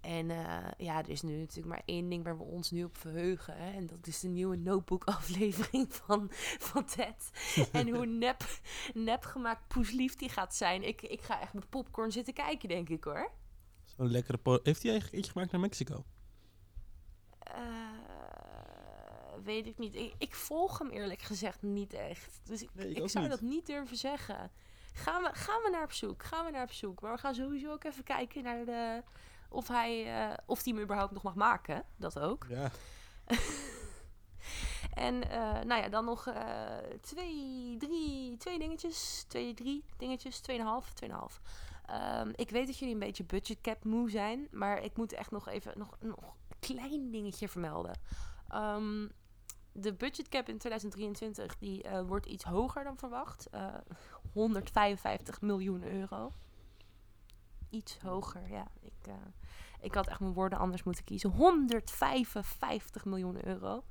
En 0.00 0.26
ja, 0.76 0.98
er 0.98 1.08
is 1.08 1.22
nu 1.22 1.36
natuurlijk 1.38 1.66
maar 1.66 1.82
één 1.84 2.08
ding 2.08 2.24
waar 2.24 2.36
we 2.36 2.42
ons 2.42 2.70
nu 2.70 2.84
op 2.84 2.96
verheugen. 2.96 3.56
Hè? 3.56 3.72
En 3.72 3.86
dat 3.86 4.06
is 4.06 4.20
de 4.20 4.28
nieuwe 4.28 4.56
notebook-aflevering 4.56 5.94
van, 6.04 6.26
van 6.58 6.84
Ted. 6.84 7.30
en 7.72 7.88
hoe 7.88 8.06
nep, 8.06 8.44
nep 8.94 9.24
gemaakt 9.24 9.68
poeslief 9.68 10.16
die 10.16 10.28
gaat 10.28 10.54
zijn. 10.54 10.82
Ik, 10.82 11.02
ik 11.02 11.20
ga 11.20 11.40
echt 11.40 11.52
met 11.52 11.68
popcorn 11.68 12.12
zitten 12.12 12.34
kijken, 12.34 12.68
denk 12.68 12.88
ik 12.88 13.04
hoor. 13.04 13.32
Lekkere... 14.10 14.38
po- 14.38 14.60
Heeft 14.62 14.82
hij 14.82 14.90
eigenlijk 14.90 15.12
eentje 15.14 15.32
gemaakt 15.32 15.52
naar 15.52 15.60
Mexico? 15.60 16.04
Eh, 17.38 17.54
weet 19.44 19.66
ik 19.66 19.78
niet. 19.78 19.94
Ik, 19.94 20.14
ik 20.18 20.34
volg 20.34 20.78
hem 20.78 20.90
eerlijk 20.90 21.22
gezegd 21.22 21.62
niet 21.62 21.92
echt. 21.94 22.40
Dus 22.44 22.62
ik, 22.62 22.68
Nee, 22.72 22.92
ik 22.92 23.10
zou 23.10 23.24
niet. 23.24 23.32
dat 23.32 23.40
niet 23.42 23.66
durven 23.66 23.96
zeggen. 23.96 24.50
Gaan 24.94 25.22
we, 25.22 25.30
gaan 25.32 25.62
we 25.62 25.70
naar 25.70 25.82
op 25.84 25.92
zoek? 25.92 26.22
Gaan 26.22 26.44
we 26.44 26.50
naar 26.50 26.62
op 26.62 26.72
zoek? 26.72 27.00
Maar 27.00 27.12
we 27.12 27.18
gaan 27.18 27.34
sowieso 27.34 27.72
ook 27.72 27.84
even 27.84 28.04
kijken 28.04 28.42
naar 28.42 28.64
de, 28.64 29.02
of 29.48 29.68
hij 29.68 30.20
eh, 30.30 30.36
of 30.46 30.62
die 30.62 30.74
hem 30.74 30.82
überhaupt 30.82 31.12
nog 31.12 31.22
mag 31.22 31.34
maken. 31.34 31.84
Dat 31.96 32.18
ook. 32.18 32.46
Ja. 32.48 32.70
En 34.94 35.30
eh, 35.30 35.38
nou 35.64 35.82
ja, 35.82 35.88
dan 35.88 36.04
nog 36.04 36.26
eh, 36.26 36.76
twee, 37.00 37.76
drie, 37.78 38.36
twee 38.36 38.58
dingetjes. 38.58 39.24
Twee, 39.28 39.54
drie 39.54 39.84
dingetjes. 39.96 40.40
Tweeënhalf, 40.40 40.92
tweeënhalf. 40.92 41.40
Ehm 41.86 42.30
ik 42.34 42.50
weet 42.50 42.66
dat 42.66 42.78
jullie 42.78 42.94
een 42.94 43.00
beetje 43.00 43.24
budgetcap 43.24 43.84
moe 43.84 44.10
zijn. 44.10 44.48
Maar 44.50 44.82
ik 44.82 44.96
moet 44.96 45.12
echt 45.12 45.30
nog 45.30 45.48
even 45.48 45.72
nog, 45.78 45.96
nog 46.00 46.16
een 46.18 46.56
klein 46.60 47.10
dingetje 47.10 47.48
vermelden. 47.48 48.00
Ehm, 48.48 49.08
de 49.72 49.92
budgetcap 49.94 50.48
in 50.48 50.58
2023 50.58 51.58
die, 51.58 51.82
eh, 51.82 52.02
wordt 52.06 52.26
iets 52.26 52.44
hoger 52.44 52.84
dan 52.84 52.96
verwacht. 52.98 53.48
Eh 53.50 53.74
155 54.32 55.40
miljoen 55.40 55.82
euro. 55.84 56.32
Iets 57.70 57.98
hoger, 57.98 58.48
ja. 58.50 58.66
Ik, 58.80 59.06
eh, 59.06 59.14
ik 59.80 59.94
had 59.94 60.06
echt 60.08 60.20
mijn 60.20 60.32
woorden 60.32 60.58
anders 60.58 60.82
moeten 60.82 61.04
kiezen. 61.04 61.30
155 61.30 63.04
miljoen 63.04 63.46
euro. 63.46 63.84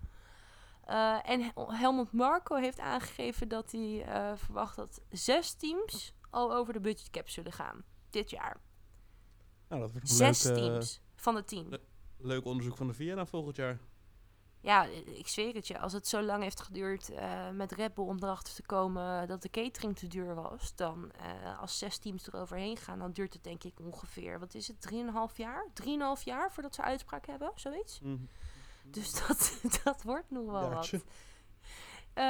En 1.24 1.42
Hel- 1.42 1.74
Helmut 1.74 2.12
Marko 2.12 2.56
heeft 2.56 2.80
aangegeven 2.80 3.48
dat 3.48 3.72
hij 3.72 4.06
verwacht 4.38 4.76
dat 4.76 5.02
zes 5.10 5.54
teams 5.54 6.14
al 6.32 6.54
over 6.54 6.74
de 6.74 6.80
budgetcap 6.80 7.30
zullen 7.30 7.52
gaan. 7.52 7.84
Dit 8.10 8.30
jaar. 8.30 8.60
Nou, 9.68 9.82
dat 9.82 9.92
wordt 9.92 10.10
een 10.10 10.16
Zes 10.16 10.44
leuk, 10.44 10.58
eh, 10.58 10.64
teams 10.64 11.02
van 11.16 11.36
de 11.36 11.44
tien. 11.44 11.70
le- 11.70 11.80
leuk 12.18 12.46
onderzoek 12.46 12.78
van 12.78 12.88
de 12.88 12.94
VIA 12.94 13.26
volgend 13.26 13.56
jaar. 13.56 13.80
Ja, 14.60 14.84
ik 15.06 15.28
zweer 15.28 15.54
het 15.54 15.68
je. 15.68 15.80
Als 15.80 15.94
het 15.94 16.08
zo 16.08 16.22
lang 16.22 16.44
heeft 16.44 16.62
geduurd 16.62 17.10
eh, 17.10 17.50
met 17.50 17.72
Red 17.72 17.94
Bull 17.94 18.06
om 18.06 18.18
erachter 18.24 18.54
te 18.54 18.62
komen 18.62 19.28
dat 19.28 19.42
de 19.42 19.50
catering 19.50 19.98
te 19.98 20.08
duur 20.08 20.36
was, 20.36 20.76
dan 20.76 21.12
eh, 21.12 21.60
als 21.60 21.78
zes 21.78 21.98
teams 21.98 22.28
eroverheen 22.28 22.78
gaan, 22.78 23.00
dan 23.00 23.12
duurt 23.12 23.34
het 23.34 23.44
denk 23.44 23.64
ik 23.64 23.80
ongeveer, 23.80 24.40
wat 24.40 24.54
is 24.54 24.68
het, 24.68 24.82
3,5 25.32 25.36
jaar? 25.38 25.68
3,5 25.74 26.24
jaar 26.24 26.52
voordat 26.52 26.76
ze 26.76 26.82
uitspraak 26.82 27.26
hebben, 27.26 27.52
zoiets. 27.56 28.00
Mhm. 28.00 28.18
Dus 28.84 29.28
dat, 29.28 29.60
dat 29.84 30.04
wordt 30.04 30.32
nog 30.32 30.46
wel 30.52 30.62
Ja, 30.70 30.70
wat. 30.76 30.92
Eh, 32.14 32.24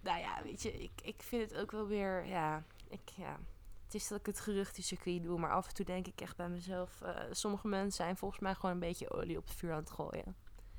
nou 0.00 0.18
ja, 0.18 0.42
weet 0.42 0.62
je, 0.62 0.82
ik, 0.82 0.92
ik 1.02 1.22
vind 1.22 1.50
het 1.50 1.60
ook 1.60 1.70
wel 1.70 1.86
weer, 1.86 2.26
ja, 2.26 2.64
ik, 2.94 3.10
ja. 3.16 3.38
Het 3.84 3.94
is 3.94 4.08
dat 4.08 4.18
ik 4.18 4.26
het 4.26 4.40
geruchtencircuit 4.40 5.22
doe, 5.22 5.38
maar 5.38 5.50
af 5.50 5.68
en 5.68 5.74
toe 5.74 5.84
denk 5.84 6.06
ik 6.06 6.20
echt 6.20 6.36
bij 6.36 6.48
mezelf, 6.48 7.00
eh, 7.00 7.16
sommige 7.30 7.68
mensen 7.68 8.04
zijn 8.04 8.16
volgens 8.16 8.40
mij 8.40 8.54
gewoon 8.54 8.70
een 8.70 8.80
beetje 8.80 9.10
olie 9.10 9.38
op 9.38 9.44
het 9.44 9.54
vuur 9.54 9.72
aan 9.72 9.78
het 9.78 9.90
gooien. 9.90 10.36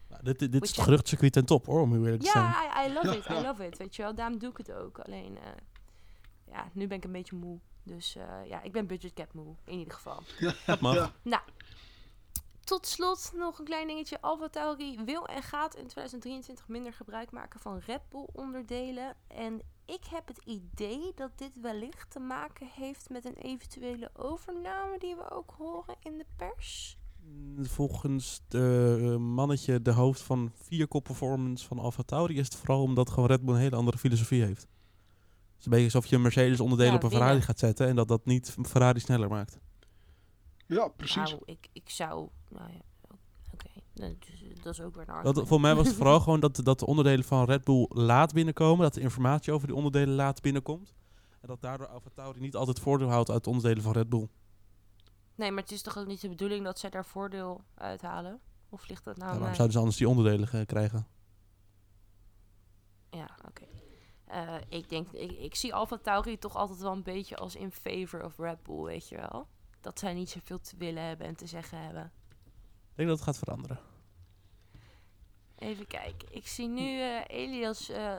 Nou, 0.07 0.23
dit, 0.23 0.39
dit 0.39 0.63
is 0.63 0.75
het 0.75 0.85
geruchtcircuit 0.85 1.33
ten 1.33 1.45
top, 1.45 1.65
hoor, 1.65 1.81
om 1.81 1.91
heel 1.91 2.03
eerlijk 2.03 2.23
te 2.23 2.29
zijn. 2.29 2.43
Ja, 2.43 2.85
I, 2.85 2.89
I 2.89 2.93
love 2.93 3.07
Ja, 3.07 3.13
it, 3.13 3.29
I 3.29 3.33
ja. 3.33 3.41
love 3.41 3.65
it, 3.65 3.77
weet 3.77 3.95
je 3.95 4.01
wel. 4.01 4.15
Daarom 4.15 4.39
doe 4.39 4.49
ik 4.49 4.57
het 4.57 4.71
ook. 4.71 4.99
Alleen, 4.99 5.37
eh, 5.37 5.43
ja, 6.45 6.69
nu 6.73 6.87
ben 6.87 6.97
ik 6.97 7.03
een 7.03 7.11
beetje 7.11 7.35
moe. 7.35 7.59
Dus 7.83 8.15
eh, 8.15 8.45
ja, 8.45 8.61
ik 8.61 8.71
ben 8.71 8.87
budgetcap 8.87 9.33
moe, 9.33 9.55
in 9.65 9.77
ieder 9.77 9.93
geval. 9.93 10.21
Dat 10.65 10.79
mag. 10.79 11.13
Ja. 11.23 11.43
Tot 12.63 12.87
slot 12.87 13.31
nog 13.33 13.59
een 13.59 13.65
klein 13.65 13.87
dingetje. 13.87 14.21
Alfa 14.21 14.47
Tauri 14.49 14.99
wil 15.05 15.27
en 15.27 15.43
gaat 15.43 15.75
in 15.75 15.87
2023 15.87 16.67
minder 16.67 16.93
gebruik 16.93 17.31
maken 17.31 17.59
van 17.59 17.81
Red 17.85 18.01
Bull 18.09 18.27
onderdelen. 18.31 19.15
En 19.27 19.61
ik 19.85 20.03
heb 20.09 20.27
het 20.27 20.41
idee 20.45 21.11
dat 21.15 21.31
dit 21.35 21.51
wellicht 21.61 22.11
te 22.11 22.19
maken 22.19 22.67
heeft 22.75 23.09
met 23.09 23.25
een 23.25 23.37
eventuele 23.37 24.09
overname 24.13 24.99
die 24.99 25.15
we 25.15 25.31
ook 25.31 25.53
horen 25.57 25.95
in 25.99 26.17
de 26.17 26.25
pers. 26.35 26.97
Volgens 27.61 28.41
de 28.47 28.97
eh, 29.01 29.15
mannetje, 29.15 29.81
de 29.81 29.91
hoofd 29.91 30.21
van 30.21 30.51
Vierkop 30.55 31.03
Performance 31.03 31.67
van 31.67 31.79
Alfa 31.79 32.03
Tauri, 32.03 32.37
is 32.37 32.45
het 32.45 32.55
vooral 32.55 32.81
omdat 32.81 33.09
gewoon 33.09 33.29
Red 33.29 33.45
Bull 33.45 33.53
een 33.53 33.59
hele 33.59 33.75
andere 33.75 33.97
filosofie 33.97 34.43
heeft. 34.43 34.61
Het 34.61 35.59
is 35.59 35.65
een 35.65 35.71
beetje 35.71 35.85
alsof 35.85 36.05
je 36.05 36.15
een 36.15 36.21
Mercedes 36.21 36.59
onderdelen 36.59 36.91
Ja, 36.91 36.97
op 36.97 37.03
een 37.03 37.09
winnen. 37.09 37.27
Ferrari 37.27 37.45
gaat 37.45 37.59
zetten 37.59 37.87
en 37.87 37.95
dat 37.95 38.07
dat 38.07 38.25
niet 38.25 38.55
Ferrari 38.61 38.99
sneller 38.99 39.29
maakt. 39.29 39.59
Ja, 40.67 40.87
precies. 40.87 41.15
Nou, 41.15 41.41
ik, 41.45 41.67
ik 41.73 41.89
zou... 41.89 42.29
Nou 42.49 42.71
ja, 42.71 42.81
oké. 43.53 43.69
Nou, 43.93 44.15
dus, 44.19 44.44
Dat 44.65 44.73
is 44.73 44.81
ook 44.81 44.95
weer 44.95 45.09
een 45.09 45.23
Dat, 45.23 45.47
voor 45.47 45.61
mij 45.61 45.75
was 45.75 45.87
het 45.87 45.95
vooral 46.01 46.19
gewoon 46.19 46.39
dat, 46.39 46.59
dat 46.63 46.79
de 46.79 46.85
onderdelen 46.85 47.25
van 47.25 47.45
Red 47.45 47.63
Bull 47.63 47.85
laat 47.89 48.33
binnenkomen, 48.33 48.83
dat 48.83 48.93
de 48.93 49.01
informatie 49.01 49.53
over 49.53 49.67
die 49.67 49.75
onderdelen 49.75 50.15
laat 50.15 50.41
binnenkomt. 50.41 50.93
En 51.41 51.47
dat 51.47 51.61
daardoor 51.61 51.87
Alfa 51.87 52.09
Tauri 52.13 52.39
niet 52.39 52.55
altijd 52.55 52.79
voordeel 52.79 53.09
houdt 53.09 53.31
uit 53.31 53.43
de 53.43 53.49
onderdelen 53.49 53.83
van 53.83 53.91
Red 53.91 54.09
Bull. 54.09 54.27
Nee, 55.35 55.51
maar 55.51 55.61
het 55.61 55.71
is 55.71 55.81
toch 55.81 55.97
ook 55.97 56.07
niet 56.07 56.21
de 56.21 56.29
bedoeling 56.29 56.63
dat 56.63 56.79
zij 56.79 56.89
daar 56.89 57.05
voordeel 57.05 57.63
uithalen? 57.75 58.39
Of 58.69 58.87
ligt 58.87 59.03
dat 59.03 59.17
nou 59.17 59.31
Ja, 59.31 59.37
waarom 59.37 59.55
zouden 59.55 59.73
ze 59.73 59.79
anders 59.79 59.97
die 59.97 60.09
onderdelen 60.09 60.49
eh, 60.51 60.65
krijgen? 60.65 61.07
Ja, 63.09 63.37
oké. 63.47 63.65
Eh, 64.25 64.55
ik 64.69 64.89
denk, 64.89 65.11
ik, 65.11 65.31
ik 65.31 65.55
zie 65.55 65.73
Alfa 65.73 65.97
Tauri 65.97 66.37
toch 66.37 66.55
altijd 66.55 66.79
wel 66.79 66.91
een 66.91 67.03
beetje 67.03 67.35
als 67.35 67.55
in 67.55 67.71
favor 67.71 68.23
of 68.23 68.37
Red 68.37 68.63
Bull, 68.63 68.83
weet 68.83 69.09
je 69.09 69.15
wel? 69.15 69.47
Dat 69.81 69.99
zij 69.99 70.13
niet 70.13 70.29
zoveel 70.29 70.59
te 70.59 70.77
willen 70.77 71.03
hebben 71.03 71.27
en 71.27 71.35
te 71.35 71.47
zeggen 71.47 71.81
hebben. 71.81 72.11
Ik 72.89 72.95
denk 72.95 73.09
dat 73.09 73.17
het 73.17 73.27
gaat 73.27 73.37
veranderen. 73.37 73.79
Even 75.59 75.87
kijken. 75.87 76.27
Ik 76.31 76.47
zie 76.47 76.67
nu 76.67 76.99
eh, 77.01 77.21
Elias. 77.27 77.89
eh 77.89 78.13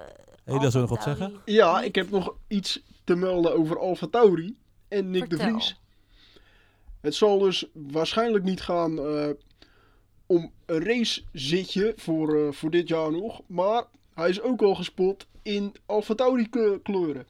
Elias 0.44 0.72
wil 0.72 0.80
nog 0.80 0.90
wat 0.90 1.02
zeggen? 1.02 1.34
Ja, 1.44 1.82
ik 1.82 1.94
heb 1.94 2.10
nog 2.10 2.34
iets 2.48 2.82
te 3.04 3.14
melden 3.14 3.54
over 3.56 3.78
Alfa 3.78 4.06
Tauri 4.06 4.56
en 4.88 5.10
Nick 5.10 5.30
de. 5.30 5.36
Vries. 5.36 5.80
Het 7.00 7.14
zal 7.14 7.38
dus 7.38 7.66
waarschijnlijk 7.72 8.44
niet 8.44 8.60
gaan 8.60 8.98
eh, 8.98 9.28
om 10.26 10.52
een 10.66 10.84
racezitje 10.84 11.92
voor, 11.96 12.46
eh, 12.46 12.52
voor 12.52 12.70
dit 12.70 12.88
jaar 12.88 13.12
nog. 13.12 13.40
Maar 13.46 13.84
hij 14.14 14.28
is 14.28 14.40
ook 14.40 14.62
al 14.62 14.74
gespot 14.74 15.26
in 15.42 15.74
Alfa 15.86 16.14
Tauri 16.14 16.48
kleur- 16.48 16.80
kleuren. 16.80 17.26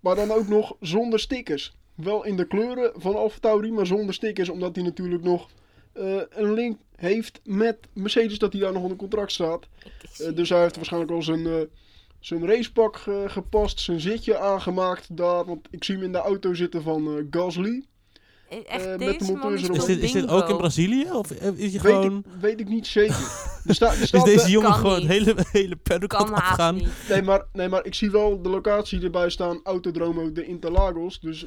Maar 0.00 0.14
dan 0.14 0.30
ook 0.30 0.48
nog 0.48 0.76
zonder 0.80 1.20
stickers. 1.20 1.76
Wel 1.94 2.24
in 2.24 2.36
de 2.36 2.46
kleuren 2.46 2.92
van 3.00 3.16
Alfa 3.16 3.38
Tauri, 3.38 3.72
maar 3.72 3.86
zonder 3.86 4.14
stickers. 4.14 4.48
Omdat 4.48 4.74
hij 4.76 4.84
natuurlijk 4.84 5.22
nog 5.24 5.48
eh, 5.92 6.20
een 6.28 6.52
link 6.52 6.78
heeft 6.98 7.40
met 7.44 7.76
Mercedes 7.92 8.38
dat 8.38 8.52
hij 8.52 8.62
daar 8.62 8.72
nog 8.72 8.82
onder 8.82 8.96
contract 8.98 9.32
staat. 9.32 9.66
Eh, 10.18 10.34
dus 10.34 10.48
hij 10.48 10.60
heeft 10.60 10.76
waarschijnlijk 10.76 11.12
al 11.12 11.22
zijn, 11.22 11.46
eh, 11.46 11.52
zijn 12.20 12.46
racepak 12.46 12.96
ge- 12.96 13.24
gepast, 13.28 13.80
zijn 13.80 14.00
zitje 14.00 14.38
aangemaakt 14.38 15.16
daar. 15.16 15.44
Want 15.44 15.68
ik 15.70 15.84
zie 15.84 15.94
hem 15.94 16.04
in 16.04 16.12
de 16.12 16.18
auto 16.18 16.54
zitten 16.54 16.82
van 16.82 17.06
eh, 17.06 17.24
Gasly. 17.30 17.82
eh. 18.48 18.58
Echt, 18.66 18.86
eh, 18.86 19.06
met 19.06 19.18
de 19.18 19.24
monteurs 19.24 19.54
is 19.54 19.62
erop. 19.62 19.76
Is 19.76 19.84
toch 19.84 19.86
dit, 19.86 20.02
is 20.02 20.12
dit 20.12 20.28
ook 20.28 20.48
in 20.48 20.56
Brazilië? 20.56 21.10
Of 21.12 21.30
eh, 21.30 21.46
is 21.48 21.72
je 21.72 21.80
Weet 21.80 21.92
gewoon... 21.92 22.18
ik, 22.18 22.40
weet 22.40 22.60
ik 22.60 22.68
niet 22.68 22.86
zeker. 22.86 23.16
Er 23.66 23.74
sta, 23.74 23.92
er 23.92 24.02
Is 24.14 24.22
deze 24.22 24.50
jongen 24.50 24.70
Kan 24.70 24.78
gewoon 24.78 24.94
het 24.94 25.02
niet. 25.02 25.10
hele, 25.10 25.34
hele 25.52 25.76
paddock 25.76 26.12
afgaan? 26.14 26.74
niet. 26.74 26.88
nee, 27.08 27.22
maar, 27.22 27.44
nee, 27.52 27.68
maar 27.68 27.84
ik 27.86 27.94
zie 27.94 28.10
wel 28.10 28.42
de 28.42 28.48
locatie 28.48 29.02
erbij 29.02 29.30
staan, 29.30 29.60
Autodromo 29.62 30.32
de 30.32 30.46
Interlagos. 30.46 31.20
Dus 31.20 31.46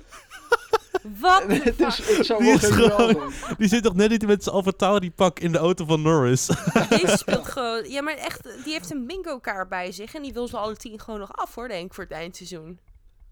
Wat 1.19 1.43
het, 1.63 1.79
is, 1.79 1.95
fuck? 1.99 2.17
het 2.17 2.25
zou 2.25 2.43
Die 2.43 2.51
is 2.53 2.65
gewoon-. 2.65 3.31
Die 3.57 3.67
zit 3.67 3.83
toch 3.83 3.95
net 3.95 4.09
niet 4.09 4.25
met 4.27 4.43
zijn 4.43 4.55
Alfa 4.55 4.71
pak 5.15 5.39
in 5.39 5.51
de 5.51 5.57
auto 5.57 5.85
van 5.85 6.01
Norris? 6.01 6.45
Deze 6.89 7.17
speelt 7.23 7.47
gewoon... 7.47 7.89
Ja, 7.89 8.01
maar 8.01 8.13
echt, 8.13 8.43
die 8.63 8.73
heeft 8.73 8.91
een 8.91 9.07
bingo 9.07 9.39
kaart 9.39 9.69
bij 9.69 9.91
zich. 9.91 10.13
En 10.15 10.21
die 10.23 10.33
wil 10.33 10.47
ze 10.47 10.57
alle 10.57 10.75
tien 10.75 10.99
gewoon 10.99 11.19
nog 11.19 11.31
af, 11.35 11.55
hoor, 11.55 11.67
denk 11.67 11.85
ik, 11.85 11.93
voor 11.93 12.03
het 12.03 12.13
eindseizoen. 12.13 12.79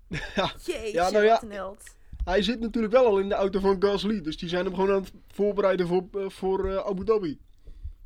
Ja. 0.36 0.52
Jeetje, 0.66 0.92
Ja, 0.94 1.10
nou 1.10 1.24
ja. 1.24 1.32
wat 1.34 1.44
een 1.44 1.52
held. 1.52 1.84
Hij 2.24 2.42
zit 2.42 2.60
natuurlijk 2.60 2.94
wel 2.94 3.06
al 3.06 3.18
in 3.20 3.30
de 3.30 3.36
auto 3.36 3.60
van 3.60 3.76
Gasly. 3.80 4.22
Dus 4.22 4.38
die 4.38 4.50
zijn 4.50 4.66
hem 4.66 4.74
gewoon 4.76 4.90
aan 4.92 5.02
het 5.02 5.12
voorbereiden 5.34 5.88
voor, 5.88 6.04
eh, 6.14 6.26
voor 6.30 6.70
eh, 6.70 6.78
Abu 6.86 7.04
Dhabi. 7.04 7.40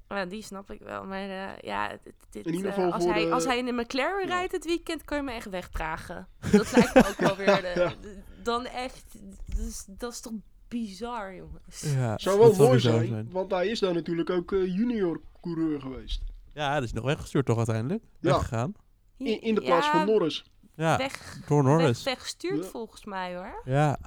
Ja, 0.10 0.26
die 0.26 0.43
snap 0.43 0.71
ik 0.71 0.80
wel. 0.82 1.04
Maar 1.04 1.30
eh, 1.30 1.58
ja, 1.62 1.88
dit, 2.04 2.13
dit, 2.30 2.45
In 2.45 2.54
ieder 2.54 2.71
geval 2.73 2.91
als, 2.91 3.04
voor 3.04 3.13
hij, 3.13 3.26
de- 3.26 3.32
als 3.32 3.45
hij 3.45 3.58
in 3.58 3.65
de 3.65 3.71
McLaren 3.71 4.28
Ja. 4.28 4.34
rijdt 4.36 4.52
het 4.52 4.65
weekend, 4.65 5.04
kan 5.06 5.17
je 5.17 5.23
me 5.23 5.32
echt 5.32 5.49
wegdragen. 5.49 6.28
Dat 6.52 6.71
lijkt 6.76 6.93
me 6.93 7.08
ook 7.08 7.17
wel 7.17 7.36
weer... 7.36 7.45
De, 7.62 7.71
Ja. 7.82 7.93
de- 8.02 8.17
dan 8.43 8.65
echt... 8.65 9.03
Dus, 9.56 9.84
dat 9.88 10.12
is 10.12 10.19
toch 10.19 10.34
bizar, 10.67 11.36
jongens. 11.36 11.82
Ja, 11.95 12.17
Zou 12.17 12.39
wel 12.39 12.47
dat 12.47 12.58
mooi 12.58 12.71
bizar 12.73 13.06
zijn, 13.06 13.29
want 13.32 13.51
hij 13.51 13.67
is 13.67 13.79
daar 13.79 13.93
natuurlijk 13.93 14.29
ook 14.29 14.51
eh, 14.51 14.65
junior 14.75 15.21
coureur 15.41 15.82
geweest. 15.82 16.21
Ja, 16.53 16.73
dat 16.75 16.84
is 16.84 16.93
nog 16.93 17.06
weggestuurd 17.06 17.45
toch 17.45 17.58
uiteindelijk? 17.58 18.03
Ja. 18.19 18.32
Weggegaan. 18.32 18.73
In, 19.17 19.41
in 19.41 19.56
de 19.56 19.62
plaats 19.62 19.86
Ja, 19.86 19.91
van 19.91 20.06
Norris. 20.06 20.51
Ja, 20.75 20.97
Weg, 20.97 21.39
door 21.47 21.63
Norris. 21.63 22.03
weg, 22.03 22.13
weggestuurd 22.15 22.63
Ja. 22.63 22.69
volgens 22.69 23.06
mij, 23.06 23.36
hoor. 23.36 23.62
Ja. 23.65 23.97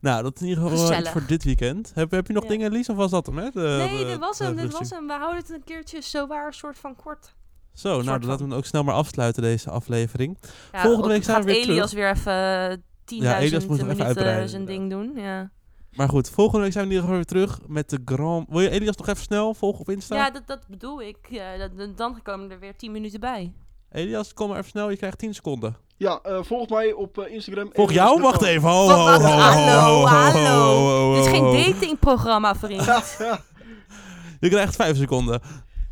Nou, 0.00 0.22
dat 0.22 0.34
is 0.34 0.40
in 0.42 0.48
ieder 0.48 0.68
geval 0.68 1.04
voor 1.12 1.26
dit 1.26 1.44
weekend. 1.44 1.92
Heb, 1.94 2.10
heb 2.10 2.26
je 2.26 2.32
nog 2.32 2.42
Ja. 2.42 2.48
dingen, 2.48 2.72
Lies, 2.72 2.88
of 2.88 2.96
was 2.96 3.10
dat 3.10 3.26
hem? 3.26 3.38
Hè? 3.38 3.50
De- 3.50 3.60
nee, 3.90 4.04
dit 4.04 4.18
was 4.18 4.38
hem, 4.38 4.50
dit 4.50 4.58
rusting. 4.60 4.80
was 4.80 4.90
hem. 4.90 5.06
We 5.06 5.12
houden 5.12 5.40
het 5.40 5.50
een 5.50 5.64
keertje 5.64 6.00
zo 6.00 6.26
waar, 6.26 6.46
een 6.46 6.52
soort 6.52 6.78
van 6.78 6.96
kort. 6.96 7.34
Zo, 7.74 7.88
nou, 7.88 8.04
dan 8.18 8.28
laten 8.28 8.44
we 8.44 8.50
hem 8.50 8.58
ook 8.58 8.64
snel 8.66 8.82
maar 8.84 8.94
afsluiten, 8.94 9.42
deze 9.42 9.70
aflevering. 9.70 10.38
Ja, 10.72 10.82
Volgende 10.82 11.08
week 11.08 11.24
zijn 11.24 11.44
we 11.44 11.52
weer 11.52 11.62
Elias 11.62 11.92
weer 11.92 12.10
even 12.10 12.76
10.000 12.80 12.91
Ja, 13.04 13.38
Elias 13.38 13.52
moet 13.66 13.68
nog 13.68 13.76
even 13.76 13.86
minuten 13.86 14.06
uitbreiden, 14.06 14.48
zijn 14.48 14.64
ding 14.64 14.90
doen. 14.90 15.12
Ja. 15.14 15.50
Maar 15.92 16.08
goed, 16.08 16.30
volgende 16.30 16.62
week 16.62 16.72
zijn 16.72 16.88
we 16.88 16.90
in 16.94 16.96
ieder 17.00 17.14
geval 17.14 17.24
weer 17.36 17.46
terug 17.46 17.68
met 17.68 17.90
de 17.90 17.98
Grand... 18.04 18.46
Wil 18.48 18.60
je 18.60 18.70
Elias 18.70 18.96
nog 18.96 19.08
even 19.08 19.22
snel 19.22 19.54
volgen 19.54 19.80
op 19.80 19.90
Insta? 19.90 20.14
Ja, 20.16 20.30
dat, 20.30 20.42
dat 20.46 20.60
bedoel 20.68 21.02
ik. 21.02 21.16
Ja, 21.28 21.56
dat- 21.56 21.76
dat- 21.78 21.96
dan 21.96 22.22
komen 22.22 22.50
er 22.50 22.58
weer 22.58 22.76
10 22.76 22.92
minuten 22.92 23.20
bij. 23.20 23.52
Elias, 23.90 24.34
kom 24.34 24.48
maar 24.48 24.58
even 24.58 24.70
snel. 24.70 24.90
Je 24.90 24.96
krijgt 24.96 25.18
10 25.18 25.34
seconden. 25.34 25.76
Ja, 25.96 26.18
eh, 26.22 26.42
volg 26.42 26.68
mij 26.68 26.92
op 26.92 27.18
eh, 27.18 27.32
Instagram. 27.34 27.70
Volg 27.72 27.90
Elias 27.90 28.06
jou? 28.08 28.20
Wacht 28.22 28.42
even. 28.42 28.68
Ho, 28.68 28.88
ho, 28.88 28.94
ho, 28.94 29.18
hallo, 29.20 29.80
ho, 29.80 29.98
ho, 30.00 30.06
hallo. 30.06 30.40
ho, 30.40 30.88
ho, 30.88 31.14
Dit 31.14 31.24
is 31.24 31.30
geen 31.30 31.72
datingprogramma, 31.72 32.54
vriend. 32.54 32.84
Je 34.40 34.48
krijgt 34.48 34.76
5 34.76 34.96
seconden. 34.96 35.40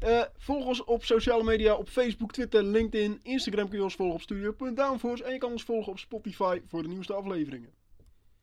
Eh, 0.01 0.23
volg 0.39 0.65
ons 0.67 0.85
op 0.85 1.05
sociale 1.05 1.43
media 1.45 1.75
op 1.75 1.89
Facebook, 1.89 2.33
Twitter, 2.33 2.63
LinkedIn, 2.63 3.21
Instagram 3.23 3.69
kun 3.69 3.79
je 3.79 3.85
ons 3.85 3.95
volgen 3.95 4.15
op 4.15 4.21
studio.downforce. 4.23 5.25
En 5.25 5.33
je 5.33 5.39
kan 5.39 5.53
ons 5.53 5.63
volgen 5.63 5.93
op 5.93 5.99
Spotify 5.99 6.61
voor 6.69 6.83
de 6.83 6.89
nieuwste 6.89 7.13
afleveringen. 7.13 7.71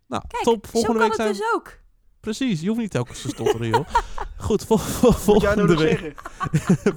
Nou, 0.07 0.23
Kijk, 0.27 0.43
top. 0.43 0.65
zo 0.65 0.71
Volgende 0.71 0.99
kan 0.99 1.09
week 1.09 1.17
het 1.17 1.27
zijn 1.27 1.33
dus 1.49 1.53
ook. 1.55 1.79
Precies, 2.19 2.61
je 2.61 2.67
hoeft 2.67 2.79
niet 2.79 2.91
telkens 2.91 3.21
te 3.21 3.27
stotteren, 3.29 3.67
joh. 3.67 3.87
Goed, 4.37 4.65
vol, 4.65 4.77
vol- 4.77 5.41
jij 5.41 5.55
nou 5.55 5.67
volgende 5.67 5.73
nog 5.73 5.81
week. 5.81 5.89
zeggen? 5.99 6.93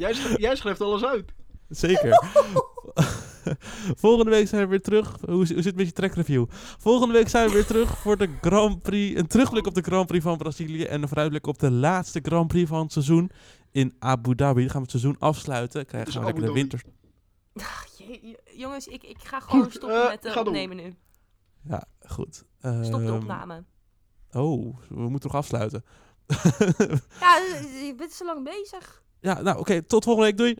Jij, 0.00 0.14
jij 0.36 0.56
schrijft 0.56 0.80
alles 0.80 1.04
uit. 1.04 1.32
Zeker. 1.68 2.22
Volgende 4.04 4.30
week 4.30 4.48
zijn 4.48 4.62
we 4.62 4.68
weer 4.68 4.80
terug. 4.82 5.16
Hoe, 5.20 5.34
hoe 5.34 5.46
zit 5.46 5.64
het 5.64 5.76
met 5.76 5.86
je 5.86 5.92
track 5.92 6.14
review? 6.14 6.46
Volgende 6.78 7.14
week 7.14 7.28
zijn 7.28 7.46
we 7.46 7.52
weer 7.54 7.66
terug 7.66 7.98
voor 7.98 8.16
de 8.16 8.28
Grand 8.40 8.82
Prix. 8.82 9.18
Een 9.20 9.26
terugblik 9.26 9.66
op 9.66 9.74
de 9.74 9.82
Grand 9.82 10.06
Prix 10.06 10.24
van 10.24 10.36
Brazilië. 10.38 10.84
En 10.84 11.02
een 11.02 11.08
vooruitblik 11.08 11.46
op 11.46 11.58
de 11.58 11.70
laatste 11.70 12.20
Grand 12.22 12.48
Prix 12.48 12.68
van 12.68 12.82
het 12.82 12.92
seizoen 12.92 13.30
in 13.70 13.94
Abu 13.98 14.34
Dhabi. 14.34 14.60
Dan 14.60 14.70
gaan 14.70 14.82
we 14.84 14.90
het 14.92 15.00
seizoen 15.00 15.16
afsluiten. 15.18 15.86
Krijgen 15.86 16.10
Dus 16.12 16.20
we 16.20 16.24
lekker 16.26 16.44
de 16.46 16.52
winter. 16.52 16.82
Ach, 17.56 17.86
jongens, 18.56 18.86
ik, 18.86 19.02
ik 19.02 19.18
ga 19.22 19.40
gewoon 19.40 19.62
Goed, 19.64 19.72
stoppen 19.72 20.02
eh, 20.02 20.08
met 20.08 20.24
uh, 20.26 20.34
door. 20.34 20.46
opnemen 20.46 20.76
nu. 20.76 20.94
Ja, 21.68 21.84
goed. 22.06 22.34
Stop 22.34 23.00
de 23.00 23.06
Ehm, 23.06 23.14
opname. 23.14 23.64
Oh, 24.32 24.76
we 24.88 25.08
moeten 25.08 25.28
nog 25.32 25.34
afsluiten. 25.38 25.84
Ja, 27.20 27.36
je 27.86 27.94
bent 27.96 28.12
zo 28.12 28.24
lang 28.24 28.44
bezig. 28.44 29.02
ja, 29.20 29.40
nou 29.42 29.58
oké. 29.58 29.82
tot 29.82 30.04
volgende 30.04 30.28
week. 30.28 30.38
Doei. 30.38 30.56